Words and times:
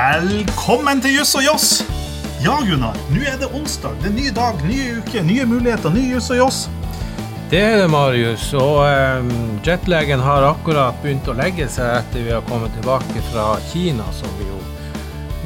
Velkommen 0.00 1.00
til 1.04 1.18
Juss 1.18 1.34
og 1.36 1.42
Joss! 1.44 1.64
Ja, 2.40 2.54
Gunnar, 2.64 2.94
nå 3.12 3.20
er 3.28 3.34
det 3.36 3.50
onsdag. 3.52 3.98
Det 4.00 4.08
er 4.08 4.14
ny 4.14 4.28
dag, 4.32 4.60
nye 4.64 4.94
uke, 4.96 5.20
nye 5.26 5.44
muligheter, 5.44 5.92
ny 5.92 6.06
Juss 6.14 6.30
og 6.32 6.38
Joss. 6.38 6.60
Det 7.50 7.60
er 7.60 7.74
det, 7.82 7.88
Marius. 7.92 8.46
Og 8.56 8.78
um, 8.80 9.28
jetlagen 9.66 10.22
har 10.24 10.46
akkurat 10.48 10.96
begynt 11.02 11.28
å 11.28 11.34
legge 11.36 11.66
seg 11.68 11.98
etter 11.98 12.24
vi 12.24 12.32
har 12.32 12.46
kommet 12.48 12.72
tilbake 12.78 13.24
fra 13.28 13.50
Kina, 13.66 14.06
som 14.16 14.32
vi 14.38 14.48
jo 14.48 14.62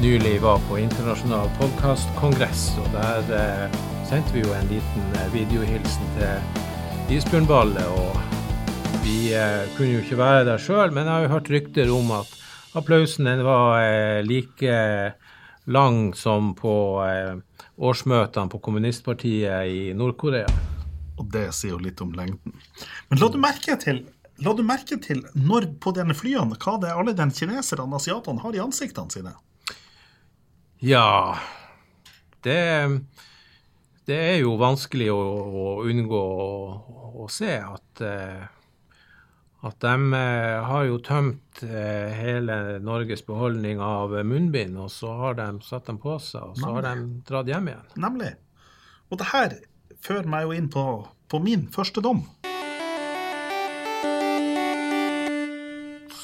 nylig 0.05 0.37
var 0.45 0.63
på 0.69 0.79
internasjonal 0.85 1.51
podkastkongress. 1.59 2.69
Og 2.79 2.87
der 2.95 3.35
uh, 3.35 3.83
sendte 4.07 4.37
vi 4.37 4.45
jo 4.45 4.55
en 4.55 4.71
liten 4.71 5.11
uh, 5.17 5.27
videohilsen 5.35 6.15
til 6.15 7.17
Isbjørnballet. 7.17 7.91
Og 7.91 9.03
vi 9.03 9.35
uh, 9.35 9.67
kunne 9.75 9.97
jo 9.97 10.05
ikke 10.05 10.23
være 10.23 10.47
der 10.53 10.63
sjøl, 10.69 10.95
men 10.95 11.09
jeg 11.09 11.17
har 11.17 11.27
jo 11.27 11.35
hørt 11.35 11.53
rykter 11.57 11.95
om 11.99 12.15
at 12.21 12.41
applausen 12.75 13.27
den 13.29 13.43
var 13.47 13.81
like 14.27 14.77
lang 15.65 16.13
som 16.15 16.53
på 16.55 16.73
årsmøtene 17.75 18.51
på 18.51 18.61
kommunistpartiet 18.63 19.71
i 19.71 19.93
Nord-Korea. 19.97 20.47
Og 21.15 21.27
det 21.31 21.47
sier 21.55 21.75
jo 21.75 21.81
litt 21.81 22.01
om 22.03 22.11
lengden. 22.15 22.55
Men 23.09 23.21
la 23.21 23.29
du 23.31 23.37
merke 23.39 23.77
til, 23.79 24.03
la 24.43 24.53
du 24.55 24.63
merke 24.67 24.97
til 25.03 25.23
når 25.35 25.69
på 25.83 25.93
denne 25.95 26.15
flyene, 26.17 26.57
hva 26.59 26.77
det 26.81 26.91
er 26.91 26.99
alle 26.99 27.15
de 27.15 27.27
kineserne 27.31 27.87
og 27.87 27.99
asiatene 27.99 28.43
har 28.43 28.55
i 28.55 28.63
ansiktene 28.63 29.13
sine? 29.13 29.35
Ja 30.83 31.39
Det, 32.43 32.59
det 34.05 34.17
er 34.17 34.35
jo 34.43 34.57
vanskelig 34.59 35.07
å, 35.13 35.17
å 35.17 35.63
unngå 35.87 36.19
å, 36.19 36.49
å, 37.23 37.29
se 37.31 37.55
at 37.57 38.03
uh, 38.03 38.43
at 39.65 39.79
de 39.81 39.93
uh, 40.13 40.65
har 40.69 40.85
jo 40.85 40.99
tømt 41.01 41.63
uh, 41.65 42.09
hele 42.13 42.57
Norges 42.85 43.23
beholdning 43.25 43.81
av 43.81 44.13
munnbind, 44.27 44.77
og 44.77 44.91
så 44.93 45.13
har 45.23 45.39
de 45.39 45.47
satt 45.65 45.89
dem 45.89 45.97
på 46.01 46.19
seg, 46.21 46.51
og 46.51 46.59
så 46.59 46.67
Nemlig. 46.67 46.75
har 46.75 46.85
de 46.85 47.23
dratt 47.29 47.49
hjem 47.49 47.71
igjen. 47.71 47.87
Nemlig. 48.05 48.33
Og 49.09 49.21
det 49.21 49.29
her 49.31 49.55
fører 50.05 50.29
meg 50.29 50.45
jo 50.45 50.57
inn 50.57 50.69
på, 50.73 50.85
på 51.31 51.41
min 51.41 51.65
første 51.73 52.03
dom. 52.05 52.21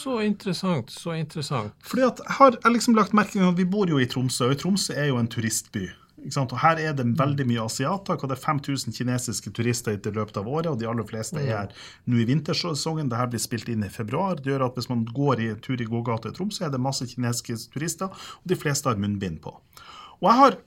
Så 0.01 0.15
interessant, 0.25 0.89
så 0.89 1.13
interessant. 1.13 1.73
Fordi 1.85 2.05
at 2.07 2.21
jeg 2.23 2.37
har 2.39 2.55
jeg 2.57 2.73
liksom 2.73 2.95
lagt 2.97 3.13
merke 3.13 3.35
til 3.35 3.45
at 3.45 3.57
Vi 3.57 3.67
bor 3.69 3.89
jo 3.89 3.99
i 4.01 4.07
Tromsø, 4.09 4.49
og 4.49 4.57
Tromsø 4.57 4.95
er 4.97 5.11
jo 5.11 5.19
en 5.21 5.29
turistby. 5.29 5.85
Og 6.21 6.57
Her 6.61 6.79
er 6.79 6.93
det 6.93 7.05
veldig 7.17 7.47
mye 7.49 7.65
asiater. 7.65 8.13
og 8.13 8.29
Det 8.29 8.37
er 8.37 8.45
5000 8.45 8.93
kinesiske 8.93 9.51
turister 9.51 9.93
i 9.97 10.11
løpet 10.11 10.37
av 10.37 10.47
året. 10.47 10.67
og 10.67 10.79
De 10.79 10.87
aller 10.87 11.03
fleste 11.03 11.39
er 11.39 11.47
her 11.47 11.69
nå 12.05 12.21
i 12.21 12.25
vintersesongen. 12.25 13.09
Dette 13.09 13.29
blir 13.29 13.41
spilt 13.41 13.69
inn 13.69 13.83
i 13.83 13.89
februar. 13.89 14.35
Det 14.35 14.51
gjør 14.51 14.65
at 14.65 14.75
Hvis 14.75 14.89
man 14.89 15.05
går 15.05 15.39
i 15.39 15.55
tur 15.55 15.81
i 15.81 15.85
gågata 15.85 16.29
i 16.29 16.33
Tromsø, 16.33 16.65
er 16.65 16.69
det 16.69 16.79
masse 16.79 17.05
kinesiske 17.05 17.71
turister, 17.73 18.05
og 18.07 18.45
de 18.45 18.55
fleste 18.55 18.89
har 18.89 18.95
munnbind 18.95 19.41
på. 19.41 19.55
Og 20.21 20.29
jeg 20.29 20.37
har 20.37 20.57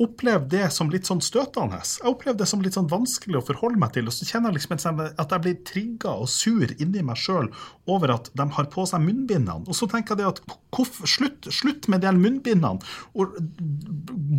opplevd 0.00 0.48
det 0.50 0.66
som 0.74 0.90
litt 0.90 1.06
sånn 1.06 1.22
støtende. 1.22 1.78
Jeg 1.78 2.10
opplevde 2.10 2.42
det 2.42 2.50
som 2.50 2.62
litt 2.64 2.74
sånn 2.76 2.90
vanskelig 2.90 3.38
å 3.38 3.44
forholde 3.46 3.78
meg 3.78 3.94
til. 3.94 4.08
Og 4.10 4.16
så 4.16 4.26
kjenner 4.26 4.50
jeg 4.50 4.64
liksom 4.64 5.02
at 5.04 5.34
jeg 5.34 5.44
blir 5.44 5.58
trigga 5.68 6.14
og 6.24 6.30
sur 6.32 6.74
inni 6.82 7.04
meg 7.06 7.20
sjøl 7.20 7.50
over 7.90 8.16
at 8.16 8.30
de 8.34 8.48
har 8.56 8.70
på 8.72 8.86
seg 8.90 9.04
munnbindene. 9.04 9.62
Og 9.68 9.78
så 9.78 9.88
tenker 9.90 10.14
jeg 10.14 10.24
det 10.24 10.30
at 10.32 10.56
hvorf, 10.74 11.00
slutt, 11.06 11.50
slutt, 11.54 11.88
med 11.92 12.02
de 12.02 12.10
munnbindene, 12.16 12.80
og 13.14 13.36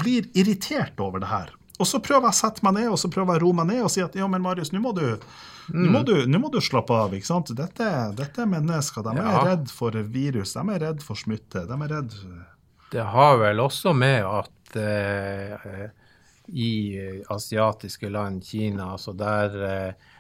blir 0.02 0.28
irritert 0.36 1.00
over 1.00 1.24
det 1.24 1.32
her. 1.32 1.54
Og 1.80 1.88
så 1.88 2.00
prøver 2.04 2.30
jeg 2.30 2.36
å 2.36 2.40
sette 2.40 2.64
meg 2.66 2.78
ned 2.78 2.94
og 2.94 3.00
så 3.00 3.12
prøver 3.12 3.36
jeg 3.36 3.44
å 3.44 3.46
roe 3.48 3.60
meg 3.60 3.68
ned 3.74 3.84
og 3.84 3.92
si 3.92 4.04
at 4.04 4.16
ja, 4.16 4.28
men 4.32 4.44
Marius, 4.44 4.72
nå 4.72 4.80
må 4.84 4.96
du 4.96 5.06
nå 5.74 5.90
må, 5.90 6.00
mm. 6.00 6.06
du, 6.06 6.38
må, 6.38 6.50
du, 6.54 6.60
slappe 6.62 6.94
av. 6.94 7.14
ikke 7.18 7.26
sant? 7.26 7.50
Dette, 7.58 7.88
dette 8.16 8.44
er 8.44 8.50
mennesker. 8.50 9.02
De 9.06 9.16
er 9.18 9.32
ja. 9.34 9.40
redd 9.48 9.72
for 9.74 9.96
virus, 10.14 10.54
de 10.54 10.76
er 10.76 10.84
redd 10.84 11.02
for 11.04 11.18
smitte. 11.18 11.66
De 11.66 11.80
er 11.88 11.94
redd 11.96 12.14
Det 12.94 13.08
har 13.16 13.40
vel 13.42 13.64
også 13.64 13.96
med 13.98 14.22
at 14.30 14.52
uh, 14.78 15.88
i 16.48 16.72
asiatiske 17.34 18.10
land, 18.14 18.44
Kina, 18.46 18.92
altså 18.96 19.16
der, 19.18 19.56
uh, 19.62 20.18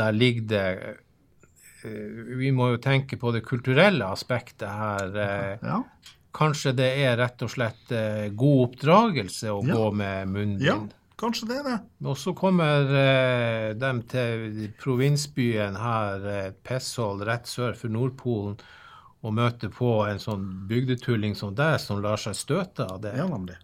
der 0.00 0.16
ligger 0.16 0.48
det 0.50 0.64
uh, 1.84 2.38
Vi 2.40 2.50
må 2.52 2.72
jo 2.74 2.80
tenke 2.82 3.16
på 3.16 3.32
det 3.32 3.44
kulturelle 3.46 4.08
aspektet 4.12 4.68
her. 4.68 5.14
Ja. 5.64 5.82
Kanskje 6.36 6.74
det 6.76 6.90
er 7.02 7.16
rett 7.18 7.40
og 7.42 7.50
slett 7.50 7.88
god 8.38 8.66
oppdragelse 8.68 9.50
å 9.50 9.62
ja. 9.64 9.74
gå 9.74 9.86
med 9.96 10.28
munnbind. 10.34 10.66
Ja. 10.66 10.76
Kanskje 11.20 11.48
det 11.48 11.56
er 11.58 11.64
det. 11.66 11.78
Og 12.04 12.14
så 12.16 12.32
kommer 12.36 12.84
de 13.76 13.90
til 14.08 14.60
provinsbyen 14.80 15.74
her, 15.76 16.28
et 16.48 16.60
pisshold 16.64 17.24
rett 17.28 17.48
sør 17.50 17.74
for 17.76 17.92
Nordpolen, 17.92 18.60
å 19.20 19.32
møte 19.34 19.68
på 19.72 19.94
en 20.08 20.20
sånn 20.22 20.46
bygdetulling 20.70 21.36
som 21.36 21.54
deg, 21.56 21.76
som 21.82 22.00
lar 22.04 22.20
seg 22.20 22.38
støte 22.38 22.86
av 22.88 23.02
det. 23.04 23.14
Ja, 23.18 23.28
nemlig. 23.28 23.58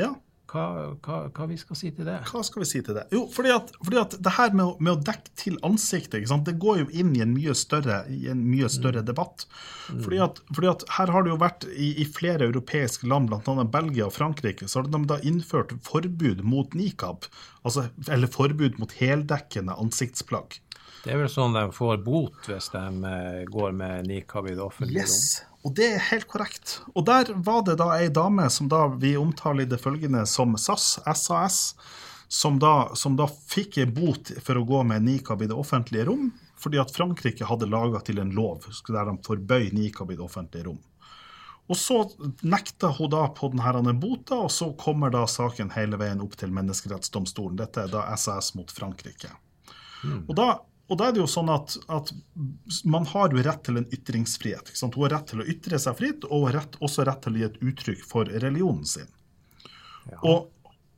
Ja. 0.00 0.14
Hva, 0.54 0.94
hva, 1.02 1.16
hva, 1.34 1.46
vi 1.50 1.56
skal 1.58 1.76
si 1.78 1.88
til 1.90 2.06
det? 2.06 2.14
Hva 2.28 2.44
skal 2.46 2.62
vi 2.62 2.66
si 2.68 2.78
til 2.84 2.94
det? 2.94 3.08
Jo, 3.10 3.24
fordi 3.32 3.50
at, 3.50 3.72
fordi 3.80 3.98
at 3.98 4.12
det 4.22 4.32
her 4.36 4.52
med 4.54 4.62
å, 4.62 4.74
med 4.78 4.92
å 4.92 5.00
dekke 5.02 5.32
til 5.40 5.56
ansiktet, 5.66 6.30
det 6.46 6.54
går 6.62 6.84
jo 6.84 6.86
inn 6.94 7.10
i 7.16 7.24
en 7.24 7.32
mye 7.34 7.56
større, 7.58 8.04
en 8.06 8.44
mye 8.46 8.70
større 8.70 9.02
mm. 9.02 9.08
debatt. 9.08 9.46
Mm. 9.88 10.04
Fordi, 10.04 10.20
at, 10.28 10.38
fordi, 10.52 10.70
at, 10.70 10.84
her 10.94 11.10
har 11.16 11.26
det 11.26 11.32
jo 11.32 11.40
vært 11.42 11.66
i, 11.72 11.88
i 12.04 12.06
flere 12.06 12.46
europeiske 12.46 13.10
land, 13.10 13.32
bl.a. 13.32 13.66
Belgia 13.66 14.06
og 14.06 14.14
Frankrike, 14.14 14.70
så 14.70 14.82
har 14.82 14.92
de 14.92 15.02
da 15.10 15.18
innført 15.26 15.74
forbud 15.86 16.44
mot 16.46 16.78
nikab. 16.78 17.26
Altså, 17.66 17.88
eller 18.06 18.30
forbud 18.30 18.78
mot 18.78 18.94
heldekkende 19.00 19.74
ansiktsplagg. 19.80 20.60
Det 21.04 21.12
er 21.12 21.20
vel 21.20 21.28
sånn 21.28 21.52
de 21.52 21.66
får 21.76 21.98
bot 22.04 22.46
hvis 22.48 22.70
de 22.72 22.84
eh, 23.10 23.42
går 23.52 23.74
med 23.76 24.06
nikab 24.08 24.48
i 24.48 24.54
det 24.56 24.64
offentlige 24.64 25.04
yes. 25.04 25.16
rom? 25.44 25.50
Og 25.64 25.74
det 25.76 25.88
er 25.96 26.06
helt 26.10 26.28
korrekt. 26.28 26.78
Og 26.96 27.04
der 27.08 27.30
var 27.44 27.60
det 27.64 27.76
da 27.80 27.90
ei 27.96 28.08
dame 28.12 28.46
som 28.52 28.70
da 28.72 28.86
vi 28.88 29.14
omtaler 29.20 29.64
i 29.64 29.68
det 29.68 29.80
følgende 29.80 30.24
som 30.28 30.56
SAS, 30.60 30.98
SAS, 31.04 31.60
som 32.28 32.56
da, 32.60 32.94
som 32.96 33.16
da 33.20 33.28
fikk 33.28 33.78
ei 33.80 33.86
bot 33.88 34.32
for 34.44 34.60
å 34.60 34.64
gå 34.68 34.80
med 34.88 35.04
nikab 35.04 35.44
i 35.44 35.48
det 35.48 35.56
offentlige 35.56 36.08
rom, 36.08 36.30
fordi 36.60 36.80
at 36.80 36.92
Frankrike 36.92 37.48
hadde 37.48 37.68
laga 37.68 38.00
til 38.04 38.20
en 38.20 38.32
lov 38.36 38.64
der 38.88 39.08
de 39.08 39.16
forbøy 39.24 39.70
nikab 39.76 40.12
i 40.12 40.18
det 40.18 40.24
offentlige 40.24 40.68
rom. 40.70 40.80
Og 41.68 41.80
så 41.80 42.02
nekta 42.44 42.90
hun 42.96 43.12
da 43.12 43.26
på 43.32 43.48
denne 43.52 43.94
bota, 43.96 44.42
og 44.44 44.52
så 44.52 44.70
kommer 44.76 45.12
da 45.12 45.24
saken 45.28 45.72
hele 45.76 46.00
veien 46.00 46.20
opp 46.20 46.36
til 46.36 46.52
menneskerettsdomstolen. 46.52 47.56
Dette 47.60 47.86
er 47.86 47.92
da 47.92 48.04
SAS 48.20 48.52
mot 48.56 48.72
Frankrike. 48.72 49.32
Mm. 50.04 50.26
Og 50.28 50.36
da 50.36 50.48
og 50.84 50.98
da 51.00 51.08
er 51.08 51.14
det 51.16 51.22
jo 51.22 51.28
sånn 51.30 51.48
at, 51.52 51.76
at, 51.92 52.10
man 52.84 53.06
har 53.08 53.32
jo 53.32 53.44
rett 53.44 53.62
til 53.64 53.80
en 53.80 53.86
ytringsfrihet. 53.88 54.72
Hun 54.82 54.96
har 54.98 55.14
rett 55.16 55.30
til 55.32 55.40
å 55.40 55.46
ytre 55.48 55.78
seg 55.80 55.96
fritt, 55.96 56.26
og 56.28 56.50
rett, 56.52 56.76
også 56.84 57.06
rett 57.08 57.22
til 57.24 57.36
å 57.36 57.40
gi 57.40 57.46
et 57.46 57.62
uttrykk 57.70 58.02
for 58.04 58.28
religionen 58.28 58.84
sin. 58.88 59.08
Ja. 60.10 60.18
Og, 60.20 60.50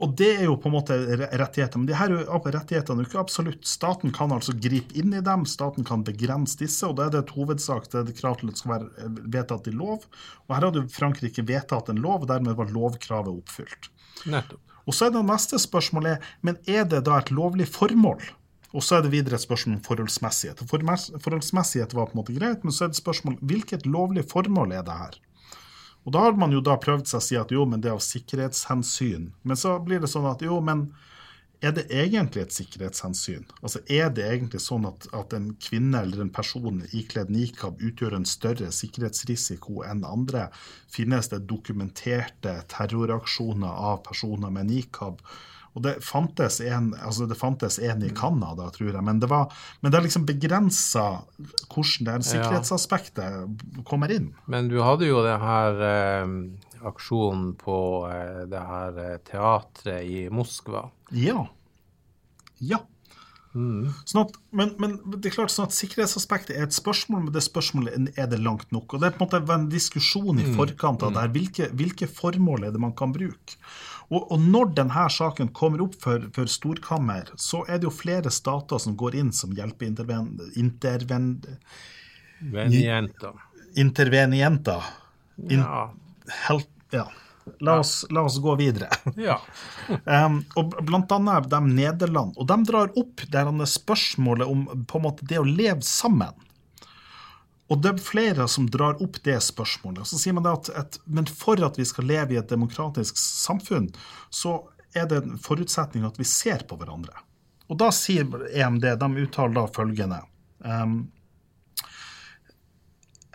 og, 0.02 0.16
det 0.18 0.32
er 0.40 0.48
jo 0.48 0.56
på 0.58 0.72
en 0.72 0.74
måte 0.74 0.96
rettigheter. 1.22 1.78
Men 1.78 1.86
de 1.86 1.94
her 2.00 2.16
rettighetene 2.18 2.98
er 2.98 3.06
jo 3.06 3.10
ikke 3.12 3.22
absolutt. 3.22 3.68
Staten 3.70 4.10
kan 4.16 4.34
altså 4.34 4.56
gripe 4.58 4.96
inn 4.98 5.14
i 5.14 5.22
dem, 5.22 5.44
staten 5.46 5.86
kan 5.86 6.02
begrense 6.06 6.58
disse, 6.58 6.82
og 6.88 6.98
da 6.98 7.06
er 7.06 7.14
det 7.14 7.22
et 7.22 7.36
hovedsak 7.36 7.86
det 7.92 8.02
er 8.02 8.16
krav 8.18 8.40
til 8.40 8.50
at 8.50 8.56
det 8.56 8.62
skal 8.64 8.72
være 8.72 8.90
eh, 9.04 9.20
vedtatt 9.36 9.70
i 9.70 9.76
lov. 9.76 10.08
Og 10.48 10.56
her 10.56 10.66
hadde 10.66 10.82
Frankrike 10.96 11.46
vedtatt 11.46 11.92
en 11.94 12.02
lov, 12.02 12.24
og 12.24 12.32
dermed 12.32 12.58
var 12.58 12.74
lovkravet 12.74 13.30
oppfylt. 13.38 13.92
Nettopp. 14.26 14.62
Og 14.86 14.94
så 14.94 15.06
er 15.06 15.14
det 15.14 15.22
neste 15.26 15.58
spørsmålet 15.58 16.26
men 16.46 16.58
er 16.70 16.84
det 16.86 17.04
da 17.06 17.18
et 17.18 17.32
lovlig 17.34 17.66
formål? 17.70 18.20
Og 18.76 18.84
så 18.84 18.98
er 18.98 19.06
det 19.06 19.14
videre 19.14 19.38
et 19.38 19.44
spørsmål 19.44 19.78
om 19.78 19.84
forholdsmessighet. 19.86 20.60
Forholdsmessighet 20.68 21.94
var 21.96 22.10
på 22.10 22.16
en 22.16 22.20
måte 22.20 22.36
greit, 22.36 22.64
men 22.64 22.74
så 22.76 22.84
er 22.84 22.92
det 22.92 23.00
spørsmål 23.00 23.38
hvilket 23.40 23.88
lovlig 23.88 24.26
formål 24.28 24.74
er 24.76 24.84
det 24.84 24.96
her? 25.00 25.16
Og 26.06 26.12
da 26.14 26.22
har 26.28 26.36
man 26.38 26.52
jo 26.54 26.60
da 26.62 26.76
prøvd 26.78 27.08
seg 27.08 27.18
å 27.18 27.24
si 27.24 27.38
at 27.40 27.52
jo, 27.54 27.64
men 27.66 27.80
det 27.82 27.90
er 27.90 27.96
av 27.96 28.04
sikkerhetshensyn. 28.04 29.30
Men 29.42 29.58
så 29.58 29.74
blir 29.82 30.04
det 30.04 30.12
sånn 30.12 30.28
at 30.28 30.44
jo, 30.44 30.60
men 30.62 30.90
er 31.64 31.72
det 31.72 31.86
egentlig 31.88 32.44
et 32.44 32.54
sikkerhetshensyn? 32.54 33.46
Altså 33.62 33.80
Er 33.88 34.10
det 34.14 34.26
egentlig 34.28 34.60
sånn 34.60 34.84
at, 34.86 35.08
at 35.16 35.32
en 35.34 35.48
kvinne 35.62 36.02
eller 36.04 36.20
en 36.22 36.30
person 36.30 36.82
ikledd 36.92 37.32
nikab 37.32 37.80
utgjør 37.80 38.18
en 38.18 38.28
større 38.28 38.68
sikkerhetsrisiko 38.76 39.80
enn 39.88 40.04
andre? 40.04 40.50
Finnes 40.92 41.32
det 41.32 41.46
dokumenterte 41.48 42.58
terroraksjoner 42.70 43.82
av 43.90 44.02
personer 44.06 44.52
med 44.52 44.68
nikab? 44.68 45.24
Og 45.76 45.82
det 45.84 45.98
fantes 46.04 46.58
en, 46.64 46.90
altså 47.04 47.26
det 47.28 47.36
fantes 47.36 47.76
en 47.84 48.00
i 48.06 48.08
Canada, 48.16 48.70
tror 48.72 48.94
jeg, 48.94 49.04
men 49.04 49.20
det, 49.20 49.28
var, 49.28 49.52
men 49.82 49.92
det 49.92 49.98
er 49.98 50.06
liksom 50.06 50.24
begrensa 50.28 51.04
hvordan 51.68 52.24
det 52.24 52.30
sikkerhetsaspektet 52.30 53.84
kommer 53.88 54.14
inn. 54.14 54.30
Men 54.48 54.70
du 54.72 54.78
hadde 54.80 55.10
jo 55.10 55.20
det 55.26 55.36
her 55.42 55.84
eh, 55.90 56.34
aksjonen 56.88 57.52
på 57.60 57.78
eh, 58.08 58.42
det 58.48 58.66
her 58.72 59.00
eh, 59.04 59.16
teatret 59.28 60.08
i 60.08 60.26
Moskva. 60.32 60.86
Ja. 61.12 61.44
Ja. 62.56 62.80
Mm. 63.56 63.88
Sånn 64.04 64.26
at, 64.26 64.34
men, 64.52 64.74
men, 64.82 64.96
det 65.16 65.30
er 65.30 65.36
klart 65.38 65.52
sånn 65.52 65.68
at 65.70 65.76
sikkerhetsaspektet 65.76 66.58
er 66.58 66.66
et 66.66 66.76
spørsmål, 66.76 67.26
men 67.26 67.34
det 67.34 67.44
spørsmålet 67.44 68.18
er 68.20 68.28
det 68.28 68.40
langt 68.44 68.68
nok. 68.74 68.96
Og 68.96 69.02
Det 69.02 69.08
er 69.08 69.16
på 69.16 69.24
en 69.24 69.30
måte 69.30 69.56
en 69.56 69.68
diskusjon 69.72 70.42
i 70.42 70.48
mm. 70.50 70.56
forkant 70.58 71.04
av 71.06 71.14
det 71.14 71.24
her. 71.24 71.32
Hvilke, 71.36 71.68
hvilke 71.76 72.08
formål 72.10 72.68
er 72.68 72.74
det 72.74 72.82
man 72.84 72.96
kan 72.96 73.14
bruke? 73.16 73.56
Og, 74.08 74.30
og 74.32 74.38
når 74.38 74.70
denne 74.78 75.06
saken 75.10 75.50
kommer 75.56 75.82
opp 75.82 75.96
for, 76.02 76.28
for, 76.34 76.50
storkammer, 76.50 77.32
så 77.40 77.64
er 77.66 77.80
det 77.80 77.88
jo 77.88 77.94
flere 77.94 78.30
stater 78.30 78.80
som 78.82 78.94
går 78.98 79.18
inn 79.22 79.32
som 79.34 79.54
hjelpeintervenienter. 79.56 80.52
Interven... 80.60 81.28
Intervenienter. 82.40 83.44
Intervenienter. 83.76 84.90
In, 85.50 85.60
Ja. 85.60 85.90
help, 86.46 86.70
ja. 86.94 87.08
La 87.62 87.78
oss, 87.78 88.06
la 88.10 88.24
oss 88.26 88.38
gå 88.42 88.54
videre. 88.58 88.90
ja. 89.28 89.40
Um, 90.04 90.40
og 90.58 90.72
blant 90.82 91.12
annet 91.14 91.46
de 91.50 91.60
Nederland. 91.62 92.34
Og 92.34 92.48
de 92.50 92.56
drar 92.66 92.90
opp 92.98 93.22
det 93.30 93.42
spørsmålet 93.70 94.50
om 94.50 94.64
på 94.86 94.98
en 94.98 95.04
måte 95.04 95.26
det 95.26 95.38
å 95.38 95.46
leve 95.46 95.82
sammen. 95.86 96.34
Og 97.66 97.82
det 97.82 97.92
er 97.92 98.02
flere 98.02 98.46
som 98.48 98.68
drar 98.70 99.00
opp 99.02 99.18
det 99.26 99.40
spørsmålet. 99.42 100.06
Så 100.06 100.20
sier 100.20 100.36
man 100.36 100.46
at, 100.50 100.70
at 100.70 101.00
Men 101.04 101.26
for 101.26 101.60
at 101.66 101.78
vi 101.78 101.86
skal 101.88 102.06
leve 102.06 102.36
i 102.36 102.40
et 102.40 102.50
demokratisk 102.50 103.18
samfunn, 103.18 103.90
så 104.30 104.60
er 104.94 105.08
det 105.10 105.22
en 105.22 105.40
forutsetning 105.42 106.06
at 106.06 106.18
vi 106.20 106.28
ser 106.28 106.62
på 106.68 106.78
hverandre. 106.78 107.24
Og 107.66 107.78
da 107.82 107.90
sier 107.94 108.28
EMD, 108.54 108.86
de 109.00 109.24
uttaler 109.26 109.56
da 109.56 109.66
følgende 109.74 110.20
um, 110.62 110.98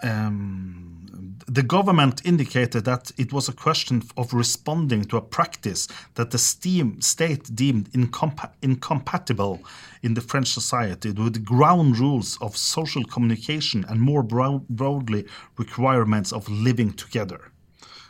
um, 0.04 1.01
the 1.48 1.64
government 1.64 2.22
indicated 2.26 2.86
that 2.86 3.12
it 3.18 3.34
was 3.34 3.50
a 3.50 3.54
question 3.54 4.04
of 4.18 4.34
responding 4.34 5.04
to 5.06 5.18
a 5.18 5.22
practice 5.22 5.88
that 6.16 6.32
the 6.32 6.38
steam 6.38 7.02
state 7.02 7.56
deemed 7.56 7.92
incompa- 7.92 8.52
incompatible 8.62 9.60
in 10.02 10.14
the 10.14 10.22
French 10.22 10.48
society 10.48 11.12
with 11.12 11.44
ground 11.44 12.00
rules 12.00 12.38
of 12.42 12.58
social 12.58 13.04
communication 13.04 13.86
and 13.90 14.00
more 14.02 14.24
broad- 14.24 14.68
broadly 14.70 15.26
requirements 15.58 16.32
of 16.32 16.48
living 16.50 16.94
together. 16.94 17.52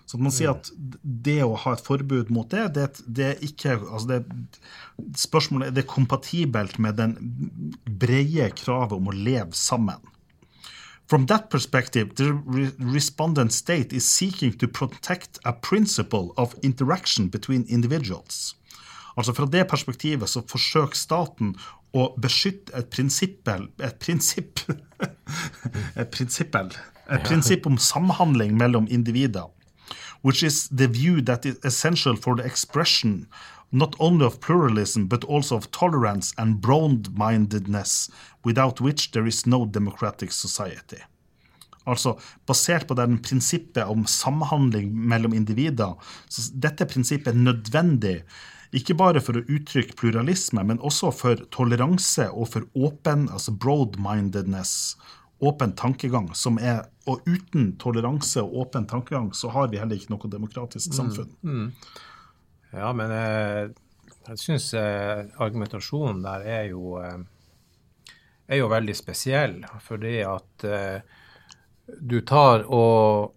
Så 0.06 0.18
man 0.18 0.31
sier 0.36 0.51
at 0.51 0.68
det 1.01 1.39
å 1.45 1.54
ha 1.56 1.71
et 1.71 1.83
forbud 1.86 2.31
mot 2.36 2.50
det, 2.51 2.65
det, 2.75 2.88
det 3.07 3.27
er 3.30 3.45
ikke 3.47 3.77
altså 3.80 4.07
det, 4.09 4.18
Spørsmålet 5.18 5.69
er 5.69 5.75
det 5.77 5.88
kompatibelt 5.88 6.75
med 6.83 7.00
den 7.00 7.13
brede 7.88 8.50
kravet 8.59 8.97
om 8.97 9.07
å 9.07 9.15
leve 9.15 9.56
sammen. 9.56 10.04
From 11.12 11.25
that 11.25 11.50
perspective, 11.50 12.16
the 12.16 12.31
re- 12.34 12.72
respondent 12.80 13.52
state 13.52 13.92
is 13.92 14.08
seeking 14.08 14.54
to 14.54 14.66
protect 14.66 15.40
a 15.44 15.52
principle 15.52 16.34
of 16.38 16.56
interaction 16.63 17.28
between 17.28 17.66
individuals. 17.68 18.56
Altså 19.18 19.34
Fra 19.34 19.46
det 19.46 19.68
perspektivet 19.68 20.30
så 20.30 20.42
forsøker 20.48 20.96
staten 20.96 21.56
å 21.92 22.06
beskytte 22.16 22.72
et 22.80 22.88
prinsippel 22.90 23.68
Et 23.84 23.98
prinsipp 24.00 24.63
Et 26.00 26.08
prinsippel 26.12 26.72
Et 27.12 27.24
prinsipp 27.28 27.68
om 27.68 27.75
samhandling 27.78 28.56
mellom 28.56 28.88
individer. 28.88 29.52
Which 30.24 30.44
is 30.44 30.69
the 30.69 30.88
view 30.88 31.22
that 31.22 31.46
is 31.46 31.60
essential 31.66 32.16
for 32.16 32.36
the 32.36 32.46
expression 32.46 33.28
not 33.71 33.95
only 34.00 34.25
of 34.25 34.39
pluralism 34.39 35.07
but 35.07 35.23
also 35.25 35.56
of 35.57 35.71
tolerance 35.71 36.33
and 36.38 36.62
broad-mindedness, 36.62 38.09
without 38.45 38.81
which 38.81 39.12
there 39.12 39.27
is 39.27 39.45
no 39.45 39.65
democratic 39.65 40.31
society. 40.31 41.01
Altså 41.85 42.19
basert 42.45 42.88
på 42.88 42.94
den 42.94 43.18
prinsippet 43.23 43.88
om 43.89 44.06
samhandling 44.06 44.94
mellom 44.94 45.33
individer. 45.33 45.95
Så 46.29 46.51
dette 46.53 46.85
prinsippet 46.85 47.33
er 47.33 47.39
nødvendig, 47.39 48.21
ikke 48.71 48.95
bare 48.95 49.19
for 49.19 49.35
å 49.35 49.44
uttrykke 49.51 49.97
pluralisme, 50.00 50.63
men 50.63 50.79
også 50.79 51.09
for 51.12 51.41
toleranse 51.51 52.29
og 52.31 52.53
for 52.53 52.68
åpen, 52.77 53.25
altså 53.33 53.51
broad-mindedness, 53.51 54.95
åpen 55.41 55.73
tankegang, 55.75 56.29
som 56.38 56.59
er 56.62 56.85
Og 57.09 57.25
uten 57.25 57.71
toleranse 57.81 58.41
og 58.44 58.53
åpen 58.62 58.85
tankegang, 58.85 59.31
så 59.33 59.50
har 59.50 59.71
vi 59.71 59.79
heller 59.81 59.97
ikke 59.97 60.13
noe 60.13 60.29
demokratisk 60.29 60.94
samfunn. 60.94 61.31
Ja, 62.71 62.94
men 62.95 63.12
eh, 63.12 63.71
jeg 64.27 64.39
syns 64.39 64.71
eh, 64.77 65.25
argumentasjonen 65.44 66.23
der 66.23 66.47
er 66.47 66.63
jo, 66.71 66.95
eh, 67.01 68.13
er 68.47 68.62
jo 68.62 68.71
veldig 68.71 68.95
spesiell, 68.95 69.59
fordi 69.83 70.21
at 70.27 70.65
du 72.00 72.19
tar 72.27 72.65
og 72.71 73.33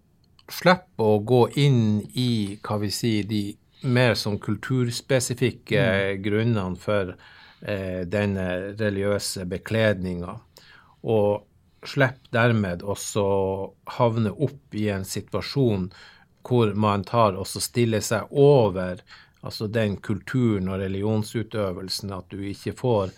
slipper 0.51 1.03
å 1.03 1.21
gå 1.25 1.41
inn 1.59 2.01
i 2.13 2.57
hva 2.63 2.77
vi 2.81 2.91
sier, 2.93 3.25
de 3.27 3.55
mer 3.85 4.15
som 4.17 4.37
kulturspesifikke 4.41 6.17
grunnene 6.23 6.79
for 6.81 7.13
eh, 7.61 8.01
denne 8.09 8.47
religiøse 8.79 9.45
bekledninga, 9.49 10.37
og 11.05 11.45
slipper 11.85 12.31
dermed 12.33 12.81
også 12.81 13.25
havne 13.99 14.33
opp 14.33 14.75
i 14.77 14.87
en 14.93 15.05
situasjon 15.05 15.89
hvor 16.45 16.73
man 16.77 17.03
tar 17.05 17.37
og 17.37 17.47
stiller 17.49 18.01
seg 18.05 18.29
over 18.31 19.01
altså 19.45 19.67
den 19.69 19.97
kulturen 20.01 20.69
og 20.71 20.81
religionsutøvelsen, 20.81 22.13
at 22.15 22.27
du 22.33 22.41
ikke 22.41 22.73
får 22.77 23.13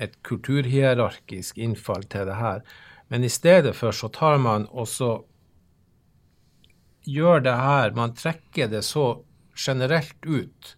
et 0.00 0.14
kulturhierarkisk 0.24 1.58
innfall 1.58 2.06
til 2.10 2.28
det 2.30 2.38
her. 2.38 2.62
Men 3.12 3.24
i 3.24 3.32
stedet 3.32 3.74
for 3.76 3.92
så 3.92 4.08
tar 4.08 4.38
man 4.40 4.68
og 4.70 4.88
så 4.88 5.10
gjør 7.04 7.42
det 7.44 7.56
her, 7.58 7.90
man 7.98 8.14
trekker 8.14 8.70
det 8.70 8.84
så 8.86 9.24
generelt 9.58 10.24
ut. 10.24 10.76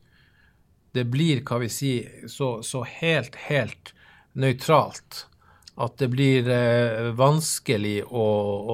Det 0.95 1.05
blir, 1.11 1.43
hva 1.47 1.61
vi 1.63 1.69
sier, 1.71 2.27
så, 2.31 2.57
så 2.63 2.83
helt, 2.89 3.37
helt 3.51 3.93
nøytralt 4.33 5.27
at 5.75 5.99
det 5.99 6.09
blir 6.09 6.49
eh, 6.51 7.11
vanskelig 7.19 8.05
å, 8.07 8.27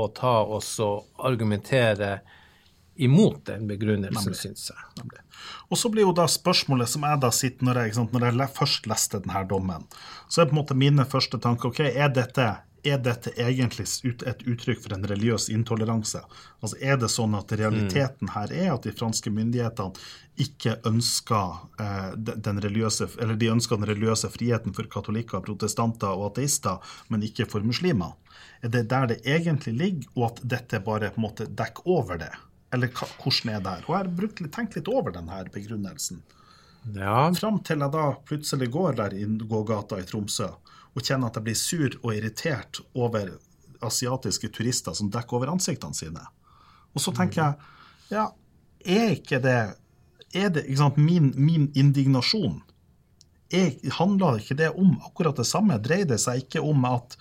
å 0.02 0.08
ta 0.16 0.40
og 0.44 1.24
argumentere 1.24 2.18
imot 3.00 3.46
den 3.48 3.64
begrunnelsen, 3.70 4.36
syns 4.36 4.68
jeg. 4.68 5.20
Og 5.70 5.78
så 5.78 5.90
blir 5.90 6.08
jo 6.08 6.14
da 6.16 6.26
spørsmålet 6.30 6.90
som 6.90 7.04
jeg 7.06 7.20
da 7.22 7.30
sitter 7.34 7.66
når 7.68 7.84
jeg, 7.84 7.94
sant, 8.00 8.14
når 8.14 8.32
jeg 8.32 8.54
først 8.56 8.90
leste 8.90 9.20
denne 9.22 9.44
dommen, 9.50 9.86
så 10.26 10.42
er 10.42 10.50
på 10.50 10.56
en 10.56 10.62
måte 10.64 10.78
mine 10.78 11.06
første 11.06 11.38
tanker 11.42 11.70
ok, 11.70 11.84
er 11.86 12.10
dette, 12.10 12.46
er 12.82 12.98
dette 13.04 13.30
egentlig 13.38 13.86
et 14.26 14.42
uttrykk 14.50 14.82
for 14.82 14.96
en 14.96 15.06
religiøs 15.06 15.46
intoleranse? 15.54 16.24
Altså 16.58 16.80
Er 16.82 16.98
det 16.98 17.12
sånn 17.14 17.38
at 17.38 17.54
realiteten 17.54 18.32
her 18.34 18.50
er 18.50 18.72
at 18.74 18.88
de 18.88 18.96
franske 18.96 19.30
myndighetene 19.30 19.94
ikke 20.42 20.74
ønsker 20.90 21.62
eh, 21.78 22.10
den 22.18 22.62
religiøse, 22.64 23.12
eller 23.20 23.38
de 23.38 23.54
ønsker 23.54 23.78
den 23.78 23.92
religiøse 23.92 24.32
friheten 24.34 24.74
for 24.74 24.90
katolikker, 24.90 25.44
protestanter 25.46 26.10
og 26.10 26.32
ateister, 26.32 26.82
men 27.14 27.22
ikke 27.22 27.46
for 27.46 27.62
muslimer? 27.62 28.16
Er 28.64 28.74
det 28.74 28.88
der 28.90 29.06
det 29.12 29.22
egentlig 29.22 29.78
ligger, 29.78 30.14
og 30.16 30.30
at 30.32 30.46
dette 30.58 30.82
bare 30.82 31.14
på 31.14 31.22
en 31.22 31.30
måte 31.30 31.46
dekker 31.46 31.86
over 31.86 32.18
det? 32.26 32.34
Eller 32.72 32.90
hvordan 32.94 33.54
er 33.54 33.62
det 33.64 33.72
her? 33.74 33.86
Og 33.86 33.94
jeg 33.94 33.98
har 33.98 34.10
brukt, 34.20 34.42
tenkt 34.54 34.76
litt 34.78 34.90
over 34.90 35.14
denne 35.14 35.42
begrunnelsen. 35.52 36.22
Ja, 36.96 37.28
Fram 37.36 37.58
til 37.66 37.82
jeg 37.82 37.92
da 37.92 38.04
plutselig 38.24 38.70
går 38.72 38.96
der 39.02 39.14
i 39.16 39.26
gågata 39.26 39.98
i 40.00 40.06
Tromsø 40.08 40.48
og 40.90 41.04
kjenner 41.04 41.28
at 41.28 41.36
jeg 41.38 41.46
blir 41.46 41.58
sur 41.58 41.96
og 42.00 42.14
irritert 42.14 42.80
over 42.98 43.34
asiatiske 43.84 44.50
turister 44.54 44.96
som 44.96 45.10
dekker 45.12 45.38
over 45.38 45.52
ansiktene 45.52 45.94
sine. 45.96 46.24
Og 46.94 47.04
så 47.04 47.12
tenker 47.14 47.42
jeg, 47.42 47.68
ja, 48.10 48.24
er 48.80 49.14
ikke 49.18 49.42
det 49.44 49.60
Er 50.30 50.48
det 50.54 50.62
ikke 50.68 50.78
sant, 50.78 50.96
min, 50.96 51.32
min 51.34 51.64
indignasjon 51.74 52.60
handler 53.96 54.38
ikke 54.40 54.56
det 54.58 54.70
om 54.78 54.96
akkurat 55.06 55.36
det 55.36 55.46
samme? 55.48 55.78
Dreier 55.82 56.08
det 56.08 56.20
seg 56.22 56.44
ikke 56.44 56.62
om 56.62 56.84
at 56.88 57.16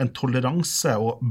en 0.00 0.10
toleranse 0.16 0.94
og 0.98 1.22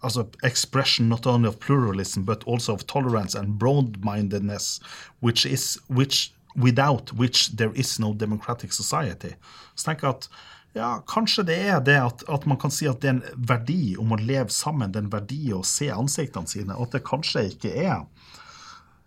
altså 0.00 0.24
expression 0.46 1.08
not 1.10 1.26
only 1.26 1.48
of 1.50 1.58
pluralism 1.60 2.24
but 2.24 2.46
also 2.46 2.74
of 2.74 2.86
tolerance 2.86 3.38
and 3.38 3.58
broad-mindedness, 3.58 4.80
which 5.20 5.46
is 5.46 5.78
which 5.88 6.32
without 6.56 7.12
which 7.12 7.56
there 7.56 7.72
is 7.74 7.98
no 7.98 8.14
democratic 8.14 8.72
society. 8.72 9.34
Så 9.74 9.90
tenker 9.90 10.08
jeg 10.08 10.16
at 10.16 10.30
ja, 10.76 10.88
kanskje 11.08 11.42
det 11.48 11.58
er 11.72 11.80
det 11.80 11.96
at, 11.98 12.22
at 12.28 12.44
man 12.46 12.58
kan 12.60 12.70
si 12.70 12.86
at 12.88 13.00
det 13.02 13.10
er 13.10 13.16
en 13.16 13.46
verdi 13.48 13.96
om 13.98 14.12
å 14.14 14.20
leve 14.20 14.52
sammen, 14.52 14.92
det 14.92 15.00
er 15.00 15.06
en 15.06 15.14
verdi 15.14 15.40
å 15.56 15.62
se 15.66 15.88
ansiktene 15.90 16.50
sine, 16.50 16.76
og 16.76 16.88
at 16.88 16.98
det 16.98 17.06
kanskje 17.08 17.46
ikke 17.54 17.72
er 17.72 18.02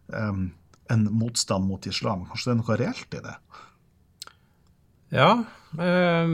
um, 0.08 0.50
en 0.92 1.06
motstand 1.16 1.68
mot 1.70 1.86
islam. 1.88 2.26
Kanskje 2.32 2.50
det 2.50 2.56
er 2.56 2.62
noe 2.64 2.80
reelt 2.82 3.20
i 3.20 3.24
det? 3.28 3.36
Ja 5.12 5.32
Eh, 5.80 6.28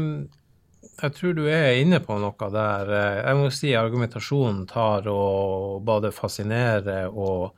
jeg 0.98 1.14
tror 1.14 1.34
du 1.38 1.44
er 1.46 1.76
inne 1.78 2.00
på 2.02 2.16
noe 2.18 2.48
der. 2.50 2.90
Eh, 2.90 3.18
Jeg 3.28 3.38
må 3.38 3.50
si 3.54 3.76
argumentasjonen 3.78 4.64
tar 4.70 5.06
og 5.12 5.84
både 5.86 6.10
fascinerer 6.10 7.12
og, 7.14 7.52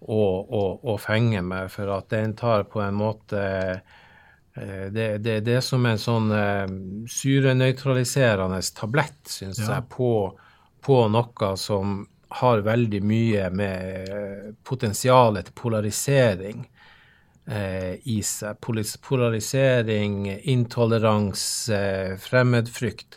og, 0.00 0.48
og, 0.48 0.80
og 0.88 0.96
fenger 1.04 1.44
meg, 1.44 1.68
for 1.74 1.92
at 1.98 2.08
den 2.14 2.32
tar 2.38 2.64
på 2.72 2.80
en 2.80 2.96
måte 2.96 3.42
eh, 3.44 4.86
det, 4.88 5.18
det, 5.20 5.36
det 5.44 5.58
er 5.58 5.66
som 5.68 5.84
en 5.86 6.00
sånn 6.00 6.32
eh, 6.32 6.64
syrenøytraliserende 7.20 8.62
tablett, 8.80 9.20
syns 9.28 9.60
Ja. 9.60 9.74
jeg, 9.76 9.88
på, 9.92 10.10
på 10.80 11.00
noe 11.12 11.52
som 11.60 12.06
har 12.40 12.64
veldig 12.64 13.02
mye 13.04 13.48
med 13.52 14.56
potensialet 14.64 15.50
til 15.50 15.58
polarisering 15.60 16.64
i 17.46 18.16
seg. 18.22 18.60
Polarisering, 18.62 20.28
intoleranse, 20.52 21.80
fremmedfrykt. 22.22 23.16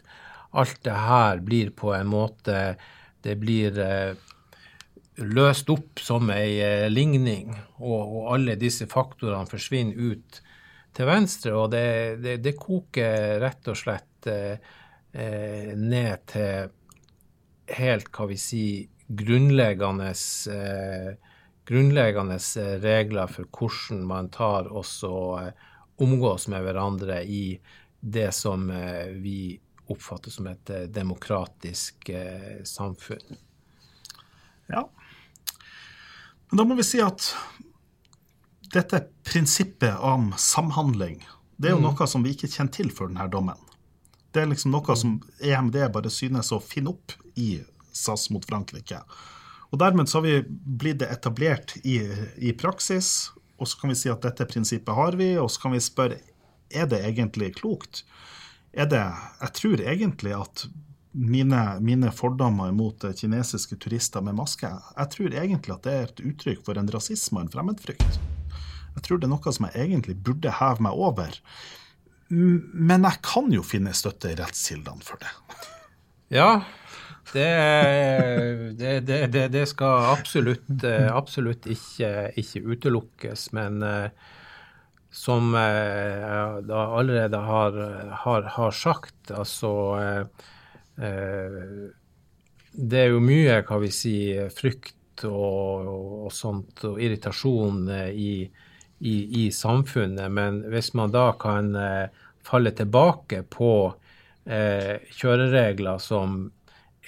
Alt 0.53 0.79
det 0.85 0.95
her 1.07 1.41
blir 1.41 1.73
på 1.73 1.93
en 1.93 2.09
måte 2.13 2.75
Det 3.23 3.35
blir 3.39 3.77
eh, 3.79 4.15
løst 5.23 5.69
opp 5.71 6.01
som 6.01 6.29
ei 6.33 6.57
eh, 6.59 6.89
ligning, 6.91 7.53
og, 7.79 8.01
og 8.01 8.31
alle 8.35 8.57
disse 8.59 8.87
faktorene 8.91 9.47
forsvinner 9.49 10.11
ut 10.11 10.41
til 10.93 11.07
venstre, 11.09 11.53
og 11.55 11.71
det, 11.73 11.85
det, 12.23 12.37
det 12.43 12.55
koker 12.59 13.39
rett 13.41 13.69
og 13.71 13.77
slett 13.79 14.27
eh, 14.29 14.57
eh, 15.13 15.71
ned 15.77 16.25
til 16.33 16.73
helt, 17.79 18.11
hva 18.13 18.27
vi 18.29 18.37
si, 18.37 18.65
grunnleggende, 19.07 20.11
eh, 20.51 21.32
grunnleggende 21.67 22.39
regler 22.83 23.29
for 23.31 23.47
hvordan 23.47 24.03
man 24.07 24.29
tar 24.33 24.67
også 24.71 25.11
og 25.13 26.03
omgås 26.03 26.47
med 26.51 26.63
hverandre 26.65 27.21
i 27.23 27.59
det 27.99 28.31
som 28.35 28.69
eh, 28.69 29.13
vi 29.23 29.59
oppfatter 29.87 30.31
som 30.31 30.47
et 30.47 30.69
eh, 30.69 30.87
demokratisk 30.91 32.09
eh, 32.09 32.63
samfunn. 32.63 33.37
Ja. 34.67 34.89
Men 36.49 36.57
da 36.57 36.65
må 36.67 36.75
vi 36.75 36.85
si 36.87 36.99
at 37.03 37.29
dette 38.73 39.03
prinsippet 39.23 39.99
om 40.01 40.33
samhandling, 40.37 41.21
det 41.55 41.69
er 41.69 41.77
jo 41.77 41.83
mm. 41.83 41.87
noe 41.91 42.07
som 42.09 42.25
vi 42.25 42.33
ikke 42.33 42.49
kjenner 42.49 42.73
til 42.75 42.91
før 42.91 43.11
denne 43.11 43.29
dommen. 43.31 43.59
Det 44.33 44.41
er 44.41 44.49
liksom 44.49 44.73
noe 44.73 44.95
som 44.97 45.19
EMD 45.39 45.77
bare 45.93 46.09
synes 46.11 46.49
å 46.51 46.59
finne 46.63 46.95
opp 46.95 47.13
i 47.37 47.61
SAS 47.93 48.31
mot 48.33 48.45
Frankrike. 48.49 49.03
Og 49.73 49.79
Dermed 49.81 50.09
så 50.09 50.19
har 50.19 50.27
vi 50.27 50.35
blitt 50.45 51.01
etablert 51.01 51.73
i, 51.81 51.97
i 52.37 52.53
praksis, 52.53 53.31
og 53.57 53.67
så 53.69 53.79
kan 53.79 53.89
vi 53.89 53.97
si 53.97 54.11
at 54.11 54.21
dette 54.21 54.45
prinsippet 54.45 54.93
har 54.93 55.17
vi, 55.17 55.33
og 55.41 55.49
så 55.49 55.65
kan 55.65 55.73
vi 55.73 55.81
spørre 55.81 56.21
er 56.73 56.87
det 56.89 57.03
egentlig 57.05 57.51
klokt 57.59 58.01
er 58.73 58.87
det 58.89 59.03
Jeg 59.41 59.53
tror 59.59 59.81
egentlig 59.81 60.33
at 60.33 60.65
mine, 61.13 61.59
mine, 61.79 62.09
fordommer 62.09 62.71
mot 62.73 62.97
kinesiske 62.97 63.77
turister 63.77 64.21
med 64.25 64.33
maske, 64.33 64.65
jeg 64.97 65.09
tror 65.13 65.35
egentlig 65.37 65.75
at 65.75 65.83
det 65.85 65.93
er 65.93 66.07
et 66.07 66.23
uttrykk 66.31 66.63
for 66.65 66.79
en 66.79 66.89
rasisme 66.89 67.37
og 67.37 67.45
en 67.45 67.51
fremmedfrykt. 67.53 68.17
Jeg 68.95 69.05
tror 69.05 69.21
det 69.21 69.27
er 69.27 69.33
noe 69.35 69.53
som 69.53 69.67
jeg 69.69 69.85
egentlig 69.85 70.15
burde 70.25 70.55
heve 70.57 70.87
meg 70.87 70.97
over. 70.97 71.37
Men 72.33 73.05
jeg 73.05 73.21
kan 73.25 73.53
jo 73.53 73.61
finne 73.65 73.93
støtte 73.93 74.31
i 74.33 74.39
rettskildene 74.39 75.05
for 75.05 75.21
det. 75.21 75.29
Ja, 76.33 76.63
det, 77.33 78.99
det, 79.05 79.17
det, 79.33 79.47
det 79.53 79.65
skal 79.71 80.11
absolutt, 80.13 80.69
absolutt 81.09 81.67
ikke, 81.69 82.31
ikke, 82.39 82.63
utelukkes. 82.73 83.51
Men 83.57 83.83
uh, 83.83 84.31
som 85.13 85.53
jeg 85.53 86.21
eh, 86.25 86.71
allerede 86.73 87.37
har, 87.45 87.77
har, 88.23 88.47
har, 88.55 88.71
sagt, 88.73 89.31
altså 89.31 89.73
eh, 90.01 90.47
eh, 91.05 91.59
Det 92.73 92.99
er 92.99 93.11
jo 93.13 93.21
mye, 93.21 93.59
hva 93.67 93.77
vi 93.83 93.91
si, 93.93 94.15
frykt 94.49 95.27
og, 95.29 95.89
og, 96.25 96.31
sånt, 96.33 96.81
og 96.89 96.97
irritasjon 96.97 97.85
i, 98.09 98.31
i, 99.05 99.13
i, 99.43 99.51
samfunnet. 99.53 100.31
Men 100.33 100.63
hvis 100.73 100.95
man 100.97 101.13
da 101.13 101.27
kan 101.37 101.69
falle 102.41 102.73
tilbake 102.73 103.43
på 103.53 103.69
eh, 104.49 105.05
kjøreregler 105.13 106.01
som 106.01 106.47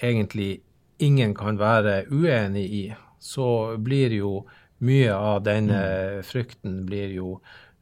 egentlig 0.00 0.60
ingen 0.98 1.34
kan 1.34 1.58
være 1.58 2.04
uenig 2.10 2.64
i, 2.64 2.84
så 3.18 3.76
blir 3.78 4.14
jo 4.16 4.32
mye 4.78 5.12
av 5.14 5.42
denne 5.44 5.78
mm. 5.80 6.24
frykten 6.28 6.82
blir 6.88 7.14
jo 7.16 7.30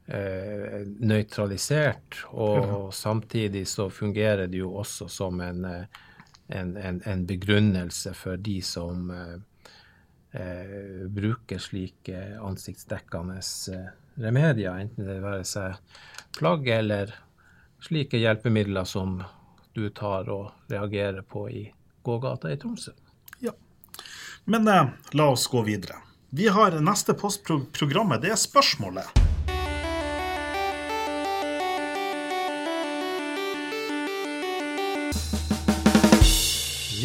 eh, 0.07 0.83
nøytralisert. 0.85 2.21
Og 2.31 2.57
ja. 2.57 2.79
samtidig 2.91 3.65
så 3.67 3.89
fungerer 3.89 4.47
det 4.47 4.63
jo 4.63 4.73
også 4.79 5.07
som 5.11 5.41
en, 5.43 5.65
eh, 5.65 6.01
en, 6.47 6.75
en, 6.77 7.01
en 7.05 7.25
begrunnelse 7.27 8.13
for 8.15 8.39
de 8.39 8.61
som 8.63 9.11
eh, 9.11 9.37
eh, 10.39 11.05
bruker 11.11 11.59
slike 11.59 12.25
ansiktsdekkende 12.41 13.39
eh, 13.75 13.93
remedier, 14.15 14.79
enten 14.79 15.07
det 15.07 15.21
være 15.23 15.47
seg 15.47 15.79
plagg 16.39 16.67
eller 16.71 17.11
slike 17.83 18.19
hjelpemidler 18.19 18.87
som 18.87 19.19
du 19.75 19.89
tar 19.91 20.29
og 20.31 20.71
reagerer 20.71 21.25
på 21.27 21.49
i 21.51 21.65
gågata 22.05 22.53
i 22.53 22.57
Tromsø. 22.61 22.93
Ja. 23.43 23.51
Men 24.45 24.67
eh, 24.67 24.89
la 25.17 25.29
oss 25.33 25.47
gå 25.51 25.65
videre. 25.65 26.01
Vi 26.29 26.47
har 26.47 26.77
neste 26.83 27.13
postprogrammet, 27.17 28.21
det 28.21 28.33
er 28.35 28.39
spørsmålet. 28.39 29.25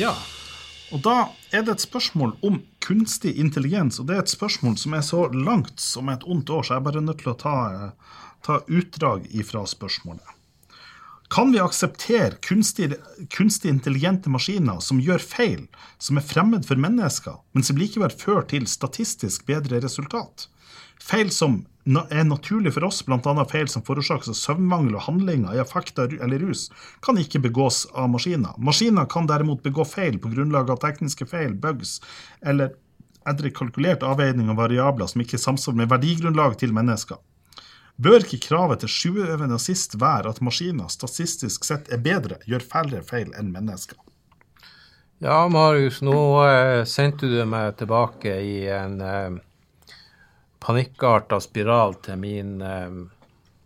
Ja. 0.00 0.14
Og 0.90 1.02
da 1.04 1.14
er 1.54 1.62
det 1.62 1.76
et 1.76 1.84
spørsmål 1.84 2.32
om 2.46 2.58
kunstig 2.82 3.36
intelligens, 3.38 4.00
og 4.00 4.08
det 4.08 4.16
er 4.16 4.24
et 4.24 4.32
spørsmål 4.32 4.74
som 4.80 4.96
er 4.96 5.04
så 5.06 5.28
langt 5.30 5.78
som 5.78 6.08
et 6.10 6.24
ondt 6.26 6.50
år, 6.50 6.64
så 6.66 6.74
jeg 6.74 6.80
er 6.80 6.86
bare 6.88 7.02
nødt 7.04 7.22
til 7.22 7.30
å 7.30 7.38
ta, 7.38 7.56
ta 8.42 8.58
utdrag 8.66 9.28
ifra 9.30 9.62
spørsmålet. 9.70 10.39
Kan 11.30 11.52
vi 11.52 11.60
akseptere 11.62 12.30
kunstig, 12.42 12.94
kunstig, 13.30 13.68
intelligente 13.70 14.30
maskiner 14.30 14.80
som 14.82 14.98
gjør 14.98 15.22
feil 15.22 15.68
som 16.02 16.18
er 16.18 16.24
fremmed 16.26 16.66
for 16.66 16.80
mennesker, 16.80 17.36
men 17.54 17.62
som 17.62 17.78
likevel 17.78 18.10
fører 18.10 18.48
til 18.50 18.66
statistisk 18.66 19.46
bedre 19.46 19.78
resultat? 19.84 20.48
Feil 20.98 21.30
som 21.30 21.60
er 22.10 22.26
naturlig 22.26 22.74
for 22.74 22.88
oss, 22.88 22.98
bl.a. 23.06 23.44
feil 23.46 23.70
som 23.70 23.86
forårsakes 23.86 24.32
av 24.34 24.38
søvnmangel 24.40 24.98
og 24.98 25.06
handlinger 25.06 25.54
i 25.54 25.68
fakta 25.70 26.08
eller 26.10 26.42
rus, 26.42 26.66
kan 27.06 27.22
ikke 27.22 27.44
begås 27.46 27.84
av 27.94 28.10
maskiner. 28.10 28.58
Maskiner 28.58 29.06
kan 29.06 29.30
derimot 29.30 29.62
begå 29.62 29.86
feil 29.86 30.18
på 30.18 30.34
grunnlag 30.34 30.74
av 30.74 30.82
tekniske 30.82 31.30
feil, 31.30 31.54
bugs 31.54 32.00
eller 32.42 32.74
etter 33.30 33.54
kalkulert 33.54 34.02
avveining 34.02 34.50
av 34.50 34.58
variabler 34.64 35.06
som 35.06 35.22
ikke 35.22 35.38
samsvarer 35.38 35.84
med 35.84 35.94
verdigrunnlag 35.94 36.58
til 36.58 36.74
mennesker. 36.74 37.22
Bør 38.00 38.22
ikke 38.24 38.46
kravet 38.46 38.80
til 38.80 38.92
sjuende 38.92 39.50
og 39.52 39.60
sist 39.60 39.98
være 40.00 40.32
at 40.32 40.40
maskiner 40.44 40.88
statistisk 40.88 41.66
sett 41.68 41.90
er 41.92 42.00
bedre, 42.00 42.38
gjør 42.48 42.64
færre 42.64 43.02
feil 43.04 43.34
enn 43.36 43.50
mennesker? 43.52 43.98
Ja, 45.20 45.42
Marius, 45.52 45.98
nå 46.00 46.16
eh, 46.46 46.86
sendte 46.88 47.28
du 47.28 47.36
meg 47.44 47.74
tilbake 47.76 48.38
i 48.40 48.54
en 48.72 48.94
eh, 49.04 49.36
panikkarta 50.64 51.42
spiral 51.44 51.98
til 52.00 52.16
min, 52.22 52.54
eh, 52.64 52.88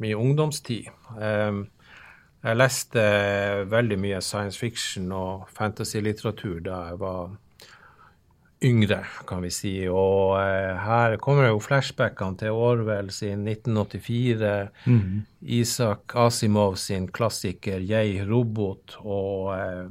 min 0.03 0.19
ungdomstid. 0.19 0.91
Eh, 1.15 1.63
jeg 2.45 2.59
leste 2.59 3.05
veldig 3.71 4.01
mye 4.03 4.19
science 4.21 4.59
fiction 4.59 5.15
og 5.15 5.47
fantasy-litteratur 5.55 6.59
da 6.67 6.83
jeg 6.91 6.99
var 7.01 7.37
yngre, 8.63 9.01
kan 9.27 9.43
vi 9.43 9.51
si. 9.53 9.73
Og 9.89 10.37
eh, 10.39 10.77
her 10.85 11.17
kommer 11.23 11.49
jo 11.49 11.61
flashbackene 11.63 12.39
til 12.41 12.55
Orwell 12.55 13.11
sin 13.11 13.49
1984, 13.49 14.69
mm 14.87 15.01
-hmm. 15.01 15.21
Isak 15.41 16.13
Asimov 16.15 16.77
sin 16.77 17.09
klassiker 17.09 17.79
'Jeg, 17.81 18.29
robot' 18.29 18.97
og 19.05 19.59
eh, 19.59 19.89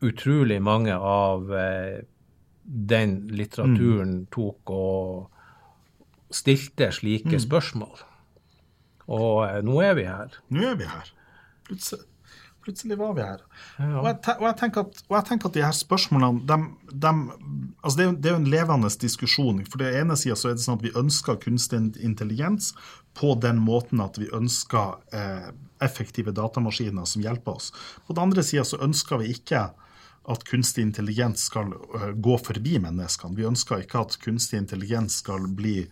utrolig 0.00 0.62
mange 0.62 0.94
av 0.94 1.54
eh, 1.54 2.04
den 2.62 3.28
litteraturen 3.28 4.12
mm. 4.20 4.26
tok 4.34 4.70
og 4.70 5.30
stilte 6.30 6.90
slike 6.92 7.36
mm. 7.38 7.42
spørsmål. 7.46 8.04
Og 9.08 9.46
eh, 9.48 9.60
nå 9.64 9.80
er 9.80 9.94
vi 9.98 10.04
her. 10.08 10.38
Nå 10.48 10.66
er 10.72 10.78
vi 10.80 10.84
her. 10.84 11.12
Plutselig, 11.68 12.04
plutselig 12.68 12.98
var 13.00 13.16
vi 13.16 13.24
her. 13.24 13.40
Ja. 13.78 13.88
Og, 13.88 14.06
jeg, 14.10 14.18
og, 14.36 14.44
jeg 14.44 14.52
at, 14.52 15.02
og, 15.08 15.16
jeg, 15.16 15.26
tenker 15.30 15.48
at, 15.48 15.56
de 15.56 15.64
her 15.64 15.76
spørsmålene 15.76 16.44
de, 16.48 16.58
de, 16.92 17.12
altså 17.80 17.96
det, 17.96 18.06
er, 18.06 18.12
det, 18.18 18.30
er 18.30 18.36
jo 18.36 18.42
en 18.42 18.52
levende 18.52 18.92
diskusjon. 19.00 19.64
For 19.68 19.80
det 19.80 19.94
ene 20.02 20.16
sida 20.20 20.36
så 20.36 20.52
er 20.52 20.58
det 20.58 20.64
sånn 20.66 20.80
at 20.80 20.86
vi 20.86 20.94
ønsker 20.98 21.40
kunstig 21.40 21.80
intelligens 22.04 22.74
på 23.18 23.32
den 23.42 23.62
måten 23.64 24.04
at 24.04 24.20
vi 24.20 24.28
ønsker 24.36 25.00
eh, 25.16 25.50
effektive 25.82 26.34
datamaskiner 26.36 27.08
som 27.08 27.24
hjelper 27.24 27.58
oss. 27.58 27.72
På 28.06 28.14
den 28.14 28.28
andre 28.28 28.44
sida 28.46 28.66
så 28.68 28.80
ønsker 28.84 29.22
vi 29.22 29.32
ikke 29.34 29.70
at 30.28 30.44
kunstig 30.44 30.84
intelligens 30.84 31.46
skal 31.48 31.72
uh, 31.72 32.10
gå 32.12 32.34
forbi 32.44 32.76
menneskene. 32.84 33.36
Vi 33.38 33.46
ønsker 33.48 33.80
ikke 33.80 34.02
at 34.04 34.18
kunstig 34.20 34.60
intelligens 34.60 35.22
skal 35.22 35.46
bli 35.56 35.86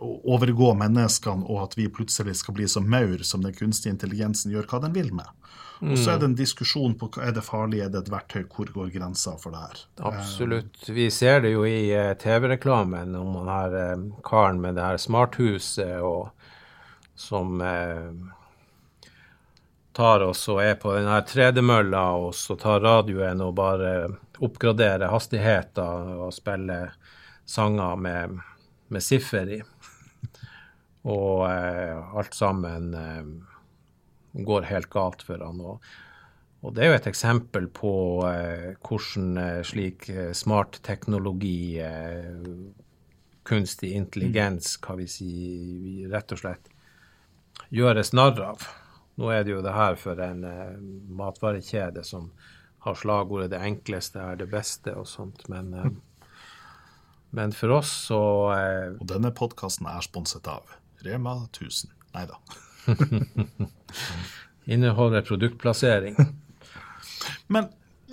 overgå 0.00 0.72
menneskene, 0.78 1.46
og 1.46 1.68
at 1.68 1.76
vi 1.78 1.88
plutselig 1.92 2.36
skal 2.40 2.56
bli 2.56 2.68
som 2.68 2.88
maur, 2.90 3.22
som 3.26 3.44
den 3.44 3.54
kunstige 3.56 3.94
intelligensen 3.94 4.52
gjør 4.54 4.68
hva 4.70 4.82
den 4.86 4.96
vil 4.96 5.12
med. 5.14 5.28
Og 5.80 5.96
så 5.96 6.12
er 6.12 6.18
det 6.20 6.26
en 6.28 6.36
diskusjon 6.36 6.92
på 7.00 7.08
er 7.24 7.32
det 7.32 7.40
farlig, 7.46 7.78
er 7.80 7.88
det 7.88 8.02
et 8.02 8.10
verktøy, 8.12 8.42
hvor 8.52 8.68
går 8.74 8.90
grensa 8.92 9.32
for 9.40 9.54
det 9.54 9.62
her? 9.62 9.78
Absolutt. 10.10 10.82
Vi 10.92 11.06
ser 11.14 11.40
det 11.40 11.54
jo 11.54 11.62
i 11.64 11.88
uh, 11.96 12.12
TV-reklamen 12.20 13.16
om 13.16 13.38
han 13.38 13.48
her 13.48 14.02
karen 14.26 14.60
med 14.60 14.76
det 14.76 14.84
her 14.84 15.00
smarthuset 15.00 16.04
og 16.04 16.28
som 17.20 17.60
tar 19.92 20.22
oss 20.24 20.46
og 20.48 20.62
er 20.64 20.76
på 20.80 20.92
denne 20.94 21.18
tredemølla 21.28 22.04
og 22.16 22.34
så 22.36 22.56
tar 22.60 22.80
radioen 22.80 23.42
og 23.44 23.56
bare 23.58 23.90
oppgraderer 24.40 25.10
hastigheter 25.12 26.14
og 26.24 26.32
spiller 26.32 26.94
sanger 27.50 27.96
med, 28.00 28.38
med 28.90 29.04
siffer 29.04 29.50
i. 29.58 29.60
Og 31.08 31.46
eh, 31.48 32.14
alt 32.16 32.36
sammen 32.36 32.94
eh, 32.94 33.24
går 34.44 34.68
helt 34.68 34.90
galt 34.92 35.24
for 35.24 35.40
han. 35.44 35.60
Og, 35.64 35.86
og, 36.60 36.74
det 36.76 36.84
er 36.84 36.92
jo 36.92 36.98
et 36.98 37.08
eksempel 37.10 37.70
på 37.72 37.94
eh, 38.28 38.68
hvordan 38.84 39.40
eh, 39.40 39.62
slik 39.66 40.10
eh, 40.12 40.32
smart 40.36 40.80
teknologi, 40.86 41.80
eh, 41.80 42.44
kunstig 43.48 43.94
intelligens, 43.96 44.76
hva 44.84 44.98
vi 45.00 45.08
sier, 45.10 46.10
rett 46.12 46.36
og 46.36 46.42
slett 46.42 46.70
gjøres 47.72 48.12
narr 48.12 48.38
av. 48.44 48.68
Nå 49.20 49.32
er 49.32 49.44
det 49.44 49.54
jo 49.54 49.64
det 49.64 49.72
her 49.74 49.96
for 50.00 50.20
en 50.22 50.44
matvarekjede 51.16 52.04
som 52.06 52.30
har 52.84 52.94
slagordet 52.96 53.50
'det 53.50 53.60
enkleste 53.60 54.20
er 54.20 54.36
det 54.40 54.48
beste' 54.48 54.94
og 54.96 55.08
sånt. 55.08 55.48
Men, 55.48 56.00
men 57.36 57.54
for 57.54 57.76
oss 57.78 57.90
så 58.08 58.20
eh, 58.56 58.88
Og 58.98 59.06
denne 59.10 59.30
podkasten 59.34 59.86
er 59.90 60.02
sponset 60.02 60.48
av 60.50 60.66
Rema 61.06 61.36
1000. 61.46 61.92
Nei 62.14 62.26
da. 62.26 62.40
inneholder 64.70 65.22
produktplassering. 65.22 66.16
Men, 67.46 67.66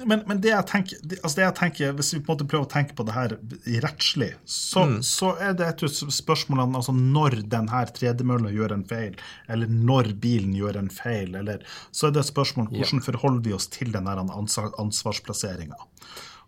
men, 0.06 0.22
men 0.28 0.40
det, 0.42 0.50
jeg 0.50 0.66
tenker, 0.68 0.98
det, 1.02 1.18
altså 1.24 1.40
det 1.40 1.44
jeg 1.44 1.56
tenker, 1.58 1.92
hvis 1.96 2.10
vi 2.14 2.20
på 2.20 2.34
en 2.34 2.36
måte 2.36 2.48
prøver 2.50 2.66
å 2.66 2.70
tenke 2.70 2.96
på 2.98 3.06
det 3.08 3.14
her 3.16 3.36
i 3.70 3.80
rettslig, 3.82 4.28
så, 4.44 4.84
så 5.06 5.30
er 5.42 5.56
det 5.58 5.68
et 5.70 5.84
av 5.88 6.12
spørsmålene 6.18 6.78
altså 6.78 6.94
når 6.98 7.38
denne 7.50 7.82
tredemølla 7.96 8.52
gjør 8.54 8.76
en 8.76 8.84
feil, 8.90 9.16
eller 9.48 9.72
når 9.72 10.12
bilen 10.22 10.58
gjør 10.58 10.82
en 10.82 10.92
feil, 10.94 11.38
eller 11.40 11.64
så 11.96 12.10
er 12.10 12.18
det 12.18 12.26
et 12.26 12.30
spørsmål 12.30 12.68
hvordan 12.74 13.06
forholder 13.06 13.46
vi 13.48 13.56
oss 13.58 13.70
til 13.74 13.94
denne 13.96 14.18
ansvar, 14.26 14.74
ansvarsplasseringa. 14.82 15.80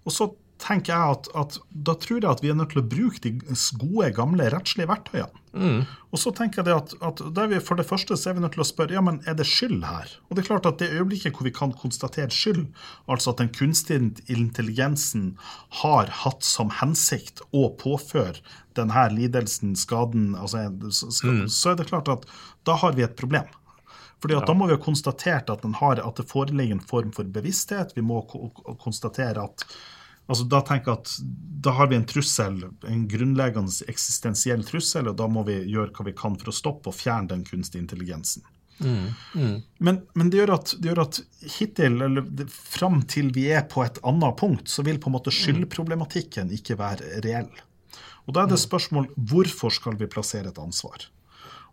Og 0.03 0.13
så 0.13 0.29
tenker 0.59 0.93
jeg 0.93 1.15
at, 1.15 1.27
at, 1.39 1.57
da 1.71 1.95
tror 1.99 2.19
jeg 2.19 2.29
at 2.29 2.41
vi 2.43 2.51
er 2.51 2.57
nødt 2.59 2.73
til 2.73 2.81
å 2.81 2.87
bruke 2.91 3.21
de 3.23 3.31
gode, 3.79 4.09
gamle 4.17 4.49
rettslige 4.53 4.89
verktøyene. 4.89 5.43
Mm. 5.49 5.79
Og 6.13 6.21
så 6.21 6.29
tenker 6.35 6.61
jeg 6.61 6.67
det 6.67 6.75
at, 6.75 6.91
at 7.05 7.21
vi, 7.49 7.57
for 7.63 7.79
det 7.79 7.87
første 7.89 8.17
så 8.19 8.29
er 8.29 8.37
vi 8.37 8.43
nødt 8.43 8.53
til 8.57 8.63
å 8.63 8.67
spørre 8.67 8.93
ja, 8.93 9.01
men 9.05 9.21
er 9.29 9.37
det 9.39 9.47
skyld 9.49 9.81
her. 9.87 10.11
Og 10.27 10.35
det 10.35 10.43
er 10.43 10.49
klart 10.51 10.67
at 10.69 10.81
det 10.81 10.91
øyeblikket 10.93 11.37
hvor 11.37 11.47
vi 11.47 11.55
kan 11.55 11.73
konstatere 11.79 12.29
skyld, 12.33 12.67
altså 13.09 13.33
at 13.33 13.41
den 13.41 13.53
kunstige 13.55 14.11
intelligensen 14.29 15.31
har 15.81 16.11
hatt 16.23 16.45
som 16.45 16.73
hensikt 16.81 17.41
å 17.49 17.69
påføre 17.79 18.43
denne 18.77 19.07
lidelsen, 19.15 19.73
skaden, 19.79 20.33
altså, 20.39 20.67
skal, 20.93 21.45
så 21.51 21.73
er 21.73 21.79
det 21.79 21.89
klart 21.89 22.11
at 22.11 22.27
da 22.67 22.77
har 22.83 22.99
vi 22.99 23.07
et 23.07 23.17
problem. 23.19 23.47
Fordi 24.19 24.35
at 24.35 24.49
Da 24.49 24.53
må 24.57 24.67
vi 24.67 24.75
ha 24.75 24.81
konstatert 24.83 25.49
at, 25.51 25.63
har, 25.79 26.01
at 26.03 26.19
det 26.19 26.27
foreligger 26.27 26.75
en 26.75 26.83
form 26.83 27.13
for 27.15 27.23
bevissthet. 27.23 27.93
Vi 27.95 28.03
må 28.03 28.19
konstatere 28.83 29.45
at 29.47 29.63
Altså, 30.29 30.45
da 30.45 30.61
tenker 30.61 30.93
jeg 30.93 31.01
at 31.01 31.13
da 31.59 31.73
har 31.75 31.89
vi 31.91 31.97
en 31.97 32.05
trussel, 32.07 32.61
en 32.87 33.01
grunnleggende 33.09 33.89
eksistensiell 33.91 34.61
trussel, 34.67 35.09
og 35.11 35.17
da 35.19 35.27
må 35.27 35.43
vi 35.47 35.57
gjøre 35.73 35.91
hva 35.95 36.05
vi 36.07 36.15
kan 36.15 36.37
for 36.39 36.51
å 36.51 36.55
stoppe 36.55 36.91
og 36.91 36.95
fjerne 36.95 37.33
den 37.33 37.43
kunstige 37.47 37.81
intelligensen. 37.81 38.45
Mm, 38.79 39.09
mm. 39.35 39.55
Men, 39.83 40.01
men, 40.13 40.29
det 40.31 40.39
gjør 40.39 40.53
at, 40.55 40.73
det 40.79 40.91
gjør 40.91 41.01
at 41.03 41.19
hittil, 41.57 41.97
eller 42.05 42.29
det, 42.29 42.47
fram 42.53 43.01
til 43.11 43.33
vi 43.35 43.49
er 43.51 43.65
på 43.67 43.83
et 43.83 43.99
annet 44.07 44.37
punkt, 44.39 44.71
så 44.71 44.85
vil 44.87 45.01
på 45.01 45.11
en 45.11 45.17
måte 45.17 45.33
skyldproblematikken 45.35 46.53
ikke 46.55 46.79
være 46.79 47.19
reell. 47.25 47.51
Og 48.29 48.35
Da 48.37 48.45
er 48.45 48.51
det 48.53 48.61
spørsmål 48.61 49.09
hvorfor 49.17 49.73
skal 49.73 49.97
vi 49.99 50.07
plassere 50.07 50.53
et 50.53 50.61
ansvar? 50.61 51.09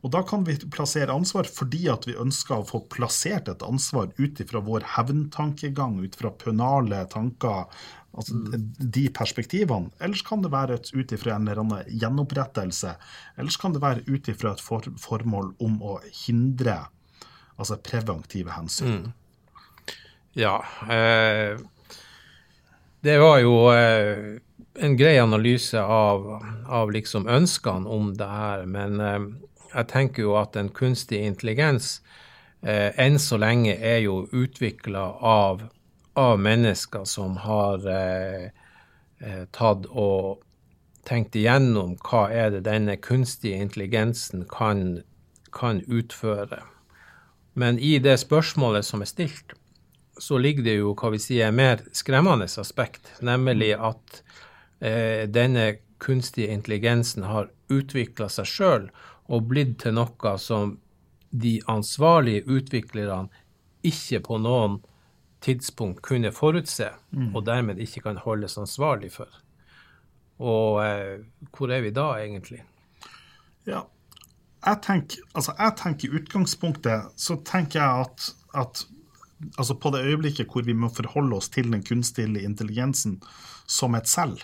Og 0.07 0.13
Da 0.15 0.23
kan 0.23 0.45
vi 0.47 0.55
plassere 0.71 1.11
ansvar 1.11 1.49
fordi 1.51 1.89
at 1.91 2.07
vi 2.07 2.15
ønsker 2.15 2.61
å 2.61 2.67
få 2.69 2.85
plassert 2.93 3.51
et 3.51 3.65
ansvar 3.67 4.13
ut 4.21 4.43
ifra 4.43 4.63
vår 4.63 4.87
hevntankegang, 4.95 5.99
ut 6.05 6.15
fra 6.19 6.31
pønale 6.31 7.03
tanker, 7.11 7.67
Altså 8.17 8.33
de 8.97 9.03
perspektivene. 9.13 9.91
Ellers 10.01 10.23
kan 10.25 10.41
det 10.41 10.49
være 10.49 10.79
ut 10.81 11.11
ifra 11.13 11.35
en 11.35 11.45
eller 11.45 11.61
annen 11.61 11.99
gjenopprettelse. 12.01 12.95
Ellers 13.37 13.59
kan 13.61 13.75
det 13.75 13.83
være 13.83 14.07
ut 14.09 14.31
ifra 14.33 14.55
et 14.57 14.63
for 14.65 14.87
formål 15.03 15.51
om 15.61 15.77
å 15.85 15.99
hindre 16.25 16.79
altså 17.61 17.77
preventive 17.85 18.57
hensyn. 18.57 19.05
Mm. 19.05 19.93
Ja. 20.37 20.57
Eh, 20.89 21.61
det 23.05 23.19
var 23.21 23.41
jo 23.45 23.55
eh, 23.75 24.41
en 24.81 24.97
grei 24.97 25.19
analyse 25.21 25.81
av, 25.81 26.27
av, 26.67 26.93
liksom 26.93 27.29
ønskene 27.29 27.89
om 27.89 28.15
det 28.17 28.31
her. 28.33 28.65
Men 28.65 29.01
eh, 29.01 29.29
jeg 29.77 29.89
tenker 29.93 30.27
jo 30.27 30.37
at 30.41 30.57
en 30.57 30.73
kunstig 30.73 31.21
intelligens 31.23 32.01
eh, 32.63 32.91
enn 32.97 33.19
så 33.21 33.39
lenge 33.41 33.77
er 33.77 34.01
jo 34.07 34.25
utvikla 34.33 35.05
av 35.21 35.67
av 36.17 36.39
mennesker 36.41 37.05
som 37.05 37.37
har 37.37 37.83
eh, 37.89 38.45
eh, 39.21 39.43
tatt 39.53 39.85
og 39.93 40.41
tenkt 41.07 41.37
igjennom 41.37 41.93
hva 42.09 42.23
er 42.33 42.55
det 42.55 42.63
denne 42.65 42.97
kunstige 42.97 43.61
intelligensen 43.61 44.47
kan, 44.49 45.03
kan, 45.53 45.83
utføre. 45.87 46.63
Men 47.53 47.79
i 47.79 47.99
det 48.01 48.17
spørsmålet 48.25 48.89
som 48.89 49.05
er 49.05 49.11
stilt, 49.13 49.53
så 50.19 50.41
ligger 50.41 50.65
det 50.65 50.79
jo 50.79 50.95
hva 50.97 51.13
vi 51.13 51.21
sier, 51.21 51.53
mer 51.53 51.85
skremmende 51.93 52.49
aspekt, 52.49 53.13
nemlig 53.21 53.75
at 53.77 54.23
eh, 54.81 55.29
denne 55.29 55.75
kunstige 56.01 56.49
intelligensen 56.49 57.29
har 57.29 57.53
utvikla 57.73 58.31
seg 58.33 58.49
sjøl 58.49 58.89
og 59.27 59.49
blitt 59.51 59.79
til 59.83 59.97
noe 59.97 60.37
som 60.39 60.77
de 61.31 61.59
ansvarlige 61.71 62.47
utviklerne 62.47 63.29
ikke 63.87 64.23
på 64.25 64.39
noen 64.43 64.79
tidspunkt 65.45 66.01
kunne 66.03 66.33
forutse, 66.35 66.89
mm. 67.13 67.35
og 67.37 67.45
dermed 67.47 67.81
ikke 67.83 68.03
kan 68.07 68.23
holdes 68.23 68.57
ansvarlig 68.59 69.13
for. 69.19 69.31
Og 70.43 70.81
eh, 70.85 71.21
hvor 71.55 71.73
er 71.73 71.85
vi 71.85 71.93
da, 71.95 72.09
egentlig? 72.21 72.63
Ja, 73.69 73.85
jeg 74.67 74.83
tenker, 74.83 75.23
altså 75.35 75.55
jeg 75.59 75.77
tenker 75.79 76.09
i 76.09 76.21
utgangspunktet 76.21 77.15
så 77.21 77.39
tenker 77.47 77.81
jeg 77.81 78.07
at, 78.07 78.29
at 78.63 78.83
altså 79.61 79.77
på 79.79 79.93
det 79.95 80.05
øyeblikket 80.09 80.51
hvor 80.51 80.67
vi 80.67 80.75
må 80.75 80.91
forholde 80.93 81.39
oss 81.39 81.51
til 81.53 81.71
den 81.73 81.85
kunstige 81.87 82.43
intelligensen 82.43 83.21
som 83.67 83.95
et 83.95 84.09
selv, 84.09 84.41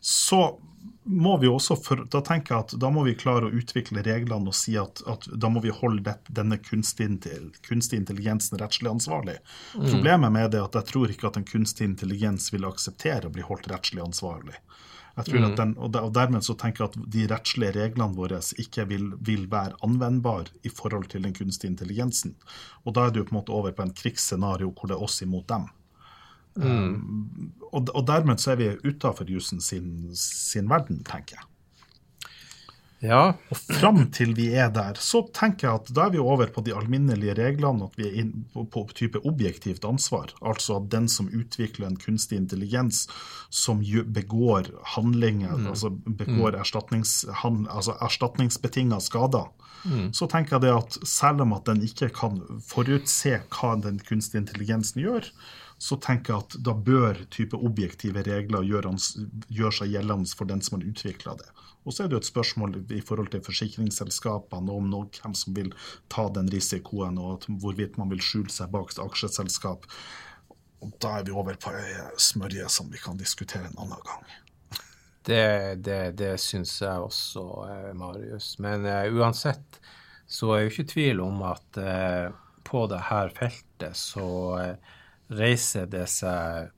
så 0.00 0.56
må 1.04 1.36
vi 1.38 1.48
også 1.48 1.76
for, 1.76 2.04
da 2.10 2.20
tenker 2.24 2.54
jeg 2.54 2.64
at 2.64 2.74
da 2.80 2.88
må 2.92 3.04
vi 3.04 3.16
klare 3.18 3.48
å 3.48 3.56
utvikle 3.58 4.02
reglene 4.06 4.48
og 4.48 4.56
si 4.56 4.76
at, 4.80 5.02
at 5.10 5.26
da 5.28 5.50
må 5.52 5.60
vi 5.64 5.72
holde 5.74 6.04
det, 6.06 6.16
denne 6.32 6.56
kunstig 6.64 7.98
intelligensen 7.98 8.58
rettslig 8.60 8.90
ansvarlig. 8.90 9.36
Mm. 9.76 9.84
Problemet 9.90 10.32
med 10.32 10.50
det 10.54 10.62
er 10.62 10.68
at 10.68 10.78
jeg 10.80 10.90
tror 10.92 11.12
ikke 11.12 11.28
at 11.28 11.38
en 11.40 11.48
kunstig 11.48 11.90
intelligens 11.90 12.48
vil 12.54 12.64
akseptere 12.68 13.28
å 13.28 13.34
bli 13.34 13.44
holdt 13.44 13.68
rettslig 13.72 14.04
ansvarlig. 14.04 14.56
Jeg 15.14 15.28
tror 15.28 15.38
mm. 15.38 15.46
at 15.46 15.60
den, 15.60 15.76
og, 15.78 15.94
Dermed 16.16 16.46
så 16.46 16.56
tenker 16.58 16.84
jeg 16.84 16.90
at 16.90 17.12
de 17.14 17.28
rettslige 17.30 17.76
reglene 17.76 18.16
våre 18.16 18.40
ikke 18.64 18.88
vil, 18.90 19.12
vil 19.22 19.46
være 19.52 19.78
anvendbare 19.86 20.56
i 20.66 20.72
forhold 20.72 21.10
til 21.12 21.28
den 21.28 21.36
kunstige 21.36 21.70
intelligensen. 21.70 22.34
Og 22.82 22.96
Da 22.96 23.06
er 23.06 23.14
jo 23.14 23.28
på 23.28 23.36
en 23.36 23.42
måte 23.42 23.54
over 23.54 23.76
på 23.76 23.84
en 23.84 23.94
krigsscenario 23.94 24.72
hvor 24.72 24.90
det 24.90 24.98
er 24.98 25.04
oss 25.06 25.20
imot 25.22 25.46
dem. 25.52 25.68
Mm. 26.56 26.66
Um, 26.66 27.50
og, 27.72 27.88
og, 27.90 28.04
dermed 28.06 28.38
så 28.42 28.54
er 28.54 28.60
vi 28.60 28.70
utafor 28.86 29.26
jussen 29.30 29.60
sin, 29.60 30.14
sin, 30.14 30.70
verden, 30.70 31.02
tenker 31.06 31.40
jeg. 31.40 31.48
Ja. 33.04 33.34
Og 33.52 33.58
fram 33.58 33.98
til 34.16 34.32
vi 34.36 34.46
er 34.56 34.70
der, 34.72 34.96
så 35.02 35.20
tenker 35.36 35.66
jeg 35.66 35.80
at 35.82 35.90
da 35.96 36.06
er 36.06 36.14
vi 36.14 36.22
over 36.22 36.48
på 36.54 36.62
de 36.64 36.72
alminnelige 36.72 37.34
reglene, 37.36 37.84
at 37.84 37.98
vi 38.00 38.06
er 38.08 38.30
på, 38.54 38.64
på 38.72 38.84
type 38.96 39.20
objektivt 39.28 39.84
ansvar. 39.84 40.32
Altså 40.40 40.78
at 40.78 40.88
den 40.94 41.10
som 41.12 41.28
utvikler 41.28 41.90
en 41.90 41.98
kunstig 42.00 42.38
intelligens 42.40 43.04
som 43.52 43.82
begår 44.14 44.70
handlinger, 44.94 45.52
mm. 45.52 45.68
altså 45.74 45.90
begår 45.90 46.54
mm. 46.54 46.60
erstatnings, 46.62 47.12
altså 47.44 47.98
erstatningsbetinga 48.00 49.02
skader, 49.04 49.50
mm. 49.84 50.08
så 50.16 50.30
tenker 50.30 50.56
jeg 50.56 50.64
det 50.64 50.72
at 50.78 50.98
selv 51.04 51.44
om 51.44 51.52
at 51.58 51.68
den 51.68 51.84
ikke 51.84 52.08
kan 52.14 52.40
forutse 52.64 53.36
hva 53.52 53.74
den 53.84 54.00
kunstige 54.00 54.46
intelligensen 54.46 55.04
gjør, 55.04 55.28
så 55.78 55.96
tenker 56.00 56.32
jeg 56.32 56.44
at 56.44 56.56
da 56.64 56.74
bør 56.74 57.24
type 57.34 57.58
objektive 57.58 58.22
regler 58.26 58.66
gjøre, 58.66 58.94
gjøre 59.48 59.78
seg 59.80 59.94
gjeldende 59.94 60.36
for 60.38 60.48
den 60.50 60.62
som 60.64 60.78
har 60.78 60.86
utvikla 60.88 61.36
det. 61.40 61.48
Og 61.84 61.92
så 61.92 62.04
er 62.04 62.08
det 62.08 62.16
jo 62.16 62.22
et 62.22 62.28
spørsmål 62.30 62.76
i 62.96 63.02
forhold 63.04 63.28
til 63.32 63.42
forsikringsselskapene 63.44 64.72
om 64.72 64.86
noe, 64.88 65.10
hvem 65.18 65.34
som 65.36 65.56
vil 65.56 65.74
ta 66.12 66.28
den 66.32 66.48
risikoen, 66.52 67.18
og 67.20 67.44
hvorvidt 67.60 67.98
man 68.00 68.12
vil 68.12 68.22
skjule 68.24 68.52
seg 68.52 68.72
bak 68.72 68.94
aksjeselskap. 69.04 69.84
Og 70.84 70.94
da 71.00 71.18
er 71.18 71.28
vi 71.28 71.36
over 71.36 71.58
på 71.60 71.74
smørje 72.20 72.70
som 72.72 72.88
vi 72.92 73.00
kan 73.02 73.20
diskutere 73.20 73.68
en 73.68 73.84
annen 73.84 74.00
gang. 74.08 74.24
Det, 75.24 75.44
det, 75.84 76.00
det 76.20 76.34
syns 76.40 76.74
jeg 76.82 77.04
også, 77.04 77.44
eh, 77.68 77.92
Marius. 77.96 78.54
Men 78.60 78.84
uh, 78.84 79.06
uansett 79.16 79.80
så 80.28 80.52
er 80.52 80.64
jo 80.64 80.72
ikke 80.72 80.90
tvil 80.92 81.22
om 81.24 81.40
at 81.48 81.80
uh, 81.80 82.28
på 82.64 82.84
dette 82.92 83.22
feltet 83.38 83.96
så 83.96 84.26
uh, 84.60 84.92
reiser 85.32 85.86
det 85.90 86.06
seg 86.12 86.70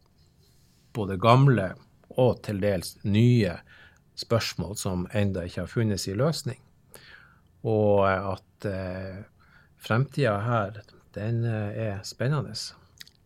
både 0.96 1.18
gamle 1.20 1.72
og 2.16 2.40
til 2.46 2.60
dels 2.62 2.96
nye 3.04 3.58
spørsmål 4.16 4.76
som 4.80 5.06
enda 5.14 5.44
ikke 5.44 5.64
har 5.64 5.70
funnet 5.72 6.00
sin 6.00 6.16
løsning. 6.20 6.58
Og 7.66 8.06
at 8.08 8.68
eh, 8.68 9.24
fremtida 9.76 10.38
her, 10.46 10.80
den 11.16 11.44
eh, 11.44 11.80
er 11.88 12.04
spennende. 12.06 12.54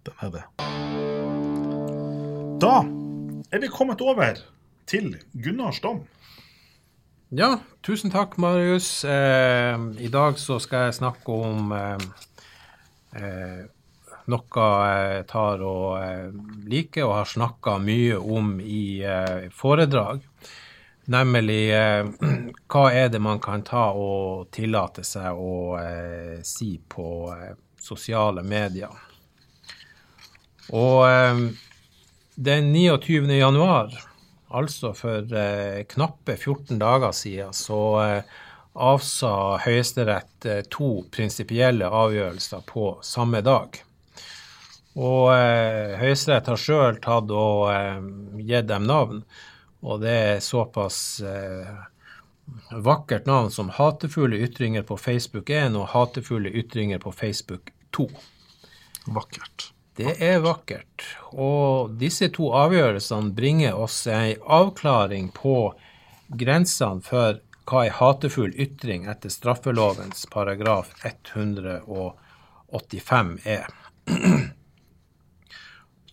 Den 0.06 0.14
er 0.24 0.33
det. 0.35 0.44
Da 2.61 2.76
er 3.50 3.61
vi 3.62 3.70
kommet 3.72 4.00
over 4.00 4.40
til 4.90 5.14
Gunnars 5.33 5.80
dom. 5.80 6.02
Ja, 7.30 7.61
tusen 7.87 8.11
takk, 8.11 8.38
Marius. 8.42 9.04
Eh, 9.04 9.76
I 10.02 10.09
dag 10.11 10.38
så 10.38 10.59
skal 10.59 10.88
jeg 10.88 10.98
snakke 10.98 11.37
om 11.50 11.70
eh, 11.72 12.09
eh 13.14 13.68
noe 14.28 14.66
jeg 14.90 15.26
tar 15.30 15.62
og 15.64 16.00
eh, 16.02 16.28
liker 16.70 17.06
og 17.06 17.16
har 17.20 17.30
snakka 17.30 17.78
mye 17.83 18.18
om 18.18 18.59
i 18.61 19.00
eh, 19.06 19.48
foredrag. 19.54 20.20
Nemlig 21.11 21.62
eh, 21.74 22.11
hva 22.70 22.85
er 22.92 23.09
det 23.12 23.22
man 23.22 23.40
kan 23.42 23.64
ta 23.66 23.90
og 23.96 24.50
tillate 24.54 25.04
seg 25.06 25.35
å 25.35 25.78
si 26.46 26.74
på 26.88 27.09
sosiale 27.80 28.44
medier. 28.44 28.92
Og 30.70 31.02
den 32.37 32.68
29. 32.70 33.26
januar, 33.35 33.90
altså 34.54 34.92
for 34.94 35.26
knappe 35.90 36.37
14 36.37 36.78
dager 36.78 37.16
siden, 37.16 37.56
så 37.56 37.80
avsa 38.78 39.33
Høyesterett 39.64 40.46
to 40.70 40.92
prinsipielle 41.11 41.90
avgjørelser 41.90 42.62
på 42.70 42.92
samme 43.02 43.42
dag. 43.42 43.80
Og 44.98 45.31
eh, 45.35 45.98
Høyesterett 46.00 46.48
har 46.50 46.59
sjøl 46.59 46.96
tatt 47.03 47.31
og 47.31 47.70
eh, 47.70 48.00
gitt 48.42 48.68
dem 48.70 48.85
navn, 48.90 49.22
og 49.87 50.00
det 50.03 50.16
er 50.35 50.40
såpass 50.42 51.20
eh, 51.22 51.70
vakkert 52.70 53.26
navn 53.31 53.50
som 53.55 53.70
Hatefulle 53.70 54.37
ytringer 54.42 54.83
på 54.83 54.96
Facebook 54.98 55.50
1 55.50 55.76
og 55.79 55.88
Hatefulle 55.94 56.50
ytringer 56.50 56.98
på 56.98 57.12
Facebook 57.14 57.70
2. 57.96 58.09
Vakkert. 59.14 59.72
Det 59.96 60.22
er 60.22 60.38
vakkert. 60.42 61.03
Og 61.33 61.90
disse 62.00 62.29
to 62.35 62.53
avgjørelsene 62.57 63.33
bringer 63.37 63.74
oss 63.76 64.07
en 64.11 64.35
avklaring 64.46 65.31
på 65.35 65.74
grensene 66.40 67.03
for 67.05 67.38
hva 67.70 67.85
en 67.87 67.92
hatefull 67.94 68.53
ytring 68.59 69.07
etter 69.11 69.29
straffelovens 69.31 70.26
paragraf 70.31 70.90
185 71.05 73.38
er. 73.44 73.66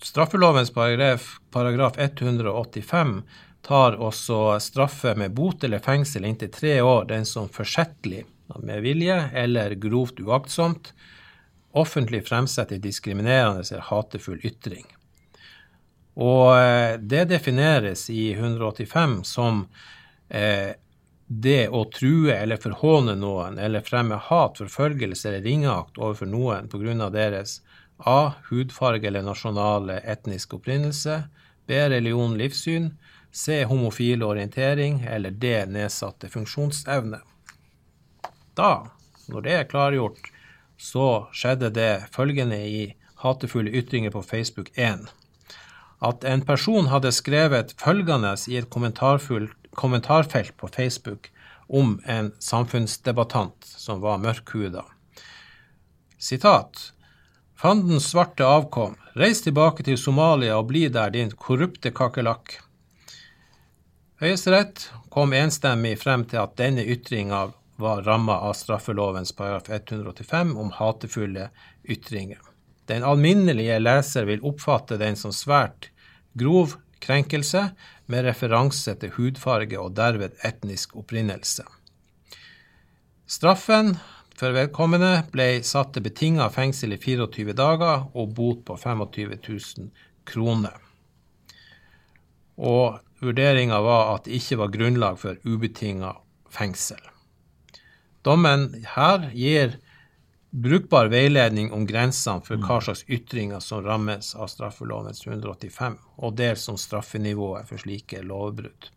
Straffelovens 0.07 0.73
paragraf, 0.73 1.39
paragraf 1.51 1.93
185 1.97 3.23
tar 3.61 3.97
også 3.99 4.59
straffe 4.59 5.11
med 5.19 5.33
bot 5.35 5.63
eller 5.67 5.83
fengsel 5.83 6.25
inntil 6.25 6.51
tre 6.51 6.77
år 6.81 7.09
den 7.09 7.25
som 7.27 7.49
forsettlig, 7.51 8.21
med 8.63 8.85
vilje 8.85 9.17
eller 9.35 9.75
grovt 9.75 10.21
uaktsomt, 10.23 10.93
offentlig 11.75 12.21
fremsetter 12.29 12.79
diskriminerende 12.79 13.65
eller 13.67 13.83
hatefull 13.89 14.39
ytring. 14.47 14.85
Og 16.15 16.55
eh, 16.55 16.95
det 17.03 17.25
defineres 17.33 18.07
i 18.09 18.31
185 18.31 19.17
som 19.27 19.65
eh, 20.29 20.71
det 21.27 21.67
å 21.67 21.83
true 21.91 22.31
eller 22.31 22.63
forhåne 22.63 23.17
noen 23.19 23.59
eller 23.59 23.83
fremme 23.83 24.23
hat, 24.29 24.63
forfølgelse 24.63 25.33
eller 25.33 25.43
ringeakt 25.51 25.99
overfor 25.99 26.31
noen 26.31 26.71
pga. 26.71 27.09
deres 27.11 27.59
A. 27.97 28.33
Hudfarge 28.49 29.07
eller 29.07 29.25
nasjonale 29.25 29.99
etnisk 29.99 30.53
opprinnelse. 30.53 31.23
B. 31.67 31.79
Religion, 31.89 32.37
livssyn. 32.37 32.91
C. 33.31 33.63
Homofil 33.63 34.23
orientering. 34.23 35.01
Eller 35.03 35.31
D. 35.31 35.65
Nedsatte 35.65 36.29
funksjonsevne. 36.29 37.19
Da, 38.57 38.71
når 39.27 39.41
det 39.45 39.53
er 39.53 39.69
klargjort, 39.69 40.31
så 40.77 41.27
skjedde 41.33 41.69
det 41.73 42.07
følgende 42.13 42.57
i 42.57 42.81
Hatefulle 43.21 43.73
ytringer 43.73 44.13
på 44.13 44.21
Facebook 44.21 44.69
1. 44.77 45.07
At 46.05 46.25
en 46.29 46.43
person 46.45 46.87
hadde 46.91 47.11
skrevet 47.11 47.73
følgende 47.81 48.35
i 48.47 48.57
et 48.59 48.69
kommentarfelt 48.69 50.57
på 50.57 50.67
Facebook 50.67 51.31
om 51.67 51.97
en 52.05 52.31
samfunnsdebattant 52.39 53.65
som 53.65 54.01
var 54.01 54.21
mørkhuda. 54.21 54.85
Sitat. 56.17 56.93
Fandens 57.57 58.05
svarte 58.11 58.45
avkom, 58.45 58.93
reis 59.17 59.39
tilbake 59.41 59.81
til 59.81 59.97
Somalia 59.97 60.59
og 60.59 60.67
bli 60.69 60.83
der, 60.93 61.09
din 61.09 61.31
korrupte 61.33 61.89
kakerlakk. 61.89 62.59
Høyesterett 64.21 64.83
kom 65.09 65.33
enstemmig 65.33 65.95
frem 65.97 66.27
til 66.29 66.37
at 66.43 66.53
denne 66.61 66.85
ytringa 66.85 67.47
var 67.81 68.03
ramma 68.05 68.35
av 68.45 68.53
straffelovens 68.59 69.33
paragraf 69.33 69.71
185 69.73 70.53
om 70.53 70.69
hatefulle 70.77 71.47
ytringer. 71.89 72.43
Den 72.85 73.01
alminnelige 73.01 73.79
leser 73.81 74.29
vil 74.29 74.45
oppfatte 74.45 74.99
den 75.01 75.17
som 75.17 75.33
svært 75.33 75.89
grov 76.37 76.75
krenkelse 77.01 77.71
med 78.05 78.29
referanse 78.29 78.93
til 79.01 79.15
hudfarge 79.17 79.81
og 79.81 79.97
derved 79.97 80.37
etnisk 80.45 80.93
opprinnelse. 81.01 81.65
Straffen 83.25 83.95
for 84.37 84.53
vedkommende 84.53 85.23
ble 85.33 85.47
satt 85.65 85.95
til 85.95 86.05
betinga 86.05 86.49
fengsel 86.53 86.93
i 86.93 86.99
24 87.01 87.55
dager 87.57 88.05
og 88.13 88.35
bot 88.37 88.63
på 88.67 88.77
25 88.77 89.39
000 89.41 89.89
kroner. 90.29 90.77
Og 92.57 92.99
vurderinga 93.21 93.79
var 93.81 94.15
at 94.15 94.27
det 94.27 94.37
ikke 94.37 94.59
var 94.61 94.73
grunnlag 94.73 95.17
for 95.21 95.41
ubetinga 95.45 96.13
fengsel. 96.53 97.01
Dommen 98.25 98.69
her 98.95 99.29
gir 99.33 99.77
brukbar 100.51 101.09
veiledning 101.11 101.71
om 101.73 101.85
grensene 101.87 102.43
for 102.45 102.61
hva 102.61 102.79
slags 102.83 103.05
ytringer 103.09 103.61
som 103.63 103.83
rammes 103.85 104.33
av 104.35 104.49
straffelovens 104.51 105.25
185, 105.25 105.97
og 106.17 106.37
dels 106.37 106.67
om 106.71 106.77
straffenivået 106.81 107.69
for 107.69 107.81
slike 107.81 108.23
lovbrudd. 108.25 108.91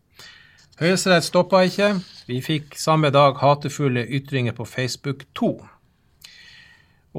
Høyesterett 0.81 1.27
stoppa 1.27 1.59
ikke. 1.67 1.91
Vi 2.25 2.39
fikk 2.41 2.73
samme 2.81 3.11
dag 3.13 3.35
hatefulle 3.37 4.01
ytringer 4.17 4.55
på 4.57 4.65
Facebook 4.65 5.27
2. 5.37 5.51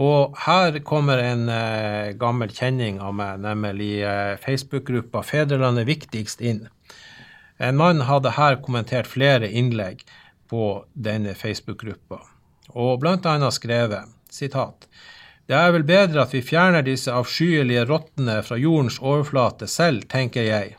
Og 0.03 0.35
her 0.49 0.81
kommer 0.83 1.23
en 1.23 1.45
eh, 1.47 2.11
gammel 2.19 2.51
kjenning 2.51 2.99
av 2.99 3.15
meg, 3.15 3.39
nemlig 3.45 4.01
eh, 4.03 4.35
Facebook-gruppa 4.43 5.23
Fedrelandet 5.23 5.87
viktigst 5.87 6.43
inn. 6.43 6.65
En 7.63 7.79
mann 7.79 8.03
hadde 8.11 8.35
her 8.35 8.59
kommentert 8.67 9.07
flere 9.07 9.47
innlegg 9.47 10.03
på 10.51 10.83
denne 10.99 11.39
Facebook-gruppa, 11.39 12.19
og 12.75 12.99
bl.a. 12.99 13.51
skrevet 13.55 14.11
sitat, 14.27 14.89
Det 15.47 15.55
er 15.55 15.71
vel 15.71 15.87
bedre 15.87 16.27
at 16.27 16.35
vi 16.35 16.43
fjerner 16.43 16.83
disse 16.83 17.15
avskyelige 17.15 17.87
rottene 17.87 18.41
fra 18.43 18.59
jordens 18.59 18.99
overflate 18.99 19.71
selv, 19.71 20.09
tenker 20.11 20.51
jeg. 20.51 20.75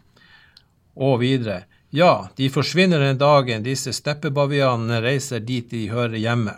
Og 1.00 1.22
videre. 1.24 1.64
Ja, 1.96 2.30
de 2.36 2.50
forsvinner 2.50 3.00
den 3.00 3.20
dagen 3.22 3.62
disse 3.62 3.92
steppebavianene 3.94 4.98
reiser 5.04 5.44
dit 5.46 5.68
de 5.70 5.84
hører 5.92 6.18
hjemme. 6.18 6.56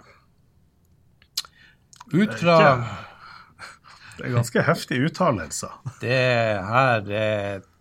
Ut 2.14 2.38
fra 2.40 2.56
Det 4.16 4.30
er 4.30 4.32
ganske 4.32 4.64
heftige 4.64 5.10
uttalelser. 5.10 5.74
Det 6.00 6.22
her 6.70 7.04
det, 7.04 7.26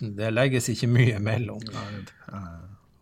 det 0.02 0.32
legges 0.34 0.66
ikke 0.72 0.88
mye 0.90 1.20
mellom. 1.22 1.62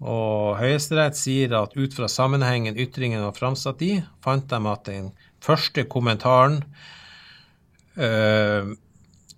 Og 0.05 0.59
Høyesterett 0.61 1.17
sier 1.17 1.57
at 1.57 1.73
ut 1.79 1.97
fra 1.97 2.11
sammenhengen 2.13 2.77
ytringen 2.77 3.25
var 3.25 3.33
framsatt 3.39 3.81
i, 3.89 3.95
fant 4.21 4.53
de 4.53 4.61
at 4.69 4.85
den 4.91 5.09
første 5.41 5.87
kommentaren 5.89 6.61
øh, 7.97 8.77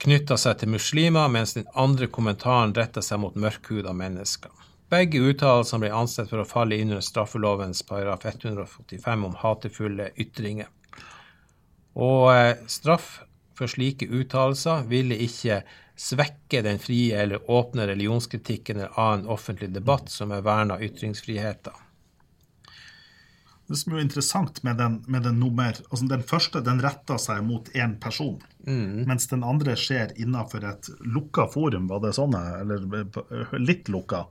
knytta 0.02 0.42
seg 0.42 0.58
til 0.58 0.74
muslimer, 0.74 1.30
mens 1.30 1.54
den 1.54 1.70
andre 1.78 2.10
kommentaren 2.10 2.74
retta 2.74 3.04
seg 3.04 3.22
mot 3.22 3.38
mørkhuda 3.38 3.94
mennesker. 3.94 4.50
Begge 4.92 5.20
uttalelsene 5.24 5.86
ble 5.86 5.92
ansett 5.96 6.28
for 6.30 6.42
å 6.42 6.48
falle 6.48 6.76
inn 6.76 6.92
under 6.92 7.04
straffelovens 7.04 7.82
paragraf 7.88 8.26
145 8.28 9.24
om 9.28 9.38
hatefulle 9.40 10.10
ytringer. 10.20 10.68
Og 11.94 12.28
eh, 12.34 12.58
straff 12.68 13.22
for 13.54 13.70
slike 13.70 14.06
uttalelser 14.10 14.84
ville 14.90 15.16
ikke 15.24 15.62
svekke 15.96 16.62
den 16.66 16.80
frie 16.82 17.14
eller 17.22 17.50
åpne 17.50 17.86
religionskritikken 17.86 18.80
eller 18.80 19.00
annen 19.00 19.30
offentlig 19.30 19.70
debatt 19.74 20.10
som 20.10 20.34
er 20.34 20.42
verna 20.44 20.80
ytringsfriheten. 20.82 21.80
Det 23.64 23.78
som 23.80 23.94
er 23.94 24.02
interessant 24.02 24.58
med 24.66 24.76
den, 24.76 24.98
med 25.08 25.22
den 25.24 25.38
nummer 25.40 25.72
altså 25.72 26.04
Den 26.04 26.22
første 26.22 26.60
den 26.60 26.82
retter 26.84 27.16
seg 27.16 27.40
mot 27.46 27.70
én 27.72 27.94
person, 28.00 28.36
mm. 28.66 29.06
mens 29.08 29.30
den 29.30 29.46
andre 29.46 29.72
skjer 29.80 30.12
innenfor 30.20 30.66
et 30.68 30.90
lukka 31.00 31.46
forum. 31.48 31.88
Var 31.88 32.02
det 32.04 32.12
sånn? 32.18 32.36
Eller 32.36 32.84
litt 33.56 33.88
lukka? 33.88 34.26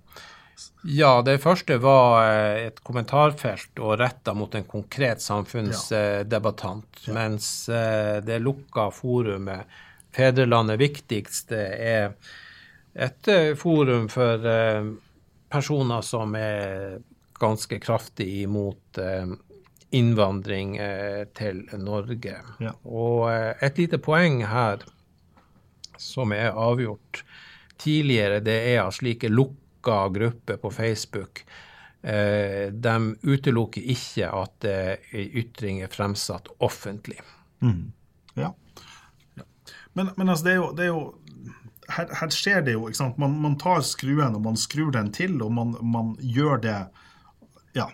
Ja, 0.83 1.21
det 1.21 1.37
første 1.43 1.77
var 1.81 2.25
eh, 2.27 2.67
et 2.67 2.81
kommentarfelt 2.83 3.79
og 3.79 3.97
retta 4.01 4.33
mot 4.35 4.53
en 4.55 4.67
konkret 4.67 5.23
samfunnsdebattant. 5.23 6.89
Ja. 7.05 7.07
Ja. 7.07 7.15
Mens 7.15 7.47
eh, 7.69 8.19
det 8.25 8.41
lukka 8.43 8.89
forumet 8.93 9.79
Fedrelandet 10.13 10.77
viktigste 10.77 11.57
er 11.73 12.11
et 12.93 13.31
eh, 13.31 13.55
forum 13.57 14.09
for 14.11 14.43
personer 15.53 16.03
som 16.05 16.35
er 16.37 16.99
ganske 17.39 17.79
kraftig 17.81 18.27
imot 18.43 18.99
innvandring 19.93 20.75
til 21.37 21.63
Norge. 21.81 22.35
Ja. 22.61 22.71
Og 22.85 23.25
et 23.33 23.81
lite 23.81 23.99
poeng 24.01 24.39
her 24.47 24.85
som 25.97 26.33
er 26.33 26.53
avgjort 26.57 27.23
tidligere, 27.81 28.39
det 28.45 28.57
er 28.71 28.83
at 28.85 28.97
slike 28.97 29.29
lukka 29.33 29.62
lukka 29.83 30.09
gruppe 30.09 30.57
på 30.57 30.71
Facebook, 30.71 31.45
eh, 32.01 32.71
de 32.71 33.15
utelukker 33.21 33.81
ikke 33.81 34.29
at 34.29 34.63
eh, 34.65 34.97
ytring 35.11 35.81
er 35.81 35.87
fremsatt 35.87 36.47
offentlig. 36.59 37.19
Mm. 37.61 37.91
Ja. 38.35 38.53
Men, 39.93 40.09
men, 40.15 40.29
altså, 40.29 40.45
det 40.45 40.51
er 40.51 40.55
jo, 40.55 40.71
det 40.73 40.83
er 40.83 40.87
jo 40.87 41.15
her, 41.89 42.07
her, 42.19 42.29
skjer 42.29 42.61
det 42.61 42.73
jo. 42.73 42.89
Man, 43.17 43.41
man, 43.41 43.57
tar 43.57 43.81
skruen 43.81 44.35
og 44.35 44.41
man 44.41 44.57
skrur 44.57 44.91
den 44.91 45.11
til, 45.13 45.41
og 45.41 45.51
man, 45.51 45.75
man 45.81 46.15
gjør 46.19 46.61
det 46.61 46.79
Ja. 47.75 47.89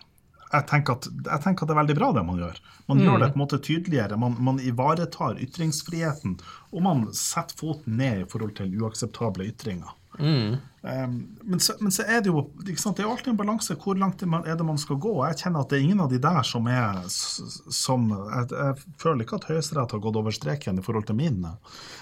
jeg 0.52 0.66
tenker, 0.66 0.92
at, 0.92 1.06
jeg 1.06 1.42
tenker, 1.42 1.64
at, 1.64 1.68
det 1.68 1.74
er 1.74 1.80
veldig 1.82 1.96
bra, 1.98 2.12
det 2.12 2.24
man 2.26 2.38
gjør. 2.38 2.56
Man 2.88 2.98
mm. 2.98 3.04
gjør 3.04 3.18
det 3.18 3.28
på 3.32 3.38
en 3.38 3.44
måte 3.44 3.58
tydeligere. 3.58 4.16
Man, 4.16 4.36
man, 4.38 4.60
ivaretar 4.60 5.38
ytringsfriheten, 5.38 6.40
og 6.72 6.82
man 6.82 7.06
setter 7.14 7.56
foten 7.56 7.96
ned 8.00 8.24
i 8.24 8.26
forhold 8.30 8.56
til 8.58 8.74
uakseptable 8.80 9.46
ytringer. 9.46 9.92
Mm. 10.18 10.58
Um, 10.82 11.38
men, 11.42 11.60
så, 11.60 11.74
men, 11.80 11.92
så, 11.92 12.06
er 12.08 12.22
det 12.24 12.30
jo 12.32 12.46
det 12.56 12.72
er 12.72 13.04
alltid 13.04 13.34
en 13.34 13.36
balanse. 13.36 13.76
Hvor 13.76 13.98
langt 14.00 14.22
er 14.22 14.56
det 14.56 14.64
man 14.64 14.80
skal 14.80 14.96
gå? 14.96 15.12
Jeg 15.28 15.42
kjenner 15.42 15.64
at 15.64 15.72
det 15.72 15.76
er 15.76 15.84
ingen 15.84 16.00
av 16.00 16.08
de 16.12 16.20
der 16.22 16.40
som 16.46 16.70
er 16.72 17.02
som 17.10 18.08
Jeg, 18.08 18.48
jeg 18.54 18.96
føler 19.02 19.26
ikke 19.26 19.42
at 19.42 19.50
Høyesterett 19.50 19.92
har 19.92 20.02
gått 20.06 20.16
over 20.16 20.34
streken 20.34 20.80
i 20.80 20.84
forhold 20.84 21.10
til 21.10 21.20
min, 21.20 21.44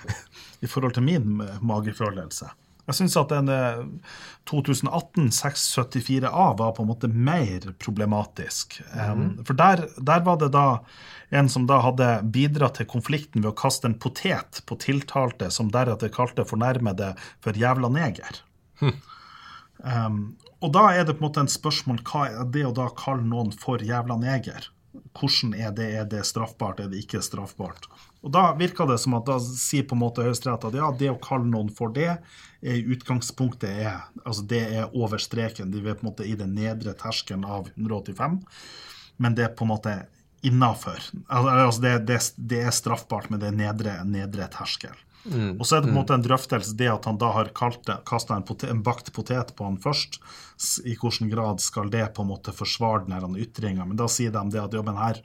i 0.64 0.70
forhold 0.70 0.94
til 0.94 1.06
min 1.08 1.42
magefølelse. 1.58 2.52
Jeg 2.88 2.96
syns 2.96 3.18
at 3.20 3.32
den 3.34 3.50
2018 4.48 5.26
674A 5.36 6.46
var 6.56 6.72
på 6.72 6.84
en 6.84 6.88
måte 6.88 7.10
mer 7.12 7.66
problematisk. 7.82 8.78
Mm. 8.94 9.42
For 9.44 9.58
der, 9.58 9.84
der, 10.00 10.22
var 10.24 10.38
det 10.40 10.54
da 10.54 10.78
en 11.28 11.50
som 11.52 11.66
da 11.68 11.82
hadde 11.84 12.08
bidratt 12.32 12.78
til 12.80 12.88
konflikten 12.88 13.44
ved 13.44 13.52
å 13.52 13.58
kaste 13.58 13.90
en 13.90 13.98
potet 14.00 14.62
på 14.64 14.78
tiltalte, 14.80 15.50
som 15.52 15.68
deretter 15.74 16.14
kalte 16.14 16.48
fornærmede 16.48 17.12
for 17.44 17.60
jævla 17.60 17.92
neger. 17.92 18.40
Um, 19.78 20.32
og 20.58 20.72
da 20.74 20.88
er 20.90 21.04
det 21.06 21.14
på 21.14 21.22
en 21.22 21.28
måte 21.28 21.42
en 21.44 21.50
spørsmål 21.50 22.00
hva 22.08 22.24
er 22.26 22.48
det 22.50 22.64
å 22.66 22.74
da 22.74 22.88
kalle 22.98 23.22
noen 23.22 23.52
for 23.54 23.78
jævla 23.78 24.16
neger? 24.18 24.66
Hvordan 25.14 25.52
er 25.54 25.70
det? 25.74 25.86
Er 26.00 26.08
det 26.10 26.24
straffbart? 26.26 26.80
Er 26.82 26.90
det 26.90 27.04
ikke 27.04 27.22
straffbart? 27.22 27.86
Og 28.26 28.32
Da 28.34 28.50
virker 28.58 28.88
det 28.90 28.98
som 28.98 29.14
at 29.14 29.28
da 29.28 29.38
sier 29.38 29.86
på 29.86 29.94
en 29.94 30.02
måte 30.02 30.24
Høyesterett 30.26 30.66
at 30.66 30.74
ja, 30.74 30.90
det 30.90 31.12
å 31.12 31.20
kalle 31.22 31.46
noen 31.46 31.70
for 31.70 31.94
det, 31.94 32.16
i 32.58 32.80
utgangspunktet 32.90 33.70
er 33.70 34.00
altså 34.24 34.42
det 34.50 34.64
er 34.80 34.94
over 34.98 35.22
streken. 35.22 35.70
De 35.70 35.78
er 35.84 35.94
på 35.94 36.02
en 36.02 36.10
måte 36.10 36.26
i 36.26 36.34
den 36.38 36.56
nedre 36.58 36.96
terskelen 36.98 37.46
av 37.46 37.70
185, 37.76 38.40
men 39.22 39.38
det 39.38 39.46
er 39.46 39.54
på 39.54 39.66
en 39.66 39.72
måte 39.76 39.94
innafor. 40.42 40.98
Altså 41.30 41.82
det, 41.82 41.94
det, 42.10 42.18
det, 42.36 42.64
er 42.66 42.74
straffbart, 42.74 43.30
men 43.30 43.42
det 43.42 43.52
er 43.52 43.58
nedre, 43.58 43.94
nedre 44.06 44.50
terskel. 44.50 44.98
Mm. 45.24 45.58
Og 45.58 45.66
så 45.66 45.76
er 45.76 45.82
det 45.82 45.88
på 45.88 45.90
en 45.90 45.96
mm. 45.96 46.00
måte 46.00 46.16
en 46.16 46.24
drøftelse 46.24 46.76
det 46.78 46.88
at 46.92 47.08
han 47.08 47.18
da 47.20 47.32
har 47.34 47.50
kasta 47.54 48.38
en, 48.38 48.46
en, 48.70 48.82
bakt 48.86 49.12
potet 49.12 49.54
på 49.56 49.66
han 49.66 49.80
først. 49.82 50.20
I 50.84 50.96
hvilken 50.96 51.30
grad 51.32 51.62
skal 51.62 51.90
det 51.92 52.06
på 52.14 52.24
en 52.24 52.32
måte 52.32 52.54
forsvare 52.54 53.06
denne 53.08 53.42
ytringa? 53.42 53.84
Men 53.84 53.98
da 54.00 54.08
sier 54.10 54.34
de 54.34 54.46
det 54.54 54.62
at 54.62 54.78
jobben 54.78 54.98
her 54.98 55.22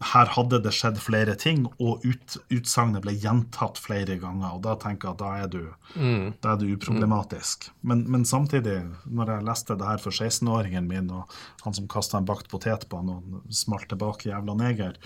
her 0.00 0.30
hadde 0.32 0.62
det 0.64 0.72
skjedd 0.72 0.96
flere 1.02 1.34
ting, 1.36 1.66
og 1.76 2.04
ut, 2.08 2.36
utsagnet 2.48 3.02
ble 3.04 3.12
gjentatt 3.20 3.76
flere 3.80 4.16
ganger. 4.20 4.54
og 4.56 4.62
Da 4.64 4.72
tenker 4.80 5.10
jeg 5.10 5.16
at 5.16 5.20
da 5.20 5.32
er 5.42 5.50
du, 5.52 5.64
mm. 5.92 6.30
da 6.40 6.54
er 6.54 6.60
du 6.62 6.70
uproblematisk. 6.72 7.68
Mm. 7.68 7.80
Men, 7.90 8.04
men, 8.14 8.24
samtidig, 8.28 8.78
når 9.04 9.34
jeg 9.34 9.48
leste 9.50 9.76
det 9.76 9.90
her 9.90 10.00
for 10.00 10.16
16-åringen 10.16 10.88
min, 10.88 11.10
og 11.12 11.36
han 11.66 11.76
som 11.76 11.90
kasta 11.92 12.20
en 12.20 12.28
bakt 12.28 12.48
potet 12.52 12.88
på 12.88 13.02
han 13.02 13.12
og 13.12 13.52
smalt 13.52 13.90
tilbake 13.92 14.30
'jævla 14.30 14.56
neger', 14.62 14.96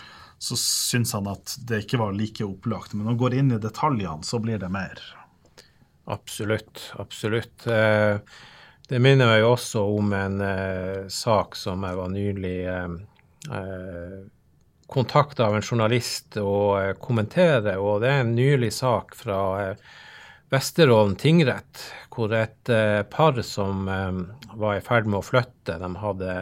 så 0.44 0.59
syns 0.61 1.14
han 1.16 1.28
at 1.30 1.57
det 1.68 1.85
ikke 1.85 2.00
var 2.02 2.16
like 2.16 2.44
opplagt. 2.44 2.92
Men 2.92 3.07
når 3.07 3.14
han 3.14 3.22
går 3.22 3.37
inn 3.40 3.54
i 3.57 3.61
detaljene, 3.62 4.26
så 4.26 4.40
blir 4.44 4.61
det 4.61 4.68
mer. 4.72 5.00
Absolutt. 6.04 6.90
Absolutt. 7.00 7.66
Eh, 7.66 8.20
det 8.88 9.00
minner 9.00 9.30
meg 9.30 9.46
også 9.48 9.87
om 9.96 10.12
en 10.12 10.40
eh, 10.44 11.09
sak 11.09 11.57
som 11.57 11.87
jeg 11.88 11.96
var 11.96 12.12
nylig 12.12 12.57
eh, 12.68 12.96
kontakta 14.87 15.46
av 15.46 15.57
en 15.57 15.64
journalist 15.64 16.37
og 16.40 16.80
eh, 16.80 16.92
kommentere, 17.00 17.78
og 17.80 18.02
det 18.04 18.12
er 18.12 18.24
en 18.24 18.35
nylig 18.37 18.72
sak 18.76 19.16
fra 19.18 19.40
eh, 19.62 19.92
Vesterålen 20.52 21.16
tingrett, 21.18 21.80
hvor 22.14 22.30
et 22.37 22.70
eh, 22.70 23.00
par 23.11 23.40
som 23.42 23.88
var 23.88 24.76
i 24.76 24.85
ferd 24.85 25.09
med 25.09 25.18
å 25.18 25.26
flytte, 25.26 25.80
de 25.80 25.88
hadde 25.98 26.37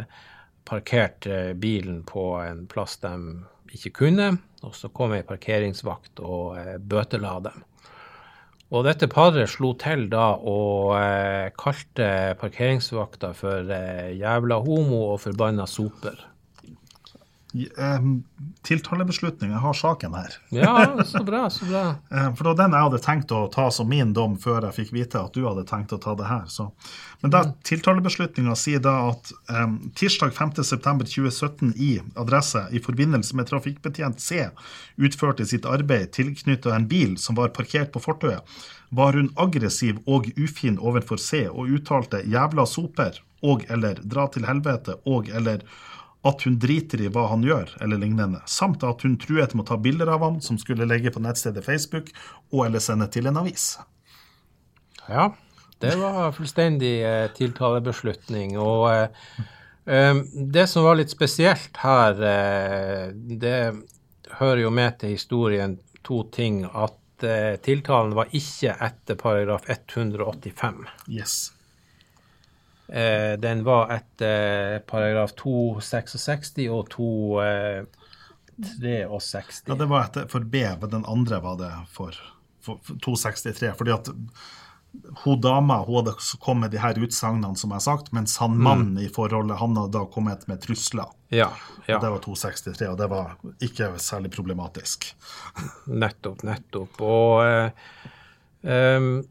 parkert 0.72 1.28
bilen 1.60 2.00
på 2.08 2.24
en 2.40 2.64
plass 2.70 2.96
de 3.04 3.12
ikke 3.72 3.92
kunne, 4.02 4.30
og 4.64 4.74
så 4.76 4.88
kom 4.94 5.12
ei 5.12 5.22
parkeringsvakt 5.26 6.22
og 6.24 6.56
bøtela 6.88 7.36
dem. 7.44 7.62
Og 8.72 8.86
dette 8.86 9.04
paret 9.12 9.50
slo 9.52 9.74
til 9.76 10.06
da 10.08 10.32
og 10.48 10.96
kalte 11.60 12.08
parkeringsvakta 12.40 13.34
for 13.36 13.68
jævla 14.16 14.60
homo 14.64 15.02
og 15.12 15.20
forbanna 15.26 15.68
soper. 15.68 16.31
Tiltalebeslutning. 18.62 19.50
Jeg 19.50 19.60
har 19.60 19.74
saken 19.76 20.14
her. 20.16 20.36
Ja, 20.54 21.04
så 21.04 21.20
bra, 21.24 21.50
så 21.50 21.66
bra. 21.68 21.82
For 22.36 22.44
det 22.44 22.48
var 22.48 22.58
den 22.62 22.76
jeg 22.76 22.86
hadde 22.86 23.00
tenkt 23.04 23.34
å 23.34 23.42
ta 23.52 23.66
som 23.74 23.90
min 23.90 24.14
dom 24.16 24.38
før 24.40 24.68
jeg 24.68 24.76
fikk 24.78 24.92
vite 24.96 25.20
at 25.20 25.36
du 25.36 25.44
hadde 25.44 25.66
tenkt 25.68 25.92
å 25.92 26.00
ta 26.00 26.14
det 26.16 26.28
her. 26.30 26.46
Så. 26.52 26.70
Men 27.20 27.34
da, 27.34 27.42
tiltalebeslutninga 27.68 28.56
sier 28.58 28.80
da 28.84 28.94
at 29.10 29.32
um, 29.52 29.78
tirsdag 29.98 30.32
5.9.2017 30.38 31.74
i 31.76 31.92
adresse 32.18 32.64
i 32.72 32.80
forbindelse 32.82 33.36
med 33.36 33.50
trafikkbetjent 33.50 34.22
C 34.22 34.46
utførte 34.96 35.46
sitt 35.48 35.68
arbeid 35.68 36.14
tilknyttet 36.16 36.72
en 36.72 36.88
bil 36.88 37.18
som 37.20 37.36
var 37.38 37.52
parkert 37.56 37.92
på 37.92 38.02
fortauet, 38.02 38.46
var 38.92 39.16
hun 39.16 39.30
aggressiv 39.40 40.00
og 40.06 40.28
ufin 40.36 40.80
overfor 40.80 41.20
C 41.20 41.46
og 41.48 41.70
uttalte 41.72 42.24
'jævla 42.24 42.66
soper' 42.68 43.22
og 43.42 43.64
eller 43.68 44.00
'dra 44.04 44.28
til 44.32 44.44
helvete' 44.46 45.00
og 45.06 45.28
eller 45.28 45.64
at 46.22 46.44
hun 46.46 46.58
driter 46.62 47.02
i 47.02 47.08
hva 47.10 47.26
han 47.32 47.42
gjør, 47.46 47.72
eller 47.82 47.98
lignende, 47.98 48.42
samt 48.46 48.84
at 48.86 49.02
hun 49.02 49.16
truet 49.20 49.56
med 49.56 49.64
å 49.64 49.70
ta 49.72 49.78
bilder 49.82 50.10
av 50.14 50.22
ham 50.22 50.38
som 50.44 50.58
skulle 50.60 50.86
legge 50.86 51.10
på 51.10 51.22
nettstedet 51.22 51.64
Facebook, 51.66 52.12
og 52.54 52.66
eller 52.68 52.82
sende 52.82 53.08
til 53.10 53.26
en 53.30 53.40
avis. 53.42 53.72
Ja, 55.08 55.32
det 55.82 55.96
var 55.98 56.30
fullstendig 56.36 56.94
eh, 57.02 57.26
tiltalebeslutning. 57.34 58.54
Og 58.62 58.84
eh, 58.92 59.08
eh, 59.90 60.20
det 60.54 60.68
som 60.70 60.86
var 60.86 61.00
litt 61.00 61.10
spesielt 61.10 61.80
her, 61.82 62.22
eh, 62.22 63.08
det 63.10 63.56
hører 64.38 64.62
jo 64.62 64.70
med 64.70 65.00
til 65.00 65.16
historien 65.16 65.74
to 66.06 66.22
ting. 66.30 66.62
At 66.70 67.26
eh, 67.26 67.56
tiltalen 67.66 68.14
var 68.14 68.30
ikke 68.30 68.76
etter 68.78 69.18
paragraf 69.18 69.66
185. 69.66 70.86
Yes. 71.10 71.50
Eh, 72.92 73.40
den 73.40 73.64
var 73.64 73.88
etter 73.94 74.78
paragraf 74.78 75.32
266 75.40 76.68
og 76.68 76.90
263. 76.92 79.62
Ja, 79.66 79.74
det 79.74 79.86
var 79.88 80.04
etter, 80.04 80.28
for 80.28 80.40
B, 80.44 80.60
den 80.92 81.04
andre 81.08 81.40
var 81.40 81.56
det 81.56 81.72
for, 81.88 82.12
for, 82.60 82.76
for 82.84 83.00
263. 83.00 83.72
fordi 83.78 83.92
at 83.96 84.08
hun 85.24 85.40
dama 85.40 85.80
hun 85.86 85.96
hadde 86.02 86.12
kommet 86.44 86.60
med 86.60 86.70
de 86.76 86.82
her 86.84 86.92
utsagnene, 87.00 87.56
som 87.56 87.72
jeg 87.72 87.80
har 87.80 87.88
sagt, 87.88 88.12
mens 88.12 88.36
han 88.44 88.52
mm. 88.58 88.62
mannen 88.68 89.00
i 89.00 89.08
forholdet 89.08 89.56
han 89.56 89.72
hadde 89.80 89.96
da 89.96 90.04
kommet 90.12 90.44
med 90.52 90.60
trusler. 90.60 91.08
Ja, 91.32 91.48
ja. 91.88 91.96
Det 91.96 92.12
var 92.12 92.20
263, 92.20 92.92
og 92.92 93.00
det 93.00 93.08
var 93.08 93.40
ikke 93.64 93.96
særlig 93.96 94.36
problematisk. 94.36 95.16
nettopp, 96.04 96.44
nettopp. 96.44 97.00
Og 97.00 97.40
eh, 97.48 97.72
um, 98.68 99.24
Eh, 99.24 99.28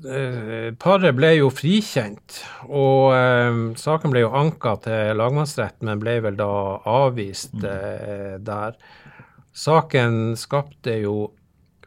paret 0.00 1.16
ble 1.16 1.34
jo 1.36 1.50
frikjent, 1.52 2.40
og 2.68 3.12
eh, 3.12 3.58
saken 3.76 4.12
ble 4.12 4.24
jo 4.24 4.32
anka 4.36 4.76
til 4.86 5.18
lagmannsretten, 5.20 5.90
men 5.90 6.00
ble 6.00 6.16
vel 6.24 6.38
da 6.38 6.52
avvist 6.88 7.56
mm. 7.58 7.66
eh, 7.68 8.34
der. 8.44 8.78
Saken 9.52 10.36
skapte 10.40 10.94
jo 11.02 11.16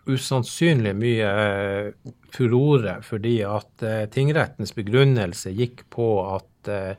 usannsynlig 0.05 0.93
mye 0.99 1.33
eh, 1.43 1.91
furore, 2.33 2.99
fordi 3.05 3.37
at 3.47 3.85
eh, 3.87 4.05
tingrettens 4.11 4.75
begrunnelse 4.75 5.53
gikk 5.55 5.85
på 5.93 6.09
at 6.35 6.71
uh, 6.71 6.95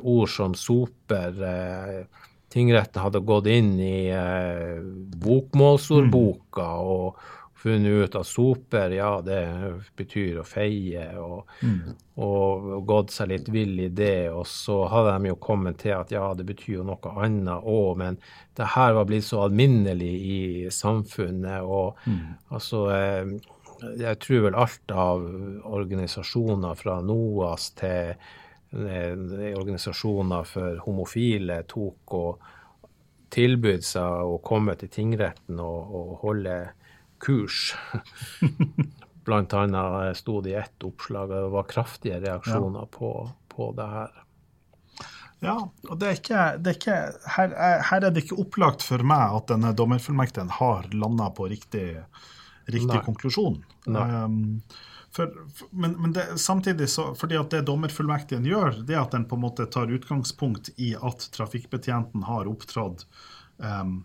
ord 0.00 0.30
som 0.32 0.54
soper 0.56 1.36
Tingretten 2.52 3.00
hadde 3.00 3.20
gått 3.24 3.46
inn 3.48 3.76
i 3.80 4.10
bokmålsordboka 5.22 6.64
mm. 6.66 6.88
og 6.92 7.20
funnet 7.62 7.92
ut 7.92 8.14
at 8.18 8.26
soper, 8.26 8.90
ja, 8.90 9.20
det 9.22 9.40
betyr 9.98 10.40
å 10.42 10.46
feie, 10.46 11.04
og, 11.22 11.46
mm. 11.62 11.94
og, 12.16 12.66
og, 12.74 12.84
gått 12.88 13.14
seg 13.14 13.30
litt 13.30 13.50
vill 13.54 13.76
i 13.84 13.88
det. 13.88 14.32
Og 14.34 14.46
så 14.50 14.80
hadde 14.90 15.14
de 15.14 15.30
jo 15.30 15.38
kommet 15.42 15.78
til 15.84 15.94
at 15.94 16.10
ja, 16.14 16.24
det 16.38 16.46
betyr 16.48 16.80
jo 16.80 16.86
noe 16.88 17.14
annet 17.22 17.62
òg, 17.62 17.90
men 18.02 18.18
det 18.58 18.72
her 18.74 18.96
var 18.98 19.06
blitt 19.08 19.28
så 19.28 19.44
alminnelig 19.46 20.12
i 20.12 20.42
samfunnet. 20.74 21.62
Og 21.62 22.02
mm. 22.04 22.22
altså 22.56 22.84
eh, 22.96 23.34
Jeg 23.98 24.18
tror 24.22 24.44
vel 24.48 24.58
alt 24.62 24.92
av 24.94 25.24
organisasjoner 25.78 26.78
fra 26.78 27.00
NOAS 27.02 27.70
til 27.78 28.12
eh, 28.14 29.54
organisasjoner 29.58 30.50
for 30.50 30.82
homofile 30.86 31.62
tok 31.70 32.18
og 32.18 32.52
tilbød 33.32 33.86
seg 33.86 34.28
å 34.28 34.38
komme 34.44 34.74
til 34.76 34.90
tingretten 34.92 35.60
og, 35.62 35.94
og 35.96 36.14
holde 36.26 36.56
kurs. 37.22 37.74
Blant 39.24 39.54
annet 39.54 40.16
sto 40.18 40.40
det 40.42 40.50
i 40.50 40.58
ett 40.58 40.84
oppslag, 40.84 41.30
og 41.30 41.46
det 41.46 41.54
var 41.54 41.70
kraftige 41.70 42.20
reaksjoner 42.20 42.84
ja. 42.84 42.90
på, 42.90 43.12
på, 43.48 43.70
det 43.78 43.88
her. 43.92 44.22
Ja, 45.42 45.56
og 45.88 45.98
det 45.98 46.08
er 46.08 46.18
ikke, 46.18 46.42
det 46.62 46.72
er 46.72 46.78
ikke 46.78 46.96
her, 47.36 47.54
er, 47.54 47.84
her, 47.88 48.06
er 48.06 48.14
det 48.14 48.24
ikke 48.24 48.38
opplagt 48.42 48.84
for 48.86 49.02
meg 49.06 49.38
at 49.38 49.50
denne 49.50 49.72
dommerfullmekten 49.78 50.50
har 50.58 50.86
landa 50.94 51.30
på 51.34 51.48
riktig, 51.50 51.86
riktig 52.66 52.90
Nei. 52.90 53.04
konklusjon. 53.06 53.60
Nei. 53.90 54.06
Um, 54.22 54.36
for, 55.12 55.32
for, 55.54 55.70
men 55.76 55.96
men 56.00 56.14
det, 56.16 56.28
samtidig, 56.40 56.88
så, 56.90 57.10
fordi 57.18 57.36
at 57.38 57.50
det 57.54 57.66
dommerfullmektigen 57.68 58.46
gjør, 58.48 58.82
det 58.86 58.96
er 58.96 59.02
at 59.02 59.14
den 59.14 59.26
på 59.30 59.38
en 59.38 59.44
måte 59.44 59.66
tar 59.70 59.90
utgangspunkt 59.92 60.72
i 60.82 60.94
at 60.98 61.26
trafikkbetjenten 61.34 62.26
har 62.26 62.50
opptrådt 62.50 63.04
um, 63.58 64.00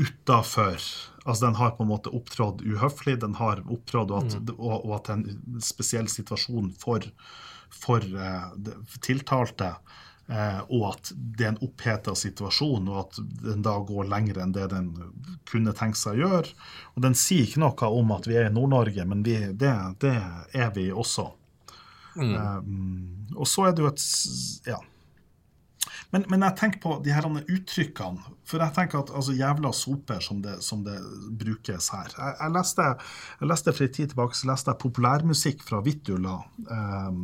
utafor 0.00 0.76
Altså 1.26 1.46
den 1.46 1.54
har 1.60 1.70
på 1.76 1.82
en 1.84 1.90
måte 1.92 2.12
opptrådt 2.16 2.62
uhøflig, 2.64 3.18
den 3.20 3.34
har 3.40 3.60
opptrådt 3.66 4.10
og, 4.10 4.24
at- 4.26 4.54
og, 4.58 4.76
og 4.86 4.94
at 5.00 5.10
en 5.14 5.24
spesiell 5.60 6.08
situasjon 6.08 6.70
for, 6.80 7.04
for 7.70 8.00
uh, 8.16 8.52
tiltalte. 9.04 9.74
Eh, 10.30 10.60
og 10.70 10.84
at 10.92 11.08
det 11.18 11.42
er 11.42 11.48
en 11.56 11.64
oppheta 11.66 12.12
situasjon, 12.14 12.84
og 12.88 12.98
at 13.00 13.16
den 13.42 13.64
da 13.66 13.72
går 13.82 14.04
lenger 14.06 14.36
enn 14.44 14.52
det 14.54 14.68
den 14.70 14.92
kunne 15.50 15.72
tenkt 15.74 15.98
seg 15.98 16.20
å 16.20 16.28
gjøre. 16.28 16.52
Og 16.94 17.02
den 17.02 17.16
sier 17.18 17.42
ikke 17.48 17.58
noe 17.64 17.88
om 17.98 18.12
at 18.14 18.28
vi 18.30 18.36
er 18.38 18.46
i 18.46 18.52
Nord-Norge, 18.54 19.04
men 19.10 19.24
vi, 19.26 19.34
det, 19.58 19.72
det 20.04 20.12
er 20.54 20.70
vi 20.76 20.84
også. 20.94 21.32
Eh, 22.14 23.34
og 23.34 23.46
så 23.50 23.66
er 23.68 23.74
det 23.74 23.82
jo 23.82 23.90
et 23.90 24.06
Ja. 24.70 24.78
Men, 26.10 26.24
men 26.28 26.42
jeg 26.44 26.56
tenker 26.58 26.82
på 26.82 26.96
de 27.04 27.12
her 27.14 27.26
uttrykkene. 27.30 28.36
For 28.48 28.62
jeg 28.62 28.74
tenker 28.76 29.00
at 29.00 29.12
altså, 29.14 29.34
jævla 29.38 29.72
soper, 29.76 30.20
som 30.24 30.40
det, 30.42 30.56
som 30.66 30.82
det 30.86 30.98
brukes 31.40 31.90
her. 31.94 32.10
Jeg, 32.16 32.36
jeg, 32.40 32.54
leste, 32.56 32.86
jeg 33.40 33.50
leste 33.52 33.74
for 33.76 33.86
en 33.86 33.92
tid 33.96 34.12
tilbake 34.12 34.38
så 34.38 34.50
leste 34.50 34.72
jeg 34.72 34.82
populærmusikk 34.82 35.62
fra 35.66 35.82
Vittula. 35.86 36.36
Um, 36.66 37.22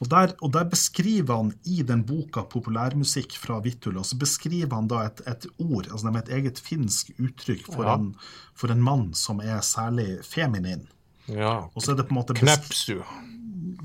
og, 0.00 0.08
der, 0.12 0.34
og 0.40 0.52
der 0.56 0.68
beskriver 0.72 1.42
han 1.42 1.50
i 1.68 1.82
den 1.86 2.04
boka 2.08 2.46
'Populærmusikk 2.48 3.36
fra 3.36 3.58
Vittula' 3.64 4.04
så 4.04 4.16
beskriver 4.20 4.72
han 4.74 4.88
da 4.88 5.02
et, 5.08 5.20
et 5.28 5.46
ord, 5.58 5.90
altså 5.90 6.12
et 6.16 6.32
eget 6.38 6.60
finsk 6.60 7.12
uttrykk 7.18 7.66
for, 7.66 7.84
Ja. 7.84 7.98
en, 7.98 8.14
for 8.54 8.72
en 8.72 8.82
mann 8.82 9.10
som 9.14 9.40
er 9.40 9.60
særlig 9.60 10.24
feminin. 10.24 10.88
Ja. 11.28 11.68
Og 11.74 11.82
så 11.82 11.92
er 11.92 12.00
det 12.00 12.08
på 12.08 12.14
en 12.14 12.20
måte 12.20 12.34
Knepsu. 12.34 13.02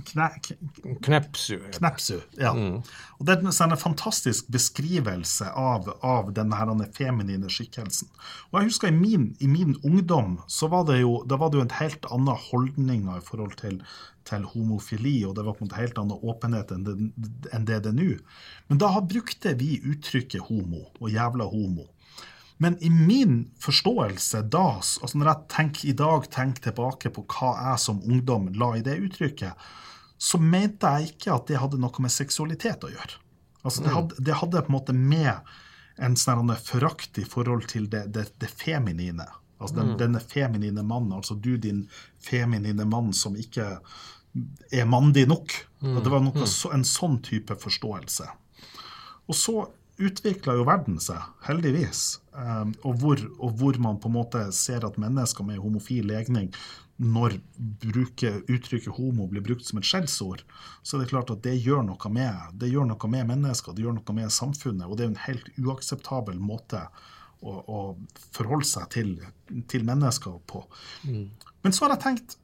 Kne, 0.06 0.30
kne, 0.46 0.96
Knepsu. 1.06 1.56
Knepsu, 1.78 2.18
ja. 2.40 2.52
Og 2.54 3.26
Det 3.26 3.36
er 3.36 3.44
en 3.44 3.56
sånn 3.56 3.76
fantastisk 3.80 4.50
beskrivelse 4.54 5.50
av, 5.52 5.90
av 6.06 6.32
denne 6.36 6.58
her 6.60 6.70
denne 6.72 6.88
feminine 6.96 7.52
skikkelsen. 7.52 8.10
Og 8.52 8.60
jeg 8.60 8.72
husker 8.72 8.92
i 8.92 8.98
min, 8.98 9.32
i 9.40 9.50
min 9.52 9.76
ungdom 9.84 10.40
så 10.52 10.70
var 10.72 10.86
det 10.90 11.02
jo 11.02 11.18
da 11.30 11.40
var 11.42 11.52
det 11.52 11.60
jo 11.60 11.66
en 11.68 11.80
helt 11.80 12.06
annen 12.12 12.44
holdning 12.50 13.08
i 13.12 13.22
forhold 13.26 13.58
til, 13.62 13.82
til 14.28 14.46
homofili, 14.54 15.18
og 15.28 15.36
det 15.38 15.46
var 15.48 15.58
på 15.58 15.68
en 15.68 15.76
helt 15.78 16.00
annen 16.02 16.22
åpenhet 16.22 16.74
enn 16.76 16.86
det, 16.88 16.96
enn 17.54 17.68
det 17.68 17.82
det 17.86 17.94
er 17.94 18.00
nå. 18.00 18.14
Men 18.70 18.82
da 18.82 18.94
brukte 19.02 19.56
vi 19.60 19.80
uttrykket 19.84 20.48
homo 20.50 20.88
og 21.00 21.12
jævla 21.14 21.50
homo. 21.52 21.90
Men 22.58 22.78
i 22.84 22.90
min 22.90 23.50
forståelse 23.60 24.46
da, 24.48 24.78
altså 24.80 25.18
når 25.20 25.30
jeg 25.30 25.48
tenker, 25.52 25.88
i 25.90 25.96
dag 25.98 26.30
tenker 26.32 26.70
tilbake 26.70 27.12
på 27.12 27.26
hva 27.34 27.52
jeg 27.58 27.82
som 27.84 28.00
ungdom 28.06 28.48
la 28.56 28.76
i 28.78 28.86
det 28.86 28.96
uttrykket, 29.04 29.66
så 30.18 30.40
mente 30.42 30.90
jeg 30.98 31.14
ikke 31.14 31.36
at 31.36 31.48
det 31.50 31.60
hadde 31.62 31.80
noe 31.82 32.04
med 32.04 32.14
seksualitet 32.14 32.86
å 32.88 32.92
gjøre. 32.94 33.22
Altså 33.66 33.84
det, 33.84 33.94
hadde, 33.94 34.20
det 34.22 34.36
hadde 34.40 34.62
på 34.66 34.72
en 34.72 34.78
måte 34.78 34.94
med 34.96 35.56
en 35.96 36.16
sånn 36.20 36.52
forakt 36.62 37.18
i 37.18 37.26
forhold 37.28 37.68
til 37.72 37.88
det, 37.90 38.06
det, 38.14 38.28
det 38.42 38.52
feminine. 38.52 39.26
Altså 39.58 39.80
den, 39.80 39.94
denne 39.98 40.20
feminine 40.20 40.84
mannen, 40.84 41.16
altså 41.16 41.38
du 41.40 41.56
din 41.58 41.86
feminine 42.22 42.86
mann 42.86 43.14
som 43.16 43.38
ikke 43.40 43.78
er 44.72 44.86
mandig 44.90 45.26
nok. 45.32 45.56
Og 45.86 46.02
det 46.04 46.12
var 46.12 46.24
noe, 46.24 46.48
så, 46.50 46.74
en 46.76 46.86
sånn 46.88 47.22
type 47.24 47.56
forståelse. 47.62 48.28
Og 49.26 49.38
så 49.38 49.56
utvikla 49.96 50.58
jo 50.58 50.66
verden 50.68 50.98
seg, 51.00 51.22
heldigvis. 51.48 52.20
Um, 52.36 52.74
og, 52.84 52.98
hvor, 53.00 53.22
og 53.40 53.56
hvor 53.60 53.78
man 53.80 54.00
på 54.02 54.12
en 54.12 54.18
måte 54.18 54.42
ser 54.56 54.84
at 54.88 55.00
mennesker 55.00 55.48
med 55.48 55.62
homofil 55.64 56.10
legning, 56.12 56.52
når 57.02 57.40
bruke, 57.84 58.30
uttrykket 58.48 58.96
homo 58.96 59.26
blir 59.28 59.44
brukt 59.44 59.68
som 59.68 59.82
et 59.82 59.88
skjellsord, 59.88 60.46
så 60.82 60.96
er 60.96 61.04
det 61.04 61.10
klart 61.12 61.34
at 61.34 61.44
det 61.44 61.58
gjør 61.60 61.84
noe 61.90 62.12
med, 62.14 62.56
det 62.62 62.72
gjør 62.72 62.88
noe 62.88 63.12
med 63.12 63.28
mennesker, 63.34 63.76
det 63.76 63.84
gjør 63.84 63.98
noe 63.98 64.16
med 64.16 64.32
samfunnet. 64.32 64.88
Og 64.88 64.96
det 64.96 65.06
er 65.06 65.12
en 65.12 65.26
helt 65.26 65.52
uakseptabel 65.60 66.40
måte 66.40 66.86
å, 67.44 67.52
å 67.52 67.82
forholde 68.36 68.70
seg 68.70 68.88
til, 68.96 69.14
til 69.68 69.84
mennesker 69.88 70.40
på. 70.48 70.64
Men 71.06 71.76
så 71.76 71.86
har 71.86 71.98
jeg 71.98 72.06
tenkt 72.06 72.40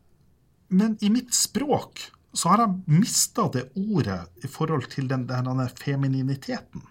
men 0.72 0.98
i 1.04 1.10
mitt 1.12 1.34
språk 1.36 2.00
så 2.34 2.50
har 2.54 2.62
jeg 2.64 3.00
mista 3.02 3.50
det 3.52 3.66
ordet 3.76 4.22
i 4.40 4.48
forhold 4.48 4.88
til 4.94 5.10
den, 5.12 5.26
den 5.28 5.50
denne 5.50 5.66
femininiteten. 5.76 6.86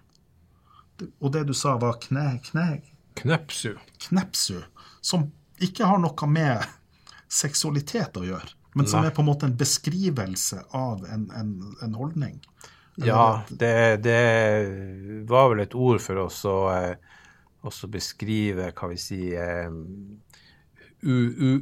Og 1.16 1.33
det 1.33 1.46
du 1.49 1.55
sa, 1.57 1.79
var 1.81 1.96
kne, 2.03 2.35
kne, 2.44 2.83
Knepsu. 3.16 3.73
knepsu, 4.05 4.61
som 5.01 5.31
ikke 5.64 5.88
har 5.88 5.96
noe 6.01 6.29
med 6.29 6.66
seksualitet 7.31 8.19
å 8.19 8.25
gjøre, 8.27 8.57
men 8.75 8.88
som 8.90 9.05
Nei. 9.05 9.11
er 9.11 9.14
på 9.14 9.23
en 9.23 9.31
måte 9.31 9.47
en 9.47 9.57
beskrivelse 9.59 10.64
av 10.77 11.07
en, 11.07 11.29
en, 11.37 11.55
en 11.83 11.95
holdning. 11.99 12.40
Ja, 13.01 13.43
det, 13.49 14.03
det 14.05 15.25
var 15.31 15.49
vel 15.53 15.62
et 15.64 15.75
ord 15.79 16.03
for 16.05 16.27
oss 16.27 16.43
å 16.49 16.59
eh, 16.75 16.97
også 17.66 17.88
beskrive, 17.93 18.71
hva 18.77 18.90
vi 18.90 18.99
sier, 19.01 19.71
u, 21.01 21.16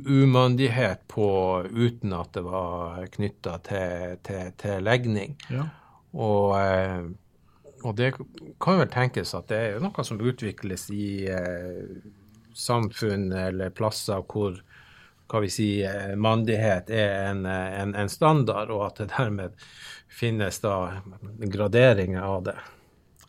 umandighet 0.09 1.05
på 1.11 1.29
uten 1.71 2.15
at 2.17 2.33
det 2.35 2.45
var 2.47 3.07
knytta 3.15 3.59
til, 3.67 4.19
til, 4.27 4.53
til 4.59 4.85
legning. 4.87 5.37
Ja. 5.53 5.69
Og, 6.19 6.55
eh, 6.59 7.07
og 7.85 7.99
det 7.99 8.15
kan 8.63 8.81
vel 8.81 8.91
tenkes 8.91 9.35
at 9.39 9.51
det 9.53 9.61
er 9.69 9.83
noe 9.83 10.07
som 10.07 10.19
utvikles 10.19 10.89
i 10.95 11.29
eh, 11.31 11.85
samfunn 12.59 13.31
eller 13.33 13.75
plasser 13.75 14.25
hvor 14.27 14.59
hva 15.29 15.43
vi 15.45 15.51
sier, 15.53 16.15
mandighet 16.17 16.91
er 16.91 17.29
en, 17.29 17.45
en, 17.47 17.95
en 17.95 18.11
standard, 18.13 18.73
og 18.73 18.87
at 18.87 19.03
det 19.03 19.11
dermed 19.13 19.69
finnes 20.09 20.61
da 20.65 21.03
graderinger 21.53 22.25
av 22.25 22.47
det. 22.49 22.57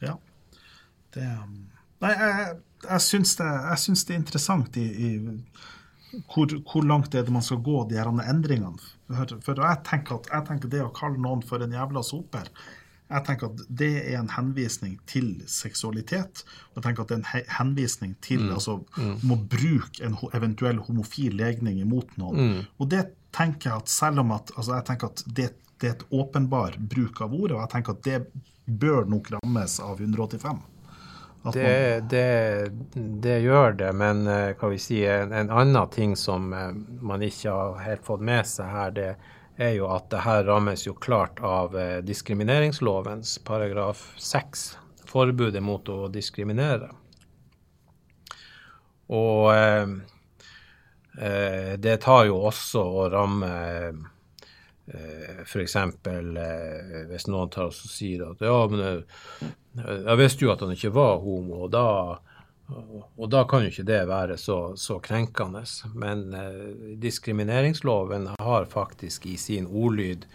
Ja. 0.04 0.16
Det, 1.14 1.26
um, 1.26 1.68
nei, 2.04 2.14
jeg, 2.16 2.48
jeg, 2.86 3.04
syns 3.04 3.36
det, 3.40 3.50
det 3.50 4.16
er 4.16 4.22
interessant 4.22 4.80
i, 4.80 4.88
i 4.88 6.22
hvor, 6.32 6.50
hvor 6.72 6.86
langt 6.88 7.16
er 7.16 7.26
det 7.26 7.34
man 7.34 7.46
skal 7.46 7.62
gå, 7.66 7.84
de 7.90 8.00
her 8.00 8.10
endringene. 8.10 8.80
For, 9.10 9.40
for 9.46 9.64
jeg, 9.66 9.82
tenker 9.90 10.20
at, 10.20 10.30
jeg 10.32 10.48
tenker 10.48 10.72
det 10.72 10.84
å 10.86 10.94
kalle 10.96 11.22
noen 11.22 11.44
for 11.46 11.62
en 11.62 11.76
jævla 11.76 12.04
soper, 12.06 12.50
jeg 13.10 13.26
tenker 13.26 13.50
at 13.50 13.62
det 13.82 13.90
er 14.04 14.20
en 14.20 14.30
henvisning 14.30 14.98
til 15.10 15.32
seksualitet. 15.50 16.44
Jeg 16.76 16.84
tenker 16.86 17.04
at 17.04 17.10
det 17.10 17.18
er 17.18 17.24
en 17.24 17.54
henvisning 17.58 18.14
til 18.22 18.52
altså, 18.54 18.80
om 19.00 19.34
å 19.34 19.40
bruke 19.50 20.04
en 20.06 20.18
eventuell 20.38 20.82
homofil 20.86 21.34
legning 21.40 21.80
imot 21.82 22.14
noen. 22.22 22.60
Og 22.78 22.92
det 22.94 23.08
tenker 23.36 23.72
jeg 23.72 23.84
at 23.84 23.94
selv 23.94 24.22
om 24.24 24.36
at 24.38 24.54
altså 24.56 24.76
jeg 24.76 24.88
tenker 24.92 25.10
at 25.10 25.24
det, 25.26 25.48
det 25.82 25.90
er 25.90 25.96
et 25.98 26.06
åpenbar 26.22 26.78
bruk 26.92 27.22
av 27.26 27.34
ordet, 27.34 27.56
og 27.58 27.64
jeg 27.64 27.74
tenker 27.74 27.98
at 27.98 28.06
det 28.06 28.20
bør 28.70 29.10
nok 29.10 29.32
rammes 29.38 29.80
av 29.82 30.02
185. 30.02 30.62
At 31.50 31.56
Det, 31.56 32.04
det, 32.12 32.72
det 33.24 33.40
gjør 33.42 33.78
det, 33.80 33.90
men 33.96 34.26
eh, 34.28 34.54
hva 34.60 34.70
vi 34.74 34.80
si, 34.82 35.02
en, 35.08 35.32
en 35.34 35.50
annen 35.50 35.92
ting 35.94 36.16
som 36.20 36.52
eh, 36.54 36.74
man 37.02 37.24
ikke 37.24 37.54
har 37.56 37.78
helt 37.86 38.04
fått 38.06 38.26
med 38.28 38.46
seg 38.50 38.70
her, 38.74 38.92
det 38.94 39.06
er 39.14 39.30
jo 39.60 39.90
at 39.92 40.08
det 40.12 40.24
her 40.24 40.44
rammes 40.48 40.86
jo 40.88 40.94
klart 40.96 41.40
av 41.44 41.76
eh, 41.78 41.98
diskrimineringslovens 42.06 43.38
paragraf 43.44 44.06
6, 44.18 44.64
forbudet 45.10 45.64
mot 45.64 45.90
å 45.92 46.08
diskriminere. 46.14 46.92
Og 49.10 49.50
eh, 49.56 49.92
eh, 51.20 51.74
det 51.82 51.98
tar 52.06 52.30
jo 52.30 52.40
også 52.48 52.86
å 53.02 53.10
ramme 53.12 53.52
eh, 54.88 55.44
F.eks. 55.44 55.76
Eh, 55.76 57.06
hvis 57.10 57.28
noen 57.28 57.52
tar 57.54 57.70
og 57.70 57.76
sier 57.76 58.30
at 58.30 58.46
ja, 58.46 58.58
men 58.72 58.86
jeg, 58.86 59.04
jeg 59.84 60.20
visste 60.24 60.46
jo 60.46 60.54
at 60.54 60.64
han 60.64 60.76
ikke 60.78 60.96
var 60.96 61.20
homo, 61.26 61.66
og 61.66 61.74
da, 61.76 61.88
og 62.70 63.30
da 63.34 63.44
kan 63.50 63.64
jo 63.66 63.72
ikke 63.72 63.86
det 63.88 64.02
være 64.10 64.36
så, 64.38 64.58
så 64.78 65.00
krenkende. 65.04 65.64
Men 65.98 66.34
eh, 66.38 66.94
diskrimineringsloven 67.02 68.28
har 68.40 68.66
faktisk 68.70 69.26
i 69.26 69.38
sin 69.42 69.66
ordlyd 69.68 70.26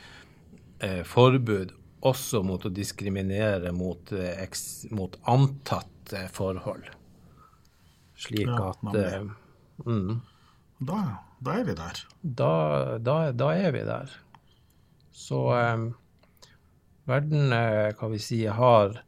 eh, 0.81 1.03
forbud 1.07 1.73
også 2.05 2.43
mot 2.45 2.67
å 2.69 2.73
diskriminere 2.75 3.71
mot, 3.73 4.13
eh, 4.13 4.43
mot 4.93 5.17
antatt 5.31 6.13
eh, 6.13 6.27
forhold. 6.35 6.91
Slik 8.21 8.47
Ja, 8.49 8.71
at 8.73 8.83
nemlig. 8.83 9.07
eh, 9.15 9.87
mm, 9.87 10.21
Da, 10.85 11.01
da 11.41 11.59
er 11.61 11.65
vi 11.71 11.75
der. 11.79 12.03
da, 12.23 12.53
da, 12.99 13.17
da 13.33 13.51
er 13.57 13.73
vi 13.73 13.85
der. 13.89 14.13
Så 15.15 15.41
eh, 15.57 15.87
verden, 17.09 17.53
eh, 17.53 17.93
hva 17.99 18.11
vi 18.13 18.19
si, 18.23 18.43
har, 18.47 18.99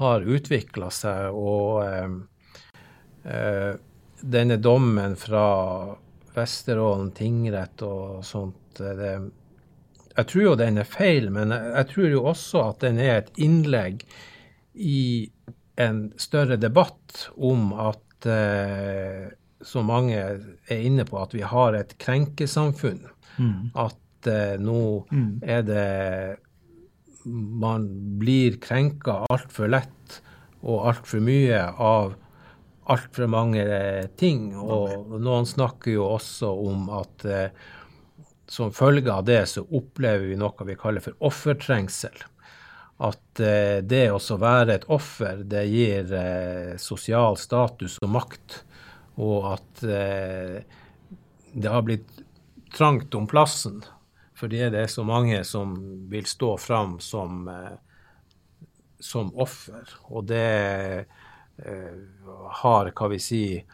har 0.00 0.20
utvikla 0.26 0.90
seg, 0.90 1.30
og 1.34 1.84
denne 3.24 4.56
dommen 4.60 5.14
fra 5.16 5.44
Vesterålen 6.34 7.12
tingrett 7.14 7.82
og 7.86 8.24
sånt 8.26 8.80
eh, 8.82 8.96
det, 8.98 9.12
Jeg 10.16 10.30
tror 10.30 10.44
jo 10.44 10.56
den 10.58 10.80
er 10.82 10.88
feil, 10.88 11.30
men 11.34 11.54
jeg, 11.54 11.86
tror 11.92 12.10
jo 12.10 12.24
også 12.30 12.68
at 12.70 12.82
den 12.84 13.00
er 13.02 13.20
et 13.20 13.32
innlegg 13.42 14.04
i 14.74 15.30
en 15.78 16.06
større 16.18 16.58
debatt 16.58 17.28
om 17.34 17.72
at 17.82 18.28
eh, 18.30 19.30
så 19.64 19.82
mange 19.82 20.18
er 20.18 20.86
inne 20.86 21.06
på, 21.08 21.18
at 21.18 21.34
vi 21.34 21.42
har 21.46 21.74
et 21.74 21.96
krenkesamfunn. 21.98 23.02
Mm. 23.38 23.70
At 23.74 24.30
eh, 24.30 24.54
nå 24.62 24.80
er 25.42 25.64
det 25.66 25.86
Man 27.24 27.86
blir 28.20 28.58
krenka 28.60 29.22
altfor 29.32 29.70
lett 29.72 30.18
og 30.60 30.90
altfor 30.90 31.22
mye 31.24 31.62
av 31.80 32.12
altfor 32.90 33.30
mange 33.30 33.64
ting. 34.20 34.52
Og 34.56 35.16
noen 35.22 35.48
snakker 35.48 35.94
jo 35.96 36.08
også 36.16 36.50
om 36.66 36.90
at 37.00 37.24
eh, 37.28 37.64
som 38.46 38.72
følge 38.74 39.12
av 39.12 39.24
det 39.24 39.42
så 39.50 39.64
opplever 39.64 40.28
vi 40.28 40.38
noe 40.38 40.68
vi 40.68 40.76
kaller 40.78 41.04
for 41.04 41.16
offertrengsel. 41.24 42.16
At 43.04 43.40
eh, 43.42 43.80
det 43.82 44.06
å 44.12 44.20
være 44.38 44.78
et 44.78 44.86
offer, 44.92 45.42
det 45.48 45.64
gir 45.70 46.12
eh, 46.14 46.76
sosial 46.78 47.38
status 47.40 47.98
og 48.02 48.12
makt. 48.14 48.60
Og 49.22 49.50
at 49.54 49.84
eh, 49.86 50.60
det 51.54 51.70
har 51.70 51.84
blitt 51.86 52.22
trangt 52.74 53.14
om 53.14 53.28
plassen 53.30 53.84
fordi 54.34 54.64
det 54.74 54.80
er 54.82 54.90
så 54.90 55.04
mange 55.06 55.38
som 55.46 55.76
vil 56.10 56.26
stå 56.26 56.56
fram 56.58 56.96
som, 57.00 57.46
eh, 57.48 57.76
som 58.98 59.30
offer. 59.40 59.86
Og 60.10 60.26
det 60.26 60.42
eh, 60.42 61.22
har, 62.62 62.90
hva 62.96 63.08
vi 63.12 63.18
sier, 63.22 63.64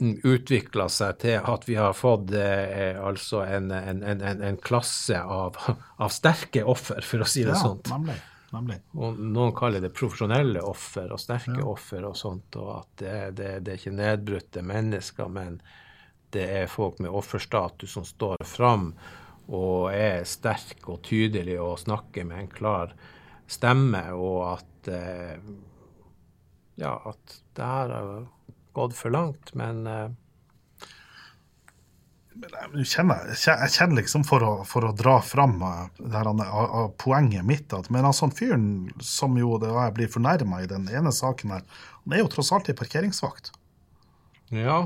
utvikla 0.00 0.88
seg 0.88 1.18
til 1.20 1.36
at 1.44 1.66
vi 1.68 1.76
har 1.76 1.92
fått 1.96 2.32
eh, 2.32 2.96
altså 2.96 3.42
en, 3.44 3.70
en, 3.70 4.02
en, 4.02 4.42
en, 4.42 4.56
klasse 4.56 5.18
av, 5.20 5.58
av, 5.96 6.08
sterke 6.08 6.64
offer, 6.64 7.02
for 7.04 7.24
å 7.24 7.28
si 7.28 7.44
det 7.44 7.52
ja, 7.52 7.60
sånn. 7.60 7.82
Nemlig, 7.90 8.16
nemlig. 8.54 8.78
Og 8.96 9.20
noen 9.20 9.54
kaller 9.56 9.84
det 9.84 9.92
profesjonelle 9.96 10.64
offer 10.64 11.12
og 11.12 11.20
sterke 11.20 11.58
Ja. 11.58 11.68
offer 11.74 12.08
og 12.08 12.16
sånt. 12.16 12.56
Og 12.56 12.72
at 12.78 12.90
det, 13.02 13.18
det, 13.40 13.52
det 13.66 13.74
er 13.74 13.82
ikke 13.82 13.96
nedbrutte 13.98 14.64
mennesker, 14.64 15.28
men 15.28 15.60
det 16.32 16.46
er 16.62 16.70
folk 16.70 17.00
med 17.02 17.12
offerstatus 17.12 17.98
som 17.98 18.06
står 18.06 18.40
fram 18.46 18.94
og 19.50 19.90
er 19.90 20.22
sterk 20.28 20.86
og 20.88 21.00
tydelig 21.02 21.56
og 21.58 21.80
snakker 21.82 22.24
med 22.28 22.44
en 22.44 22.52
klar 22.52 22.92
stemme, 23.50 24.04
og 24.14 24.44
at 24.52 24.90
eh, 24.94 25.40
ja, 26.80 26.96
at 27.04 27.38
det 27.56 27.66
her 27.66 27.94
har 27.94 28.26
gått 28.76 28.96
for 28.96 29.12
langt, 29.14 29.52
men 29.58 29.86
eh, 29.86 30.10
Jeg 32.40 32.86
kjenner, 32.88 33.32
jeg 33.34 33.72
kjenner 33.74 33.98
liksom 33.98 34.24
for 34.24 34.44
å, 34.46 34.52
for 34.68 34.86
å 34.88 34.92
dra 34.96 35.18
fram 35.24 35.58
eh, 35.66 36.02
eh, 36.06 36.30
av 36.30 36.92
poenget 37.00 37.44
mitt 37.44 37.74
at 37.76 37.90
Men 37.92 38.08
altså, 38.08 38.30
fyren 38.32 38.88
som 39.04 39.36
jo 39.38 39.58
det 39.60 39.72
jeg 39.74 39.96
blir 39.98 40.12
fornærma 40.12 40.62
i 40.62 40.70
den 40.70 40.88
ene 40.88 41.12
saken 41.12 41.56
her, 41.56 41.66
han 42.04 42.16
er 42.16 42.22
jo 42.22 42.30
tross 42.32 42.52
alt 42.56 42.70
ei 42.70 42.78
parkeringsvakt. 42.78 43.52
Ja, 44.54 44.82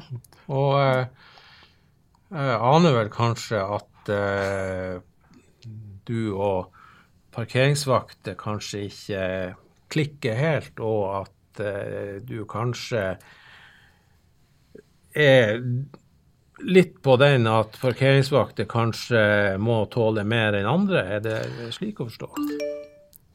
og 0.52 0.72
eh, 0.80 1.04
jeg 2.34 2.62
aner 2.72 2.96
vel 2.98 3.12
kanskje 3.12 3.60
at 3.62 4.10
eh, 4.12 4.96
du 6.04 6.34
og 6.34 6.72
parkeringsvakter 7.34 8.36
kanskje 8.38 8.86
ikke 8.88 9.22
klikker 9.94 10.36
helt, 10.38 10.80
og 10.82 11.22
at 11.22 11.33
eh, 11.62 12.20
du 12.24 12.44
kanskje 12.48 13.04
er 15.14 15.60
litt 16.64 17.02
på 17.02 17.16
den 17.20 17.48
at 17.50 17.76
parkeringsvakter 17.82 18.68
kanskje 18.70 19.24
må 19.62 19.84
tåle 19.92 20.24
mer 20.26 20.56
enn 20.58 20.70
andre. 20.70 21.02
Er 21.16 21.24
det 21.24 21.40
slik 21.74 22.00
å 22.00 22.08
forstå? 22.08 22.30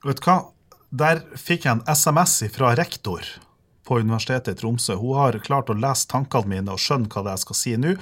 Vet 0.08 0.22
du 0.22 0.26
hva? 0.28 0.40
Der 0.90 1.22
fikk 1.38 1.68
jeg 1.68 1.78
en 1.78 1.86
SMS 1.86 2.40
fra 2.56 2.74
rektor 2.78 3.26
på 3.86 4.00
Universitetet 4.00 4.56
i 4.56 4.62
Tromsø. 4.62 4.96
Hun 4.98 5.18
har 5.20 5.38
klart 5.46 5.70
å 5.70 5.78
lese 5.78 6.10
tankene 6.10 6.50
mine 6.50 6.74
og 6.74 6.82
skjønne 6.82 7.10
hva 7.12 7.24
det 7.26 7.32
er 7.32 7.38
jeg 7.38 7.46
skal 7.46 7.60
si 7.60 7.76
nå. 7.78 7.96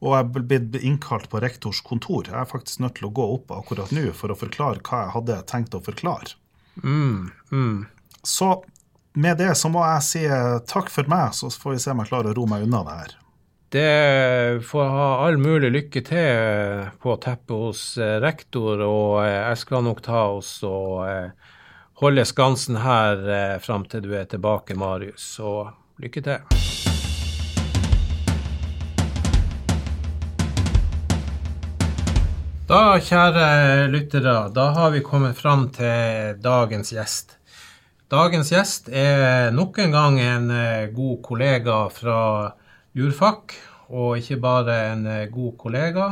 Og 0.00 0.14
jeg 0.14 0.24
er 0.24 0.44
blitt 0.48 0.76
innkalt 0.80 1.28
på 1.32 1.40
rektors 1.44 1.82
kontor. 1.84 2.28
Jeg 2.30 2.38
er 2.40 2.48
faktisk 2.48 2.80
nødt 2.80 2.96
til 2.96 3.10
å 3.10 3.14
gå 3.16 3.26
opp 3.36 3.52
akkurat 3.52 3.92
nå 3.92 4.06
for 4.16 4.32
å 4.32 4.38
forklare 4.38 4.80
hva 4.80 5.02
jeg 5.04 5.14
hadde 5.16 5.40
tenkt 5.50 5.76
å 5.76 5.82
forklare. 5.84 6.36
Mm, 6.80 7.28
mm. 7.52 7.82
Så 8.24 8.54
med 9.12 9.38
det 9.38 9.54
så 9.58 9.70
må 9.72 9.82
jeg 9.84 10.06
si 10.06 10.22
eh, 10.26 10.58
takk 10.70 10.90
for 10.92 11.10
meg, 11.10 11.34
så 11.34 11.50
får 11.50 11.74
vi 11.74 11.82
se 11.82 11.94
om 11.94 12.02
jeg 12.02 12.10
klarer 12.12 12.32
å 12.32 12.36
ro 12.38 12.46
meg 12.50 12.66
unna 12.66 12.82
det 12.86 12.98
her. 13.00 13.16
Det 13.70 14.66
får 14.66 14.88
ha 14.90 15.08
all 15.26 15.38
mulig 15.38 15.70
lykke 15.70 16.02
til 16.06 16.86
på 17.02 17.16
teppet 17.22 17.54
hos 17.54 17.82
eh, 17.98 18.18
rektor, 18.22 18.82
og 18.86 19.22
eh, 19.24 19.34
jeg 19.34 19.62
skal 19.62 19.86
nok 19.86 20.02
ta 20.06 20.24
oss 20.34 20.56
og 20.66 21.04
eh, 21.06 21.56
holde 22.02 22.26
skansen 22.26 22.80
her 22.82 23.26
eh, 23.26 23.58
fram 23.62 23.86
til 23.90 24.06
du 24.06 24.14
er 24.18 24.30
tilbake, 24.30 24.78
Marius. 24.78 25.26
Så 25.38 25.70
lykke 26.02 26.24
til. 26.26 26.46
Da, 32.70 33.00
kjære 33.02 33.90
lyttere, 33.90 34.34
da 34.54 34.68
har 34.76 34.92
vi 34.94 35.02
kommet 35.02 35.34
fram 35.34 35.66
til 35.74 36.38
dagens 36.38 36.92
gjest. 36.94 37.39
Dagens 38.10 38.48
gjest 38.50 38.88
er 38.90 39.52
nok 39.54 39.76
en 39.78 39.92
gang 39.94 40.16
en 40.18 40.48
eh, 40.50 40.88
god 40.90 41.20
kollega 41.22 41.76
fra 41.94 42.22
Jurfak, 42.98 43.54
og 43.86 44.18
ikke 44.18 44.40
bare 44.42 44.78
en 44.88 45.06
eh, 45.06 45.28
god 45.30 45.52
kollega. 45.60 46.08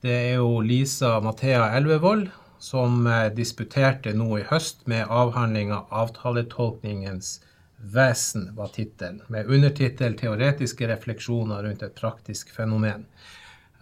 Det 0.00 0.14
er 0.14 0.38
jo 0.38 0.62
Lisa 0.64 1.18
Mathea 1.20 1.66
Elvevold 1.76 2.30
som 2.56 3.04
eh, 3.04 3.28
disputerte 3.36 4.16
nå 4.16 4.30
i 4.40 4.46
høst 4.48 4.86
med 4.88 5.12
avhandlinga 5.12 5.82
'Avtaletolkningens 5.90 7.42
vesen', 7.84 8.54
var 8.56 8.72
tittelen, 8.72 9.20
med 9.28 9.52
undertittel 9.52 10.16
'Teoretiske 10.16 10.88
refleksjoner 10.88 11.68
rundt 11.68 11.84
et 11.84 12.00
praktisk 12.00 12.56
fenomen'. 12.56 13.04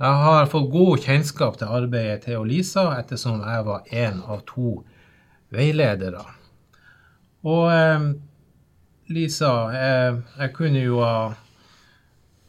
Jeg 0.02 0.22
har 0.26 0.50
fått 0.50 0.72
god 0.74 1.06
kjennskap 1.06 1.62
til 1.62 1.70
arbeidet 1.70 2.24
til 2.26 2.48
Lisa, 2.50 2.90
ettersom 2.98 3.46
jeg 3.46 3.66
var 3.70 3.86
én 3.94 4.24
av 4.26 4.42
to 4.42 4.80
veiledere. 5.54 6.26
Og 7.44 7.64
eh, 7.72 8.06
Lisa, 9.12 9.54
eh, 9.76 10.20
jeg 10.40 10.54
kunne 10.56 10.84
jo 10.84 11.00
ha 11.04 11.16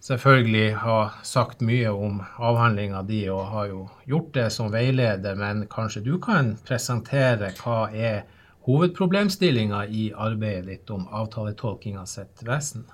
selvfølgelig 0.06 0.76
ha 0.84 0.98
sagt 1.26 1.64
mye 1.66 1.90
om 1.90 2.22
avhandlinga 2.38 3.02
di, 3.08 3.24
og 3.34 3.48
har 3.52 3.70
jo 3.72 3.82
gjort 4.06 4.34
det 4.38 4.50
som 4.54 4.70
veileder, 4.74 5.36
men 5.40 5.66
kanskje 5.72 6.04
du 6.06 6.14
kan 6.22 6.54
presentere 6.68 7.52
hva 7.60 7.88
er 7.90 8.24
hovedproblemstillinga 8.66 9.86
i 9.90 10.12
arbeidet 10.14 10.68
ditt 10.70 10.94
om 10.94 11.08
avtaletolkinga 11.10 12.06
sitt 12.10 12.46
vesen? 12.46 12.86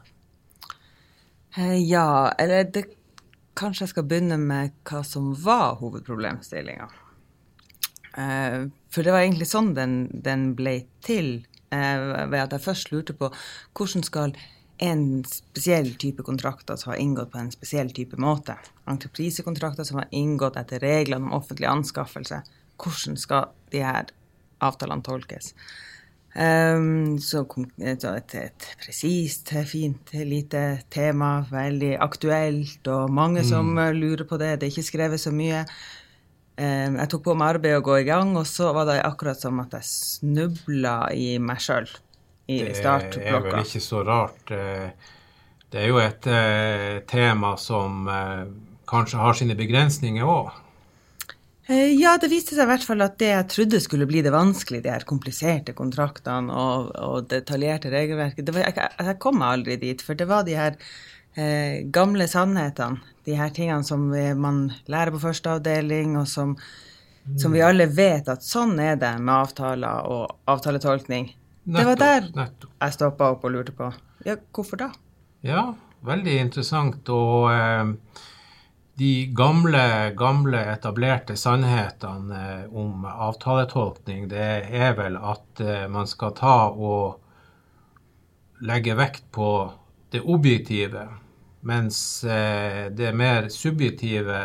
Eh, 1.58 1.78
Ja, 1.84 2.32
eller 2.40 2.64
det, 2.64 2.86
kanskje 3.60 3.86
jeg 3.86 3.94
skal 3.94 4.08
begynne 4.08 4.40
med 4.40 4.72
hva 4.88 5.04
som 5.04 5.34
var 5.36 5.78
hovedproblemstillinga. 5.84 6.88
Eh, 8.18 8.68
for 8.92 9.04
det 9.04 9.14
var 9.14 9.24
egentlig 9.24 9.48
sånn 9.52 9.74
den, 9.76 9.96
den 10.12 10.54
ble 10.56 10.82
til, 11.04 11.42
ved 11.72 12.40
at 12.42 12.52
jeg 12.56 12.66
først 12.66 12.92
lurte 12.92 13.16
på 13.18 13.32
hvordan 13.78 14.04
skal 14.04 14.36
en 14.82 15.04
spesiell 15.30 15.92
type 16.02 16.24
kontrakter 16.26 16.76
som 16.80 16.92
har 16.92 17.02
inngått 17.04 17.32
på 17.32 17.38
en 17.38 17.52
spesiell 17.54 17.92
type 17.94 18.18
måte, 18.22 18.56
entreprisekontrakter 18.90 19.86
som 19.86 20.02
har 20.02 20.10
inngått 20.10 20.58
etter 20.58 20.82
reglene 20.82 21.30
om 21.30 21.38
offentlig 21.38 21.70
anskaffelse, 21.70 22.42
hvordan 22.82 23.20
skal 23.22 23.52
de 23.74 23.84
her 23.86 24.10
avtalene 24.66 25.06
tolkes? 25.06 25.54
Um, 26.32 27.20
så 27.20 27.44
så 28.00 28.14
et, 28.16 28.36
et 28.36 28.68
presist, 28.80 29.52
fint, 29.68 30.14
lite 30.16 30.82
tema, 30.90 31.42
veldig 31.52 31.98
aktuelt, 32.00 32.88
og 32.88 33.12
mange 33.12 33.44
som 33.44 33.78
eh, 33.78 33.92
lurer 33.94 34.24
på 34.24 34.40
det. 34.40 34.56
Det 34.62 34.70
er 34.70 34.72
ikke 34.72 34.92
skrevet 34.94 35.20
så 35.22 35.34
mye. 35.36 35.66
Um, 36.62 36.98
jeg 37.00 37.10
tok 37.10 37.24
på 37.26 37.34
meg 37.40 37.56
arbeidet 37.56 37.80
å 37.82 37.86
gå 37.88 37.96
i 38.04 38.06
gang, 38.06 38.36
og 38.38 38.46
så 38.46 38.70
var 38.76 38.86
det 38.92 39.00
akkurat 39.02 39.40
som 39.42 39.58
at 39.64 39.74
jeg 39.80 39.88
snubla 39.90 40.96
i 41.18 41.40
meg 41.42 41.62
sjøl 41.64 41.88
i 42.52 42.60
Det 42.68 42.84
er 42.86 43.42
vel 43.42 43.64
ikke 43.64 43.82
så 43.82 44.04
rart. 44.06 44.52
Eh, 44.54 44.92
Det 45.72 45.80
er 45.80 45.88
jo 45.88 46.02
et 46.04 46.26
eh, 46.28 47.00
tema 47.08 47.54
som 47.58 48.04
eh, 48.12 48.44
kanskje 48.92 49.22
har 49.22 49.38
sine 49.40 49.56
begrensninger 49.56 50.28
òg. 50.28 50.50
Ja, 51.72 52.18
det 52.20 52.28
viste 52.34 52.58
seg 52.58 52.66
i 52.66 52.72
hvert 52.74 52.84
fall 52.84 53.04
at 53.06 53.14
det 53.22 53.30
jeg 53.30 53.48
trodde 53.54 53.80
skulle 53.80 54.08
bli 54.10 54.20
det 54.26 54.34
vanskelige, 54.34 54.84
de 54.84 54.92
her 54.92 55.06
kompliserte 55.08 55.72
kontraktene 55.78 56.52
og, 56.52 56.90
og 57.00 57.30
detaljerte 57.32 57.94
regelverket, 57.94 58.44
det 58.44 58.56
var, 58.58 58.66
jeg, 58.68 58.90
jeg 59.08 59.20
kom 59.24 59.40
aldri 59.46 59.78
dit, 59.80 60.04
for 60.04 60.20
det 60.20 60.28
var 60.28 60.44
de 60.44 60.58
her 60.58 60.76
eh, 61.40 61.88
gamle 61.96 62.28
sannhetene, 62.28 63.00
de 63.26 63.36
her 63.38 63.52
tingene 63.54 63.86
som 63.86 64.08
man 64.42 64.64
lærer 64.92 65.14
på 65.14 65.22
første 65.22 65.58
avdeling, 65.58 66.16
og 66.20 66.28
som, 66.30 66.56
som 67.38 67.54
vi 67.54 67.62
alle 67.66 67.86
vet 67.92 68.30
at 68.32 68.46
sånn 68.46 68.80
er 68.82 68.98
det 69.02 69.14
med 69.20 69.36
avtaler 69.36 70.10
og 70.10 70.52
avtaletolkning. 70.52 71.30
Det 71.64 71.86
var 71.86 71.96
der 72.00 72.28
Nettopp. 72.34 72.74
jeg 72.82 72.94
stoppa 72.98 73.30
opp 73.36 73.46
og 73.46 73.54
lurte 73.54 73.74
på, 73.78 73.92
ja, 74.26 74.36
hvorfor 74.56 74.82
da? 74.82 74.90
Ja, 75.46 75.68
veldig 76.06 76.38
interessant. 76.42 77.10
Og 77.14 77.52
eh, 77.54 77.92
de 79.02 79.12
gamle, 79.38 79.84
gamle 80.18 80.64
etablerte 80.74 81.38
sannhetene 81.38 82.42
eh, 82.64 82.66
om 82.74 83.06
avtaletolkning, 83.06 84.28
det 84.34 84.50
er 84.70 84.96
vel 84.98 85.18
at 85.18 85.62
eh, 85.62 85.86
man 85.90 86.10
skal 86.10 86.34
ta 86.38 86.56
og 86.70 87.22
legge 88.66 88.98
vekt 88.98 89.30
på 89.34 89.52
det 90.14 90.22
objektive. 90.22 91.08
Mens 91.68 92.24
eh, 92.24 92.88
det 92.94 93.14
mer 93.14 93.50
subjektive, 93.54 94.42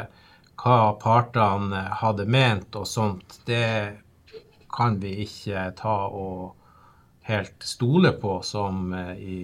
hva 0.61 0.79
partene 1.01 1.87
hadde 2.01 2.27
ment 2.29 2.77
og 2.77 2.87
sånt, 2.89 3.41
det 3.49 4.03
kan 4.77 4.99
vi 5.01 5.14
ikke 5.25 5.71
ta 5.79 5.99
og 6.12 6.55
helt 7.27 7.62
stole 7.64 8.12
på 8.21 8.41
som 8.47 8.93
eh, 8.95 9.14
i 9.17 9.39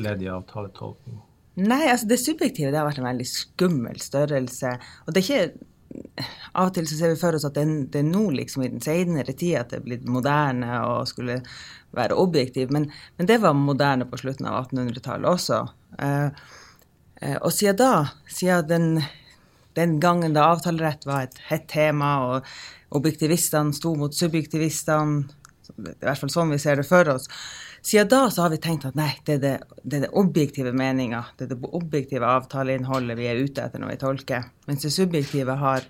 ledd 0.00 0.22
i 0.22 0.28
avtaletolkning. 0.32 1.22
Nei, 1.56 1.86
altså 1.88 2.08
det 2.08 2.20
subjektive 2.20 2.70
det 2.72 2.78
har 2.78 2.88
vært 2.88 3.00
en 3.00 3.08
veldig 3.08 3.26
skummel 3.28 3.98
størrelse. 4.02 4.76
Og 5.06 5.14
det 5.14 5.22
er 5.22 5.26
ikke 5.26 5.72
Av 6.58 6.66
og 6.66 6.72
til 6.74 6.84
så 6.90 6.96
ser 6.98 7.12
vi 7.12 7.16
for 7.20 7.36
oss 7.38 7.44
at 7.46 7.54
det, 7.56 7.62
det 7.94 8.00
er 8.02 8.08
nå 8.08 8.26
liksom 8.34 8.64
i 8.66 8.68
den 8.68 8.82
senere 8.84 9.32
tid 9.32 9.54
at 9.60 9.70
det 9.70 9.78
er 9.78 9.84
blitt 9.86 10.08
moderne 10.10 10.80
og 10.84 11.06
skulle 11.08 11.38
være 11.96 12.18
objektiv, 12.20 12.72
men, 12.74 12.88
men 13.16 13.28
det 13.30 13.38
var 13.40 13.54
moderne 13.56 14.04
på 14.10 14.18
slutten 14.20 14.48
av 14.50 14.66
1800-tallet 14.66 15.30
også. 15.30 15.60
Eh, 16.02 16.50
og 17.16 17.52
siden 17.54 17.78
da, 17.80 17.92
siden 18.28 18.66
den, 18.68 18.88
den 19.78 20.00
gangen 20.00 20.34
da 20.36 20.50
avtalerett 20.52 21.06
var 21.08 21.26
et 21.26 21.38
hett 21.48 21.68
tema, 21.72 22.10
og 22.26 22.96
objektivistene 22.96 23.74
sto 23.76 23.94
mot 23.98 24.14
subjektivistene, 24.14 25.24
i 25.76 25.94
hvert 26.04 26.20
fall 26.20 26.30
sånn 26.30 26.52
vi 26.52 26.60
ser 26.62 26.78
det 26.78 26.86
for 26.86 27.08
oss, 27.14 27.26
siden 27.86 28.10
da 28.10 28.26
så 28.30 28.44
har 28.44 28.52
vi 28.52 28.58
tenkt 28.62 28.86
at 28.88 28.96
nei, 28.98 29.12
det 29.26 29.36
er 29.36 29.42
det, 29.42 29.54
det, 29.82 29.98
er 29.98 30.04
det 30.06 30.12
objektive 30.18 30.72
meninga, 30.74 31.22
det 31.38 31.46
er 31.46 31.54
det 31.54 31.70
objektive 31.70 32.26
avtaleinnholdet 32.26 33.18
vi 33.18 33.28
er 33.30 33.38
ute 33.38 33.62
etter 33.62 33.82
når 33.82 33.92
vi 33.92 34.00
tolker. 34.00 34.48
Mens 34.66 34.82
det 34.82 34.90
subjektive 34.94 35.54
har 35.60 35.86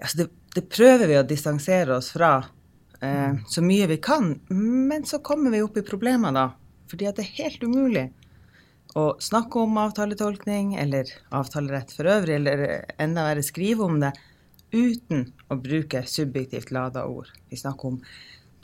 altså 0.00 0.22
det, 0.22 0.28
det, 0.56 0.64
prøver 0.72 1.10
vi 1.10 1.18
å 1.20 1.26
distansere 1.28 1.98
oss 1.98 2.08
fra 2.14 2.32
eh, 3.04 3.36
så 3.44 3.64
mye 3.64 3.90
vi 3.90 4.00
kan, 4.00 4.32
men 4.48 5.04
så 5.08 5.20
kommer 5.24 5.52
vi 5.52 5.60
opp 5.64 5.76
i 5.76 5.84
problemer 5.84 6.32
da. 6.36 6.48
Fordi 6.88 7.08
at 7.08 7.20
det 7.20 7.26
er 7.26 7.38
helt 7.42 7.68
umulig 7.68 8.06
å 8.98 9.04
snakke 9.22 9.62
om 9.62 9.78
avtaletolkning 9.80 10.74
eller 10.80 11.08
avtalerett 11.32 11.92
for 11.96 12.10
øvrig, 12.12 12.36
eller 12.40 12.84
enda 13.00 13.24
verre 13.30 13.44
skrive 13.46 13.86
om 13.86 14.00
det, 14.02 14.12
uten 14.72 15.26
å 15.52 15.56
bruke 15.60 16.04
subjektivt 16.08 16.72
lada 16.72 17.04
ord. 17.08 17.30
Vi 17.48 17.60
snakker 17.60 17.92
om 17.92 18.00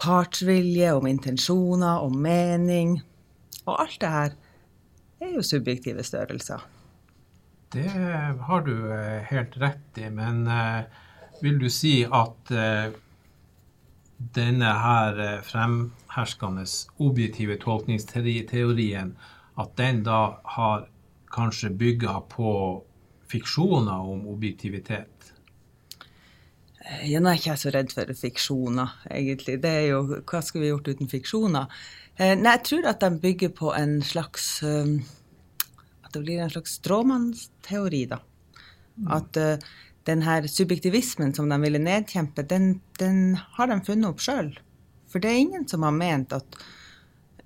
partsvilje, 0.00 0.92
om 0.96 1.06
intensjoner, 1.06 2.04
om 2.04 2.14
mening. 2.22 2.98
Og 3.66 3.74
alt 3.76 3.98
det 4.00 4.12
her 4.12 4.36
er 5.24 5.34
jo 5.36 5.44
subjektive 5.44 6.04
størrelser. 6.06 6.62
Det 7.72 7.88
har 8.48 8.62
du 8.64 8.74
eh, 8.94 9.20
helt 9.28 9.56
rett 9.60 10.00
i, 10.00 10.08
men 10.08 10.46
eh, 10.48 10.84
vil 11.42 11.58
du 11.60 11.68
si 11.72 12.00
at 12.04 12.52
eh, 12.54 12.94
denne 14.34 14.70
her 14.82 15.20
fremherskende 15.46 16.64
objektive 17.04 17.58
tolkningsteorien, 17.60 19.12
at 19.58 19.74
den 19.76 20.04
da 20.06 20.38
har 20.56 20.86
kanskje 21.34 21.70
bygga 21.70 22.20
på 22.30 22.52
fiksjoner 23.28 24.00
om 24.00 24.26
objektivitet? 24.30 25.32
Ja, 27.04 27.20
nå 27.20 27.28
er 27.28 27.36
ikke 27.36 27.50
jeg 27.50 27.60
så 27.60 27.72
redd 27.74 27.90
for 27.92 28.10
fiksjoner, 28.16 28.94
egentlig. 29.12 29.58
Det 29.60 29.72
er 29.82 29.86
jo 29.90 30.20
Hva 30.22 30.40
skulle 30.40 30.64
vi 30.64 30.70
gjort 30.70 30.88
uten 30.88 31.10
fiksjoner? 31.10 31.66
Eh, 32.16 32.32
nei, 32.38 32.54
jeg 32.56 32.64
tror 32.70 32.88
at 32.88 33.02
de 33.02 33.10
bygger 33.22 33.52
på 33.58 33.74
en 33.76 33.98
slags 34.02 34.46
um, 34.64 34.96
At 36.06 36.14
det 36.14 36.22
blir 36.24 36.40
en 36.40 36.54
slags 36.54 36.78
stråmannsteori, 36.80 38.06
da. 38.14 38.22
Mm. 38.96 39.10
At 39.18 39.36
uh, 39.36 39.68
den 40.08 40.24
her 40.24 40.48
subjektivismen 40.48 41.34
som 41.36 41.50
de 41.52 41.60
ville 41.60 41.82
nedkjempe, 41.82 42.46
den, 42.48 42.78
den 42.98 43.36
har 43.58 43.68
de 43.68 43.82
funnet 43.84 44.08
opp 44.08 44.24
sjøl. 44.24 44.54
For 45.12 45.20
det 45.20 45.30
er 45.30 45.42
ingen 45.42 45.68
som 45.68 45.84
har 45.84 45.92
ment 45.94 46.32
at 46.32 46.56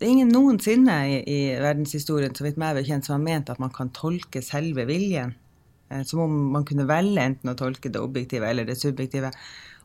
det 0.03 0.09
er 0.09 0.17
ingen 0.17 0.33
noensinne 0.35 0.97
i, 1.07 1.19
i 1.31 1.41
verdenshistorien 1.63 2.35
så 2.35 2.43
vidt 2.43 2.57
meg 2.59 2.75
bekjent, 2.75 3.07
som 3.07 3.15
har 3.15 3.23
ment 3.23 3.53
at 3.53 3.61
man 3.63 3.71
kan 3.71 3.93
tolke 3.95 4.43
selve 4.43 4.83
viljen. 4.89 5.37
Eh, 5.93 6.03
som 6.03 6.25
om 6.25 6.33
man 6.57 6.65
kunne 6.67 6.89
velge 6.91 7.23
enten 7.23 7.53
å 7.53 7.59
tolke 7.59 7.93
det 7.93 8.03
objektive 8.03 8.49
eller 8.49 8.67
det 8.67 8.79
subjektive. 8.81 9.31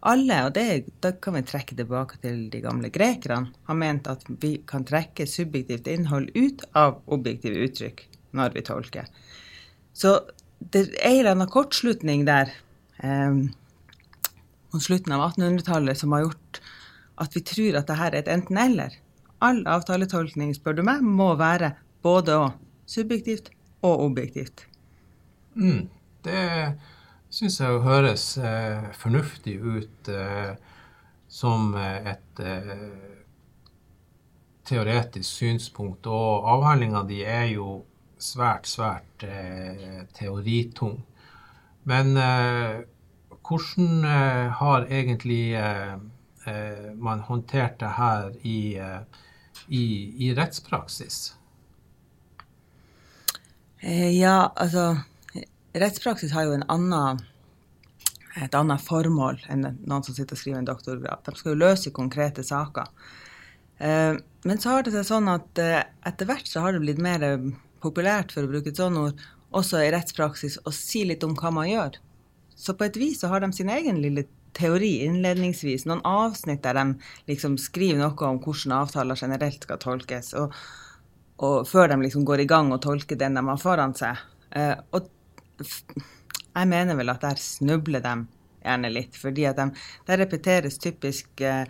Alle, 0.09 0.39
og 0.47 0.55
det, 0.55 0.65
da 1.05 1.11
kan 1.21 1.37
vi 1.37 1.43
trekke 1.45 1.77
tilbake 1.77 2.19
til 2.23 2.47
de 2.53 2.61
gamle 2.63 2.89
grekerne, 2.93 3.53
har 3.69 3.77
ment 3.77 4.09
at 4.09 4.25
vi 4.41 4.55
kan 4.69 4.85
trekke 4.87 5.29
subjektivt 5.29 5.89
innhold 5.91 6.29
ut 6.37 6.65
av 6.77 7.01
objektive 7.13 7.65
uttrykk 7.65 8.05
når 8.37 8.57
vi 8.57 8.65
tolker. 8.67 9.09
Så 9.97 10.19
det 10.59 10.87
er 10.87 11.11
en 11.11 11.19
eller 11.19 11.33
annen 11.35 11.53
kortslutning 11.53 12.25
der 12.29 12.53
eh, 13.05 13.41
mot 14.73 14.83
slutten 14.83 15.13
av 15.13 15.29
1800-tallet 15.31 16.01
som 16.01 16.13
har 16.17 16.27
gjort 16.27 16.61
at 17.17 17.33
vi 17.33 17.41
tror 17.49 17.79
at 17.79 17.89
dette 17.89 18.07
er 18.07 18.17
et 18.19 18.29
enten-eller. 18.29 18.97
All 19.43 19.61
avtaletolkning, 19.69 20.55
spør 20.57 20.79
du 20.79 20.83
meg, 20.87 21.03
må 21.03 21.33
være 21.37 21.75
både 22.05 22.37
og. 22.41 22.55
Subjektivt 22.87 23.51
og 23.83 23.99
objektivt. 24.05 24.63
Mm. 25.53 25.89
Det 26.23 26.43
syns 27.29 27.59
jeg 27.59 27.83
høres 27.83 28.25
eh, 28.39 28.87
fornuftig 28.95 29.57
ut 29.59 30.09
eh, 30.09 30.55
som 31.27 31.75
et 31.75 32.39
eh, 32.39 32.87
teoretisk 34.67 35.29
synspunkt. 35.29 36.07
Og 36.07 36.47
avhandlinga 36.55 37.03
di 37.07 37.21
er 37.27 37.51
jo 37.53 37.83
svært, 38.19 38.67
svært 38.67 39.25
eh, 39.27 40.03
teoritung. 40.17 40.99
Men 41.87 42.17
eh, 42.17 42.81
hvordan 43.47 44.03
eh, 44.05 44.47
har 44.61 44.87
egentlig 44.89 45.43
man 46.95 47.19
håndtert 47.27 47.73
det 47.81 47.89
her 47.97 48.29
i, 48.47 48.79
i, 49.67 49.83
i 50.27 50.33
rettspraksis? 50.37 51.35
Ja, 53.81 54.51
altså 54.55 54.97
rettspraksis 55.77 56.33
har 56.33 56.47
jo 56.47 56.57
annen, 56.57 57.21
et 58.37 58.55
annet 58.57 58.83
formål 58.83 59.39
enn 59.51 59.65
noen 59.85 60.05
som 60.05 60.15
sitter 60.15 60.37
og 60.37 60.41
skriver 60.41 60.61
en 60.61 60.69
doktorgrad. 60.69 61.23
De 61.25 61.35
skal 61.37 61.53
jo 61.53 61.61
løse 61.61 61.93
konkrete 61.95 62.45
saker. 62.45 62.89
Eh, 63.77 64.17
men 64.47 64.61
så 64.61 64.73
har 64.73 64.85
det 64.85 64.93
seg 64.95 65.05
sånn 65.07 65.29
at 65.31 65.61
eh, 65.61 65.83
etter 66.07 66.29
hvert 66.29 66.49
så 66.49 66.63
har 66.63 66.73
det 66.73 66.83
blitt 66.85 67.01
mer 67.01 67.25
populært, 67.83 68.33
for 68.33 68.45
å 68.45 68.51
bruke 68.51 68.73
et 68.73 68.79
sånt 68.79 68.99
ord, 69.01 69.25
også 69.55 69.81
i 69.83 69.91
rettspraksis 69.93 70.59
å 70.67 70.73
si 70.75 71.03
litt 71.07 71.23
om 71.25 71.35
hva 71.37 71.53
man 71.53 71.69
gjør. 71.69 71.99
Så 72.57 72.73
på 72.77 72.87
et 72.87 72.97
vis 72.97 73.21
så 73.21 73.29
har 73.31 73.43
de 73.43 73.51
sin 73.53 73.69
egen 73.69 74.01
lille 74.01 74.25
teori 74.57 74.91
innledningsvis, 75.05 75.85
noen 75.87 76.03
avsnitt 76.07 76.63
der 76.65 76.79
de 76.79 76.85
liksom 77.29 77.57
skriver 77.61 78.01
noe 78.01 78.29
om 78.29 78.39
hvordan 78.43 78.75
avtaler 78.81 79.19
generelt 79.19 79.67
skal 79.67 79.81
tolkes, 79.81 80.33
og, 80.37 80.55
og 81.45 81.67
før 81.69 81.93
de 81.93 82.01
liksom 82.05 82.25
går 82.27 82.43
i 82.43 82.49
gang 82.49 82.73
og 82.73 82.81
tolker 82.85 83.19
den 83.19 83.37
de 83.37 83.45
har 83.47 83.61
foran 83.61 83.95
seg. 83.97 84.23
Eh, 84.57 84.75
og 84.91 85.11
jeg 86.57 86.69
mener 86.69 86.97
vel 86.97 87.13
at 87.13 87.23
der 87.23 87.39
snubler 87.41 88.03
de 88.03 88.15
gjerne 88.63 88.91
litt, 88.91 89.17
fordi 89.17 89.45
at 89.49 89.59
de, 89.59 89.69
der 90.07 90.21
repeteres 90.23 90.79
typisk 90.81 91.41
eh, 91.45 91.65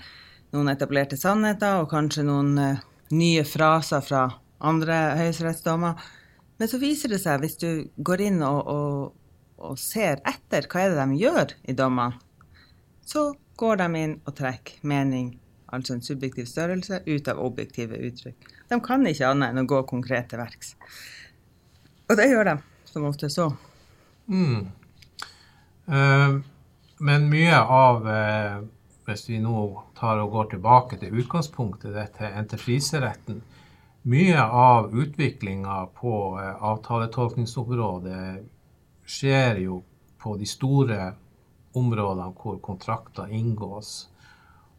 noen 0.56 0.72
etablerte 0.72 1.20
sannheter 1.20 1.82
og 1.82 1.92
kanskje 1.92 2.26
noen 2.28 2.54
eh, 2.62 2.86
nye 3.16 3.44
fraser 3.48 4.04
fra 4.04 4.28
andre 4.58 4.96
høyesterettsdommer. 5.20 6.00
Men 6.58 6.70
så 6.72 6.80
viser 6.82 7.14
det 7.14 7.22
seg, 7.22 7.42
hvis 7.44 7.60
du 7.62 7.70
går 8.04 8.24
inn 8.30 8.40
og, 8.46 8.72
og, 8.72 9.60
og 9.62 9.78
ser 9.80 10.24
etter 10.28 10.66
hva 10.72 10.86
er 10.86 10.96
det 10.96 11.04
de 11.04 11.22
gjør 11.22 11.54
i 11.70 11.76
dommene, 11.78 12.18
så 13.08 13.32
går 13.56 13.80
de 13.80 13.88
inn 14.02 14.16
og 14.28 14.36
trekker 14.36 14.84
mening, 14.88 15.32
altså 15.72 15.96
en 15.96 16.04
subjektiv 16.04 16.46
størrelse, 16.50 17.02
ut 17.08 17.28
av 17.32 17.40
objektive 17.40 17.98
uttrykk. 18.10 18.50
De 18.68 18.80
kan 18.84 19.08
ikke 19.08 19.30
annet 19.32 19.54
enn 19.54 19.64
å 19.64 19.70
gå 19.70 19.82
konkret 19.88 20.28
til 20.32 20.42
verks. 20.42 20.76
Og 22.08 22.20
det 22.20 22.28
gjør 22.30 22.52
de 22.52 22.56
som 22.92 23.08
ofte 23.08 23.30
så. 23.32 23.48
Mm. 24.28 24.68
Uh, 25.88 26.40
men 27.00 27.30
mye 27.32 27.60
av 27.62 28.04
uh, 28.04 28.58
Hvis 29.08 29.30
vi 29.30 29.38
nå 29.40 29.62
tar 29.96 30.20
og 30.20 30.34
går 30.34 30.50
tilbake 30.52 30.98
til 31.00 31.16
utgangspunktet, 31.16 31.94
dette 31.96 32.28
entrepriseretten 32.28 33.40
Mye 34.12 34.42
av 34.44 34.92
utviklinga 34.92 35.78
på 35.96 36.16
uh, 36.36 36.60
avtaletolkningsområdet 36.74 38.44
skjer 39.08 39.64
jo 39.64 39.80
på 40.20 40.36
de 40.36 40.48
store 40.50 41.14
områdene 41.78 42.34
hvor 42.38 42.60
kontrakter 42.64 43.32
inngås. 43.34 44.08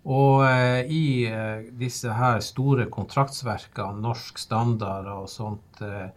Og 0.08 0.44
eh, 0.46 0.88
i 0.88 1.04
eh, 1.28 1.68
disse 1.76 2.12
her 2.16 2.40
store 2.44 2.86
kontraktsverkene, 2.92 4.00
norsk 4.00 4.38
standard 4.40 5.08
og 5.12 5.28
sånt, 5.32 5.82
eh, 5.84 6.08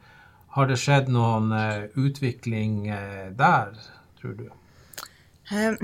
har 0.51 0.67
det 0.67 0.77
skjedd 0.79 1.07
noen 1.11 1.51
uh, 1.55 1.87
utvikling 1.95 2.89
uh, 2.91 3.29
der, 3.39 3.75
tror 4.19 4.33
du? 4.35 4.47
Um, 5.51 5.77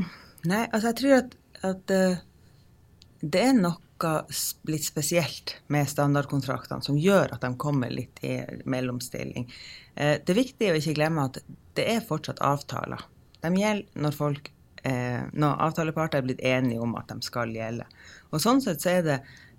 nei, 0.43 0.65
altså 0.65 0.89
jeg 0.89 0.97
tror 0.99 1.13
at, 1.17 1.37
at 1.69 1.93
uh, 1.95 2.17
det 3.23 3.43
er 3.45 3.55
noe 3.55 3.77
litt 4.69 4.85
spesielt 4.85 5.55
med 5.73 5.87
standardkontraktene 5.89 6.85
som 6.85 6.99
gjør 7.01 7.31
at 7.33 7.41
de 7.41 7.53
kommer 7.57 7.89
litt 7.89 8.19
i 8.21 8.35
mellomstilling. 8.69 9.47
det 9.97 10.29
er 10.29 10.37
viktig 10.37 10.67
å 10.69 10.75
ikke 10.77 10.93
glemme 10.99 11.23
at 11.31 11.39
det 11.79 11.87
er 11.95 12.05
fortsatt 12.05 12.43
avtaler. 12.45 13.01
De 13.41 13.49
gjelder 13.57 14.03
når 14.03 14.13
folk 14.13 14.51
når 14.87 15.61
avtaleparter 15.67 16.21
er 16.21 16.25
blitt 16.27 16.43
enige 16.45 16.79
om 16.83 16.93
at 16.99 17.09
de 17.11 17.25
skal 17.25 17.51
gjelde. 17.55 17.87
Og 18.31 18.39
Sånn 18.43 18.61
sett 18.63 18.83
så 18.83 18.93
er 18.93 19.05
det 19.05 19.17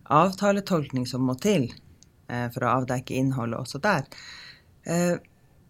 avtaletolkning 0.09 1.05
som 1.09 1.27
må 1.29 1.35
til 1.43 1.67
for 2.29 2.65
å 2.65 2.71
avdekke 2.81 3.17
innholdet 3.17 3.61
også 3.61 3.81
der. 3.85 4.07
Eh, 4.89 5.17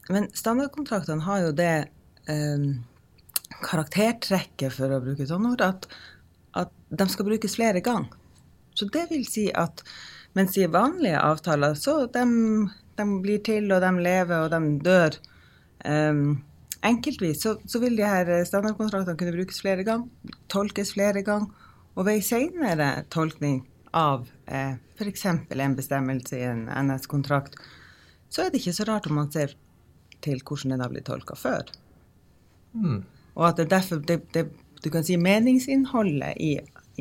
men 0.08 0.28
standardkontraktene 0.34 1.26
har 1.26 1.42
jo 1.42 1.52
det 1.56 1.74
eh, 2.30 2.68
karaktertrekket, 3.64 4.72
for 4.74 4.94
å 4.94 5.02
bruke 5.04 5.24
et 5.24 5.32
sånt 5.32 5.50
ord, 5.50 5.64
at, 5.64 5.88
at 6.56 6.72
de 6.88 7.08
skal 7.10 7.28
brukes 7.28 7.58
flere 7.58 7.82
ganger. 7.84 8.14
Så 8.78 8.86
det 8.94 9.08
vil 9.10 9.24
si 9.26 9.48
at 9.50 9.82
mens 10.38 10.54
i 10.60 10.68
vanlige 10.70 11.18
avtaler, 11.18 11.74
så 11.74 12.04
de, 12.14 12.24
de 12.98 13.06
blir 13.24 13.42
til, 13.44 13.66
og 13.74 13.82
de 13.82 13.90
lever, 13.98 14.44
og 14.44 14.52
de 14.52 14.60
dør 14.86 15.16
um, 15.82 16.36
enkeltvis, 16.86 17.42
så, 17.42 17.56
så, 17.66 17.80
vil 17.82 17.96
de 17.98 18.06
her 18.06 18.30
standardkontraktene 18.46 19.18
kunne 19.18 19.34
brukes 19.34 19.60
flere 19.62 19.84
ganger, 19.86 20.34
tolkes 20.52 20.92
flere 20.94 21.24
ganger, 21.26 21.50
og 21.98 22.06
ved 22.06 22.22
senere 22.22 23.04
tolkning 23.10 23.64
av 23.96 24.28
eh, 24.46 24.76
f.eks. 24.98 25.24
en 25.26 25.76
bestemmelse 25.76 26.38
i 26.38 26.46
en 26.46 26.66
NS-kontrakt, 26.70 27.58
så 28.28 28.44
er 28.44 28.52
det 28.52 28.60
ikke 28.60 28.76
så 28.76 28.86
rart 28.88 29.08
om 29.08 29.18
man 29.18 29.30
ser 29.32 29.56
til 30.24 30.42
hvordan 30.42 30.74
den 30.74 30.84
har 30.84 30.92
blitt 30.92 31.08
tolka 31.08 31.36
før. 31.38 31.70
Mm. 32.74 33.02
Og 33.38 33.44
at 33.48 33.60
det 33.60 33.70
derfor 33.72 34.02
det, 34.04 34.20
det, 34.34 34.48
Du 34.78 34.90
kan 34.94 35.02
si 35.02 35.16
meningsinnholdet 35.18 36.36
i, 36.38 36.52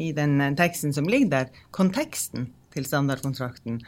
i 0.02 0.12
den 0.18 0.40
teksten 0.58 0.96
som 0.96 1.06
ligger 1.06 1.30
der, 1.30 1.50
konteksten 1.70 2.48
til 2.74 2.88
standardkontrakten, 2.90 3.84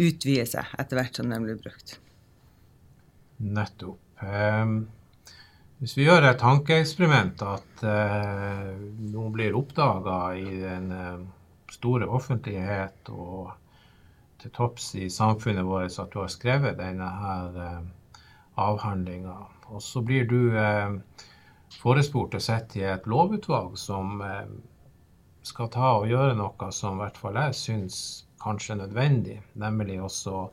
utvider 0.00 0.48
seg 0.48 0.70
etter 0.80 0.96
hvert 0.96 1.18
som 1.20 1.28
den 1.28 1.44
blir 1.44 1.58
brukt. 1.60 1.98
Nettopp. 3.36 4.00
Um, 4.24 4.86
hvis 5.80 5.96
vi 5.98 6.06
gjør 6.06 6.30
et 6.30 6.40
tankeeksperiment 6.40 7.42
at 7.44 7.84
eh, 7.84 8.70
noe 9.12 9.30
blir 9.34 9.56
oppdaga 9.58 10.20
i 10.40 10.60
den 10.62 10.90
uh, 10.92 11.20
store 11.72 12.08
offentlighet 12.08 13.10
og 13.12 13.52
til 14.40 14.52
topps 14.56 14.94
i 15.00 15.08
samfunnet 15.10 15.66
vårt 15.66 15.98
at 15.98 16.12
du 16.12 16.20
har 16.22 16.32
skrevet 16.32 16.78
denne 16.78 17.08
her 17.20 17.60
eh, 17.64 18.20
avhandlinga, 18.60 19.36
og 19.72 19.82
så 19.82 20.02
blir 20.04 20.28
du 20.28 20.56
eh, 20.56 20.96
forespurt 21.80 22.36
å 22.36 22.42
sitte 22.42 22.80
i 22.80 22.86
et 22.88 23.08
lovutvalg 23.10 23.76
som 23.80 24.20
eh, 24.24 24.46
skal 25.46 25.70
ta 25.72 25.92
og 26.00 26.08
gjøre 26.10 26.36
noe 26.38 26.70
som 26.74 26.96
i 26.96 27.04
hvert 27.04 27.20
fall 27.22 27.40
jeg 27.40 27.58
syns 27.58 27.98
kanskje 28.42 28.76
er 28.76 28.82
nødvendig, 28.84 29.40
nemlig 29.58 30.00
også 30.02 30.46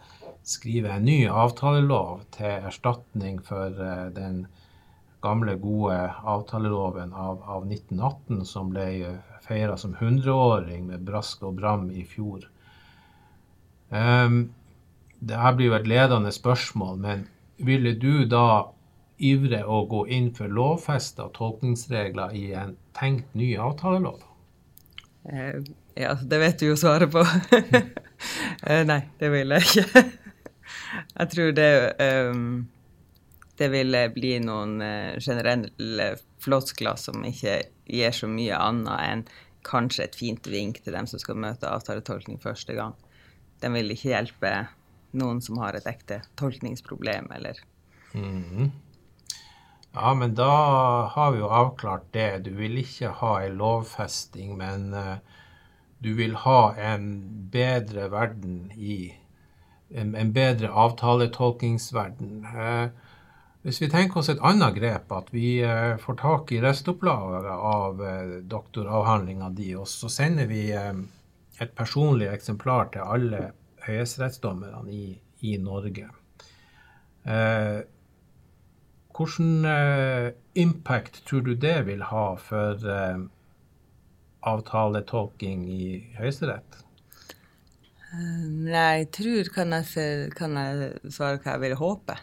skrive 0.47 0.95
en 0.95 1.05
ny 1.07 1.24
avtalelov 1.30 2.24
til 2.36 2.67
erstatning 2.69 3.39
for 3.45 3.84
eh, 3.84 4.07
den 4.15 4.45
gamle, 5.24 5.55
gode 5.59 5.97
avtaleloven 6.24 7.13
av, 7.13 7.39
av 7.47 7.67
1918, 7.67 8.43
som 8.45 8.71
ble 8.74 8.88
feira 9.43 9.78
som 9.78 9.95
100-åring 9.95 10.88
med 10.88 11.05
brask 11.07 11.43
og 11.43 11.57
bram 11.59 11.89
i 11.91 12.03
fjor. 12.07 12.45
Um, 13.89 14.53
det 15.19 15.39
her 15.39 15.55
blir 15.55 15.71
jo 15.71 15.78
et 15.78 15.88
ledende 15.88 16.32
spørsmål, 16.34 16.97
men 16.99 17.28
ville 17.63 17.93
du 17.99 18.26
da 18.28 18.74
ivre 19.24 19.61
å 19.63 19.84
gå 19.88 20.05
inn 20.11 20.32
for 20.36 20.51
lovfesta 20.51 21.30
tolkningsregler 21.36 22.34
i 22.36 22.49
en 22.59 22.76
tenkt 22.97 23.32
ny 23.38 23.53
avtalelov? 23.61 24.24
Uh, 25.30 25.63
ja, 25.95 26.17
det 26.19 26.41
vet 26.41 26.59
du 26.59 26.71
jo 26.71 26.80
svaret 26.80 27.11
på. 27.13 27.24
uh, 27.24 28.84
nei, 28.91 29.01
det 29.19 29.32
vil 29.32 29.55
jeg 29.55 29.69
ikke. 29.69 30.05
jeg 31.19 31.34
tror 31.36 31.55
det 31.55 31.71
um, 32.32 32.47
Det 33.58 33.70
vil 33.70 33.95
bli 34.16 34.38
noen 34.41 34.80
uh, 34.82 35.20
generelle 35.22 36.14
floskler 36.41 36.97
som 36.99 37.26
ikke 37.28 37.60
gir 37.86 38.16
så 38.16 38.30
mye 38.30 38.58
annet 38.58 39.01
enn 39.08 39.26
kanskje 39.64 40.08
et 40.08 40.16
fint 40.18 40.47
vink 40.49 40.82
til 40.84 40.95
dem 40.95 41.08
som 41.08 41.22
skal 41.22 41.39
møte 41.39 41.70
avtaletolkning 41.70 42.39
første 42.41 42.76
gang. 42.76 42.95
Den 43.64 43.78
vil 43.78 43.93
ikke 43.93 44.12
hjelpe 44.12 44.54
noen 45.16 45.39
som 45.45 45.62
har 45.62 45.78
et 45.78 45.88
ekte 45.88 46.22
tolkningsproblem, 46.39 47.32
eller 47.32 47.62
mm 48.14 48.43
-hmm. 48.43 48.72
Ja, 49.93 50.14
men 50.14 50.36
da 50.36 51.06
har 51.06 51.32
vi 51.32 51.39
jo 51.39 51.47
avklart 51.47 52.14
det. 52.14 52.43
Du 52.45 52.51
vil 52.58 52.78
ikke 52.78 53.08
ha 53.08 53.41
en 53.41 53.58
lovfesting, 53.58 54.58
men 54.58 54.93
uh, 54.93 55.18
du 55.99 56.14
vil 56.14 56.34
ha 56.36 56.74
en 56.76 57.04
bedre 57.51 58.10
verden 58.12 58.72
i 58.76 59.20
En, 59.95 60.16
en 60.16 60.34
bedre 60.34 60.70
avtaletolkningsverden. 60.70 62.45
Uh, 62.45 62.89
hvis 63.64 63.80
vi 63.82 63.89
tenker 63.91 64.20
oss 64.20 64.30
et 64.32 64.41
annet 64.43 64.76
grep, 64.76 65.11
at 65.16 65.30
vi 65.32 65.57
uh, 65.64 65.95
får 66.01 66.20
tak 66.20 66.51
i 66.51 66.61
restopplaget 66.64 67.47
av 67.53 68.01
doktoravhandlinga 68.51 69.51
di, 69.55 69.72
og 69.80 69.88
så 69.88 70.11
sender 70.11 70.49
vi 70.51 70.68
et 70.74 71.76
personlig 71.78 72.28
eksemplar 72.34 72.91
til 72.93 73.07
alle 73.16 73.45
høyesterettsdommerne 73.86 74.91
i, 74.91 75.05
i 75.47 75.57
Norge. 75.61 76.09
Eh, 77.24 77.80
hvordan 79.16 79.66
eh, 79.66 80.34
impact 80.59 81.22
tror 81.28 81.41
du 81.45 81.53
det 81.55 81.78
vil 81.88 82.03
ha 82.09 82.26
for 82.41 82.88
eh, 82.89 83.22
avtaletolking 84.43 85.68
i 85.72 85.86
Høyesterett? 86.18 86.82
Nei, 88.14 88.99
jeg 89.01 89.07
tror 89.16 89.49
kan 89.55 89.74
jeg, 89.74 90.34
kan 90.38 90.57
jeg, 90.59 90.91
svare 91.09 91.39
hva 91.41 91.55
jeg 91.55 91.64
vil 91.64 91.80
håpe. 91.80 92.18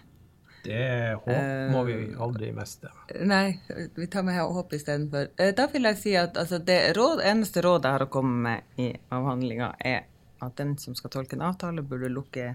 Det 0.64 1.16
håp 1.24 1.72
må 1.72 1.82
vi 1.88 1.96
aldri 2.20 2.50
miste. 2.52 2.90
Nei, 3.24 3.58
vi 3.96 4.06
tar 4.12 4.26
med 4.26 4.40
håp 4.40 4.74
istedenfor. 4.76 5.32
Uh, 5.40 5.50
da 5.56 5.66
vil 5.72 5.88
jeg 5.88 6.00
si 6.00 6.14
at 6.20 6.36
altså, 6.40 6.60
det 6.60 6.78
råd, 6.98 7.24
eneste 7.24 7.64
rådet 7.64 7.88
jeg 7.88 7.98
har 7.98 8.06
å 8.06 8.12
komme 8.12 8.36
med 8.46 8.80
i 8.82 8.90
avhandlinga, 9.16 9.72
er 9.80 10.06
at 10.44 10.56
den 10.60 10.76
som 10.80 10.96
skal 10.96 11.12
tolke 11.12 11.36
en 11.36 11.44
avtale, 11.48 11.84
burde 11.84 12.08
lukke 12.12 12.54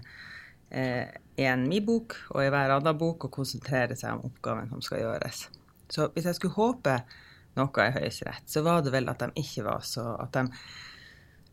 eh, 0.70 1.06
en 1.36 1.68
min 1.68 1.84
bok 1.86 2.16
og 2.32 2.42
i 2.42 2.50
hver 2.50 2.74
annen 2.76 2.98
bok 2.98 3.28
og 3.28 3.36
konsentrere 3.38 3.96
seg 3.98 4.16
om 4.16 4.26
oppgaven 4.30 4.72
som 4.72 4.82
skal 4.84 5.04
gjøres. 5.04 5.46
Så 5.92 6.08
hvis 6.14 6.26
jeg 6.26 6.38
skulle 6.38 6.56
håpe 6.56 6.96
noe 7.56 7.86
i 7.86 7.94
Høyesterett, 7.94 8.48
så 8.50 8.62
var 8.66 8.82
det 8.84 8.92
vel 8.94 9.08
at 9.08 9.22
de 9.22 9.30
ikke 9.40 9.64
var 9.64 9.84
så 9.86 10.16
At 10.20 10.34
de 10.34 10.42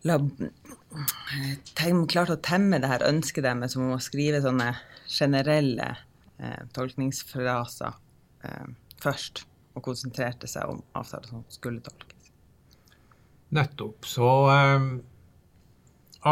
la, 0.09 0.17
de 0.19 1.91
klarte 2.11 2.35
å 2.35 2.41
temme 2.43 2.81
det 2.81 2.89
her 2.91 3.05
ønsket 3.07 3.45
deres 3.45 3.77
om 3.79 3.93
å 3.93 4.01
skrive 4.03 4.41
sånne 4.43 4.73
generelle 5.07 5.93
eh, 6.43 6.65
tolkningsfraser 6.75 7.95
eh, 8.43 8.67
først, 9.03 9.45
og 9.73 9.85
konsentrerte 9.87 10.47
seg 10.49 10.69
om 10.69 10.83
avtaler 10.93 11.31
som 11.31 11.45
skulle 11.49 11.81
tolkes. 11.81 12.29
Nettopp. 13.53 14.05
Så 14.05 14.29
eh, 14.53 14.85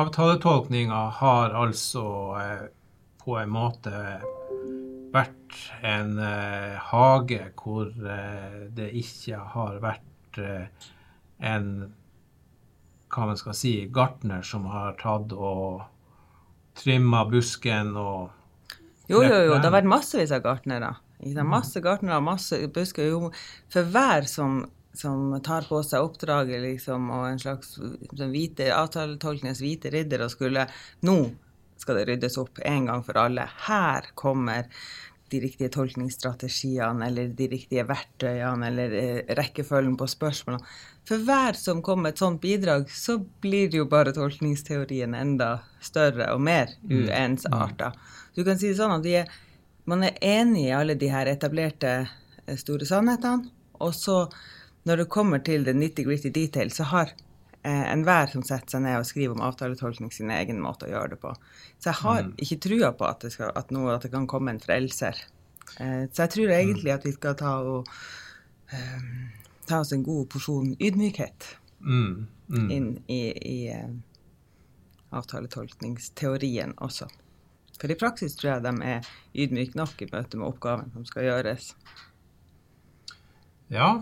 avtaletolkninga 0.02 1.02
har 1.22 1.58
altså 1.58 2.06
eh, 2.42 2.68
på 3.24 3.38
en 3.42 3.52
måte 3.54 3.96
vært 5.12 5.58
en 5.86 6.18
eh, 6.24 6.78
hage 6.92 7.42
hvor 7.60 7.90
eh, 7.90 8.68
det 8.76 8.92
ikke 9.02 9.42
har 9.56 9.82
vært 9.84 10.40
eh, 10.42 10.92
en 11.52 11.72
hva 13.12 13.28
man 13.28 13.40
skal 13.40 13.56
si, 13.58 13.74
gartner 13.92 14.46
som 14.48 14.70
har 14.72 14.96
tatt 15.02 15.34
og 15.36 15.82
trimma 16.80 17.26
busken 17.28 17.92
og 18.00 18.30
Jo, 19.12 19.24
jo, 19.24 19.40
jo, 19.50 19.56
det 19.58 19.68
har 19.68 19.76
vært 19.76 19.90
massevis 19.92 20.34
av 20.36 20.44
gartnere. 20.46 20.94
Masse 21.46 21.82
gartnere, 21.84 22.22
masse 22.24 22.58
busker. 22.74 23.12
Jo, 23.12 23.32
for 23.72 23.92
hver 23.94 24.30
som 24.30 24.64
som 24.94 25.42
tar 25.44 25.64
på 25.70 25.80
seg 25.88 26.04
oppdraget 26.04 26.60
liksom, 26.66 27.06
og 27.16 27.30
en 27.30 27.40
slags 27.40 27.78
hvite, 28.12 28.66
avtaletolkningens 28.76 29.62
hvite 29.64 29.92
ridder 29.94 30.26
og 30.26 30.34
skulle 30.34 30.66
Nå 31.08 31.16
skal 31.82 31.98
det 31.98 32.08
ryddes 32.12 32.36
opp 32.38 32.60
en 32.68 32.90
gang 32.90 33.02
for 33.06 33.18
alle. 33.18 33.48
Her 33.66 34.12
kommer 34.20 34.68
de 35.32 35.40
riktige 35.40 35.72
tolkningsstrategiene 35.72 37.08
eller 37.08 37.30
de 37.36 37.48
riktige 37.52 37.86
verktøyene 37.88 38.68
eller 38.68 38.96
eh, 39.00 39.20
rekkefølgen 39.38 39.96
på 40.00 40.08
spørsmålene. 40.12 40.66
For 41.08 41.24
hver 41.26 41.58
som 41.58 41.82
kommer 41.86 42.10
med 42.10 42.16
et 42.16 42.24
sånt 42.24 42.42
bidrag, 42.44 42.90
så 42.92 43.18
blir 43.44 43.74
jo 43.76 43.88
bare 43.90 44.14
tolkningsteorien 44.16 45.16
enda 45.18 45.52
større 45.82 46.30
og 46.36 46.44
mer 46.46 46.76
mm. 46.84 46.98
uensarta. 47.00 47.92
Du 48.36 48.44
kan 48.48 48.60
si 48.60 48.72
det 48.72 48.80
sånn 48.80 48.98
at 49.00 49.08
er, 49.08 49.32
man 49.90 50.06
er 50.08 50.20
enig 50.22 50.68
i 50.68 50.76
alle 50.76 50.98
de 51.00 51.10
her 51.12 51.32
etablerte 51.32 51.96
eh, 52.04 52.58
store 52.60 52.88
sannhetene, 52.88 53.50
og 53.82 53.96
så 53.98 54.26
når 54.86 55.04
det 55.04 55.12
kommer 55.14 55.42
til 55.46 55.66
the 55.66 55.74
nitty-gritty 55.78 56.32
detail, 56.34 56.72
så 56.74 56.88
har 56.90 57.16
enhver 57.64 58.32
som 58.32 58.44
setter 58.46 58.76
seg 58.76 58.84
ned 58.86 58.98
og 59.00 59.06
skriver 59.06 59.36
om 59.36 59.44
avtaletolkning, 59.46 60.12
sin 60.14 60.32
egen 60.34 60.62
måte 60.64 60.88
å 60.88 60.92
gjøre 60.94 61.14
det 61.14 61.20
på. 61.22 61.34
Så 61.78 61.92
jeg 61.92 62.00
har 62.02 62.24
mm. 62.26 62.34
ikke 62.46 62.60
trua 62.66 62.92
på 62.98 63.08
at 63.08 63.26
det, 63.26 63.34
skal, 63.36 63.52
at, 63.58 63.74
noe, 63.76 63.96
at 63.96 64.08
det 64.08 64.14
kan 64.14 64.28
komme 64.30 64.56
en 64.56 64.62
frelser. 64.64 65.20
Eh, 65.78 66.04
så 66.10 66.26
jeg 66.26 66.34
tror 66.36 66.54
egentlig 66.56 66.94
at 66.94 67.06
vi 67.06 67.14
skal 67.16 67.38
ta, 67.40 67.56
og, 67.62 67.90
eh, 68.74 69.02
ta 69.70 69.82
oss 69.84 69.94
en 69.96 70.06
god 70.08 70.30
porsjon 70.34 70.74
ydmykhet 70.80 71.52
mm. 71.86 72.16
Mm. 72.52 72.70
inn 72.74 72.94
i, 73.06 73.22
i 73.30 73.60
avtaletolkningsteorien 75.12 76.76
også. 76.82 77.10
For 77.82 77.90
i 77.90 77.98
praksis 77.98 78.36
tror 78.38 78.56
jeg 78.56 78.66
de 78.68 78.74
er 78.86 79.12
ydmyke 79.34 79.78
nok 79.80 80.02
i 80.04 80.10
møte 80.12 80.38
med 80.38 80.52
oppgaven 80.52 80.92
som 80.94 81.06
skal 81.10 81.26
gjøres. 81.30 81.72
Ja, 83.72 84.02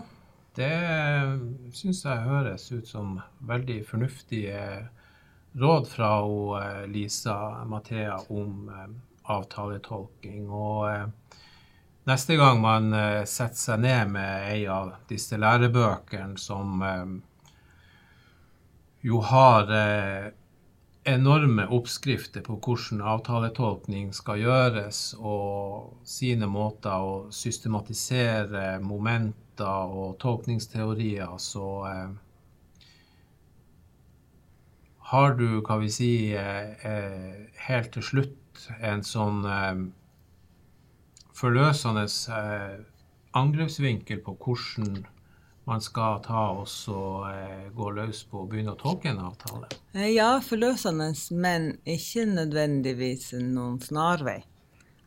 det 0.58 1.74
syns 1.76 2.04
jeg 2.04 2.26
høres 2.26 2.66
ut 2.72 2.88
som 2.88 3.20
veldig 3.46 3.78
fornuftige 3.86 4.88
råd 5.52 5.88
fra 5.88 6.10
Lisa 6.86 7.64
Mathea 7.64 8.18
om 8.28 8.68
eh, 8.68 8.90
avtaletolking. 9.30 10.50
Og 10.50 10.90
eh, 10.90 11.06
neste 12.10 12.36
gang 12.38 12.60
man 12.62 12.92
eh, 12.94 13.22
setter 13.28 13.62
seg 13.62 13.82
ned 13.86 14.12
med 14.14 14.50
ei 14.52 14.66
av 14.70 14.94
disse 15.10 15.38
lærebøkene 15.38 16.38
som 16.38 16.82
eh, 16.86 17.16
jo 19.06 19.22
har 19.24 19.70
eh, 19.74 20.30
enorme 21.10 21.64
oppskrifter 21.72 22.44
på 22.44 22.58
hvordan 22.60 23.00
avtaletolkning 23.14 24.10
skal 24.14 24.42
gjøres, 24.42 25.14
og 25.16 25.96
sine 26.04 26.46
måter 26.50 27.00
å 27.00 27.14
systematisere 27.32 28.78
momenter 29.60 29.94
og 29.94 30.18
tolkningsteorier, 30.20 31.38
så 31.38 31.86
eh, 31.86 32.10
har 35.10 35.34
du, 35.36 35.62
hva 35.62 35.78
vi 35.80 35.90
si, 35.90 36.34
eh, 36.34 36.86
eh, 36.86 37.48
helt 37.66 37.92
til 37.92 38.02
slutt 38.02 38.68
en 38.80 39.02
sånn 39.02 39.46
forløsende 41.32 42.04
angrepsvinkel 43.32 44.20
på 44.20 44.34
hvordan 44.36 45.06
man 45.64 45.80
skal 45.80 46.20
ta 46.20 46.50
og 46.52 46.68
gå 47.72 47.90
løs 47.96 48.24
på 48.28 48.42
å 48.42 48.46
begynne 48.50 48.74
å 48.74 48.80
tolke 48.80 49.08
en 49.08 49.22
avtale? 49.24 49.70
Ja, 49.94 50.40
forløsende, 50.44 51.14
men 51.32 51.78
ikke 51.86 52.26
nødvendigvis 52.28 53.32
noen 53.40 53.80
snarvei. 53.80 54.42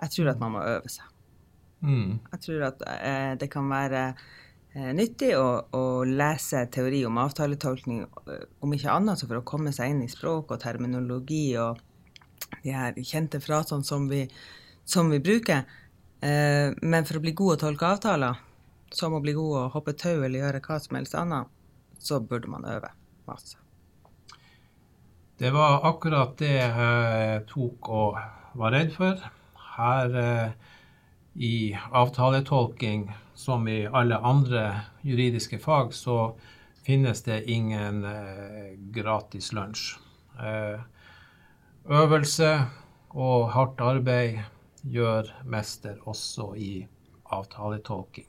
Jeg 0.02 0.16
tror 0.16 0.34
at 0.34 0.42
man 0.42 0.56
må 0.56 0.66
øve 0.66 0.90
seg. 0.90 1.13
Mm. 1.84 2.22
Jeg 2.32 2.42
tror 2.46 2.64
at 2.70 2.84
det 3.40 3.50
kan 3.52 3.68
være 3.70 4.06
Eh, 4.74 4.90
nyttig 4.98 5.36
å, 5.38 5.48
å, 5.70 5.82
lese 6.02 6.64
teori 6.74 7.04
om 7.06 7.20
avtaletolkning, 7.22 8.00
eh, 8.26 8.46
om 8.66 8.72
ikke 8.74 8.90
annet 8.90 9.22
så 9.22 9.28
for 9.30 9.38
å 9.38 9.46
komme 9.46 9.70
seg 9.76 9.92
inn 9.92 10.00
i 10.02 10.10
språk 10.10 10.50
og 10.56 10.64
terminologi 10.64 11.52
og 11.62 11.78
de 12.64 12.74
her 12.74 12.98
kjente 13.06 13.38
frasene 13.44 13.86
som 13.86 14.08
vi, 14.10 14.24
som 14.82 15.14
vi 15.14 15.20
bruker. 15.22 15.68
Eh, 16.26 16.74
men 16.82 17.06
for 17.06 17.20
å 17.20 17.22
bli 17.22 17.36
god 17.38 17.54
å 17.54 17.60
tolke 17.68 17.86
avtaler, 17.86 18.42
som 18.90 19.14
å 19.14 19.22
bli 19.22 19.38
god 19.38 19.60
å 19.60 19.68
hoppe 19.76 19.94
tau 19.94 20.16
eller 20.16 20.40
gjøre 20.40 20.64
hva 20.66 20.80
som 20.82 20.98
helst 20.98 21.20
annet, 21.22 21.54
så 22.02 22.18
burde 22.26 22.50
man 22.50 22.66
øve 22.66 22.90
masse. 23.30 23.62
Det 25.38 25.54
var 25.54 25.86
akkurat 25.86 26.34
det 26.42 26.56
jeg 26.56 27.46
tok 27.54 27.94
og 27.94 28.18
var 28.58 28.74
redd 28.74 28.90
for. 28.98 29.22
Her 29.78 30.18
i 31.34 31.78
avtaletolking 31.92 33.12
som 33.34 33.68
i 33.68 33.88
alle 33.88 34.18
andre 34.18 34.82
juridiske 35.02 35.60
fag, 35.60 35.94
så 35.94 36.36
finnes 36.86 37.24
det 37.24 37.52
ingen 37.52 38.04
eh, 38.06 38.74
gratis 38.78 39.54
lunsj. 39.54 39.98
Eh, 40.40 40.82
øvelse 41.90 42.52
og 43.10 43.50
hardt 43.54 43.82
arbeid 43.82 44.40
gjør 44.84 45.32
mester 45.46 45.98
også 46.06 46.54
i 46.56 46.74
avtaletolking. 47.34 48.28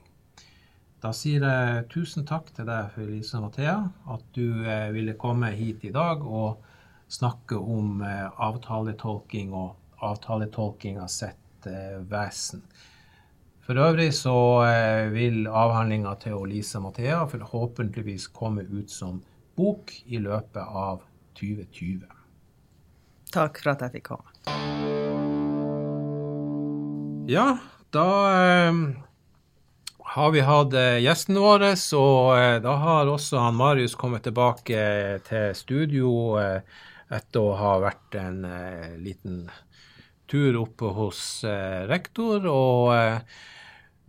Da 1.05 1.13
sier 1.13 1.45
jeg 1.45 1.89
tusen 1.93 2.25
takk 2.25 2.49
til 2.57 2.69
deg, 2.69 2.95
Felisa 2.95 3.43
Mathea, 3.43 3.77
at 4.09 4.25
du 4.33 4.65
eh, 4.65 4.89
ville 4.97 5.19
komme 5.21 5.53
hit 5.53 5.85
i 5.85 5.93
dag 5.93 6.25
og 6.25 6.65
snakke 7.13 7.59
om 7.61 8.01
avtaletolking 8.03 9.53
og 9.53 10.01
avtaletolkinga 10.03 11.05
sitt 11.13 11.69
vesen. 12.09 12.63
For 13.65 13.81
øvrig 13.81 14.11
så 14.13 14.37
eh, 14.69 15.07
vil 15.15 15.47
avhandlinga 15.49 16.13
til 16.21 16.43
Lisa 16.51 16.83
Mathea 16.85 17.23
forhåpentligvis 17.31 18.27
komme 18.37 18.67
ut 18.69 18.91
som 18.93 19.23
bok 19.57 19.93
i 20.05 20.21
løpet 20.21 20.61
av 20.61 21.01
2020. 21.41 22.05
Takk 23.33 23.63
for 23.63 23.73
at 23.73 23.87
jeg 23.87 23.97
fikk 23.97 24.13
komme. 24.13 24.29
Ja, 27.31 27.55
da 27.97 28.09
eh, 28.37 28.85
har 30.15 30.31
vi 30.31 30.43
hatt 30.47 30.75
eh, 30.79 31.01
gjesten 31.03 31.39
vår, 31.41 31.65
og 31.99 32.35
eh, 32.37 32.59
da 32.63 32.75
har 32.79 33.09
også 33.11 33.41
han 33.41 33.57
Marius 33.59 33.97
kommet 33.99 34.23
tilbake 34.29 34.83
til 35.27 35.57
studio 35.59 36.11
eh, 36.39 36.61
etter 37.11 37.41
å 37.41 37.57
ha 37.59 37.73
vært 37.83 38.15
en 38.21 38.45
liten 39.03 39.49
tur 40.31 40.61
oppe 40.63 40.93
hos 40.97 41.21
rektor. 41.91 42.47
og 42.49 42.95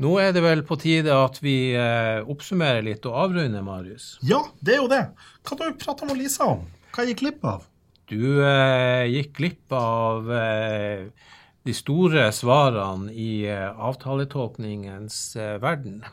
nå 0.03 0.15
er 0.19 0.33
det 0.35 0.43
vel 0.43 0.63
på 0.67 0.77
tide 0.81 1.13
at 1.15 1.39
vi 1.43 1.73
eh, 1.77 2.19
oppsummerer 2.27 2.83
litt 2.85 3.05
og 3.07 3.15
avrunder, 3.27 3.63
Marius? 3.63 4.15
Ja, 4.25 4.41
det 4.59 4.75
er 4.75 4.83
jo 4.83 4.91
det. 4.91 5.05
Hva 5.45 5.59
har 5.61 5.71
du 5.71 5.79
prata 5.79 6.09
med 6.09 6.19
Lisa 6.19 6.49
om? 6.55 6.65
Hva 6.95 7.05
gikk 7.07 7.23
glipp 7.23 7.47
av? 7.47 7.63
Du 8.11 8.43
eh, 8.43 9.05
gikk 9.09 9.31
glipp 9.39 9.73
av 9.75 10.27
eh, 10.35 11.07
de 11.65 11.73
store 11.73 12.27
svarene 12.35 13.09
i 13.09 13.47
eh, 13.49 13.71
avtaletolkningens 13.73 15.17
eh, 15.39 15.55
verden. 15.63 16.03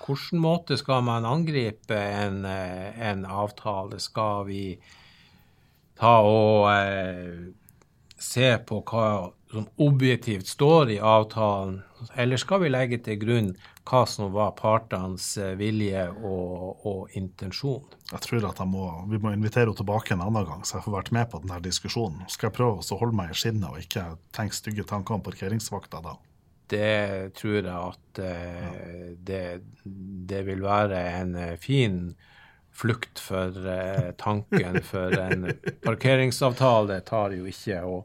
Hvilken 0.00 0.40
måte 0.42 0.74
skal 0.80 1.04
man 1.06 1.28
angripe 1.28 1.94
en, 1.94 2.42
eh, 2.48 2.96
en 3.10 3.22
avtale? 3.28 4.00
Skal 4.02 4.48
vi 4.48 4.64
ta 6.00 6.16
og 6.24 6.66
se 8.20 8.48
på 8.66 8.80
hva 8.88 9.30
som 9.50 9.66
objektivt 9.76 10.46
står 10.46 10.90
i 10.90 10.98
avtalen, 11.02 11.80
eller 12.14 12.38
skal 12.40 12.62
vi 12.62 12.70
legge 12.70 13.00
til 13.02 13.18
grunn 13.20 13.50
hva 13.88 14.04
som 14.06 14.30
var 14.32 14.54
partenes 14.58 15.32
eh, 15.40 15.56
vilje 15.58 16.06
og, 16.22 16.86
og 16.86 17.18
intensjon? 17.18 17.82
Jeg 18.12 18.22
tror 18.26 18.46
at 18.50 18.62
jeg 18.62 18.70
må, 18.70 18.86
vi 19.10 19.18
må 19.18 19.34
invitere 19.34 19.66
henne 19.66 19.80
tilbake 19.80 20.14
en 20.14 20.24
annen 20.24 20.46
gang, 20.46 20.62
så 20.64 20.78
jeg 20.78 20.86
får 20.86 20.96
vært 21.00 21.12
med 21.16 21.30
på 21.32 21.42
denne 21.42 21.60
diskusjonen. 21.64 22.24
Skal 22.30 22.50
jeg 22.50 22.58
prøve 22.60 22.80
å 22.80 23.00
holde 23.02 23.18
meg 23.18 23.34
i 23.34 23.38
skinnet 23.42 23.70
og 23.72 23.82
ikke 23.82 24.06
tenke 24.36 24.58
stygge 24.58 24.86
tanker 24.88 25.18
om 25.18 25.26
parkeringsvakta 25.26 26.02
da? 26.06 26.16
Det 26.70 27.34
tror 27.34 27.58
jeg 27.58 27.74
at 27.74 28.22
eh, 28.22 29.06
det, 29.18 29.44
det, 30.30 30.44
vil 30.46 30.62
være 30.62 31.00
en 31.18 31.34
eh, 31.34 31.56
fin 31.58 32.12
flukt 32.70 33.18
for 33.18 33.56
eh, 33.66 34.12
tanken, 34.20 34.78
for 34.86 35.18
en 35.18 35.48
parkeringsavtale 35.86 37.00
tar 37.08 37.34
jo 37.34 37.50
ikke 37.50 37.82
å 37.82 38.04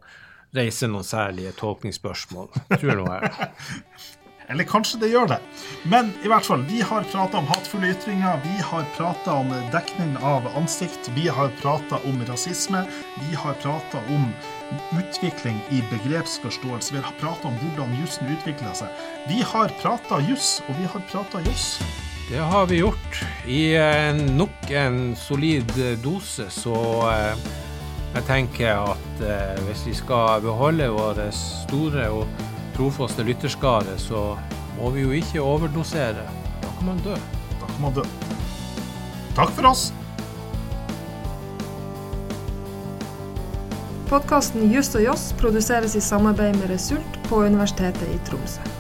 reise 0.55 0.89
noen 0.91 1.07
særlige 1.07 1.53
tolkningsspørsmål, 1.59 2.51
tror 2.79 3.01
nå 3.01 3.07
jeg. 3.13 3.31
Eller 4.49 4.67
kanskje 4.69 4.99
det 5.01 5.09
gjør 5.09 5.29
det. 5.33 5.39
Men 5.89 6.11
i 6.23 6.29
hvert 6.29 6.45
fall, 6.45 6.61
vi 6.69 6.81
har 6.85 7.07
prata 7.09 7.39
om 7.39 7.47
hatefulle 7.49 7.89
ytringer, 7.95 8.37
vi 8.43 8.61
har 8.61 8.85
prata 8.97 9.39
om 9.41 9.49
dekning 9.73 10.13
av 10.21 10.45
ansikt, 10.57 11.09
vi 11.15 11.27
har 11.33 11.49
prata 11.61 11.97
om 12.05 12.21
rasisme, 12.29 12.83
vi 13.23 13.39
har 13.41 13.57
prata 13.63 14.03
om 14.13 14.29
utvikling 14.99 15.57
i 15.73 15.81
begrepsforståelse, 15.89 16.93
vi 16.93 17.01
har 17.01 17.17
prata 17.21 17.49
om 17.49 17.57
hvordan 17.63 17.97
jussen 18.01 18.29
utvikler 18.37 18.77
seg. 18.77 19.05
Vi 19.29 19.41
har 19.41 19.73
prata 19.81 20.21
juss, 20.29 20.59
og 20.69 20.77
vi 20.77 20.89
har 20.93 21.05
prata 21.09 21.41
juss. 21.49 21.79
Det 22.29 22.41
har 22.41 22.65
vi 22.69 22.81
gjort. 22.81 23.21
I 23.49 23.77
nok 24.33 24.71
en 24.73 25.15
solid 25.17 25.69
dose, 26.01 26.49
så 26.49 26.77
eh, 27.11 27.45
jeg 28.15 28.23
tenker 28.27 28.93
at 28.93 29.23
eh, 29.23 29.57
hvis 29.67 29.83
vi 29.89 29.93
skal 29.97 30.43
beholde 30.43 30.87
vår 30.95 31.19
store 31.35 32.07
og 32.15 32.45
trofaste 32.75 33.23
lytterskare, 33.27 33.97
så 33.99 34.37
må 34.79 34.91
vi 34.95 35.03
jo 35.03 35.11
ikke 35.15 35.43
overdosere. 35.43 36.23
Da 36.63 36.71
kan 36.77 36.89
man 36.93 37.03
dø. 37.03 37.15
Da 37.59 37.67
kan 37.67 37.81
man 37.83 37.95
dø. 37.95 38.05
Takk 39.35 39.51
for 39.57 39.71
oss. 39.71 39.89
Podkasten 44.05 44.69
Just 44.71 44.95
og 44.95 45.03
Joss 45.03 45.33
produseres 45.39 45.95
i 45.97 46.03
samarbeid 46.03 46.55
med 46.61 46.69
Result 46.71 47.19
på 47.27 47.43
Universitetet 47.43 48.07
i 48.15 48.19
Tromsø. 48.29 48.74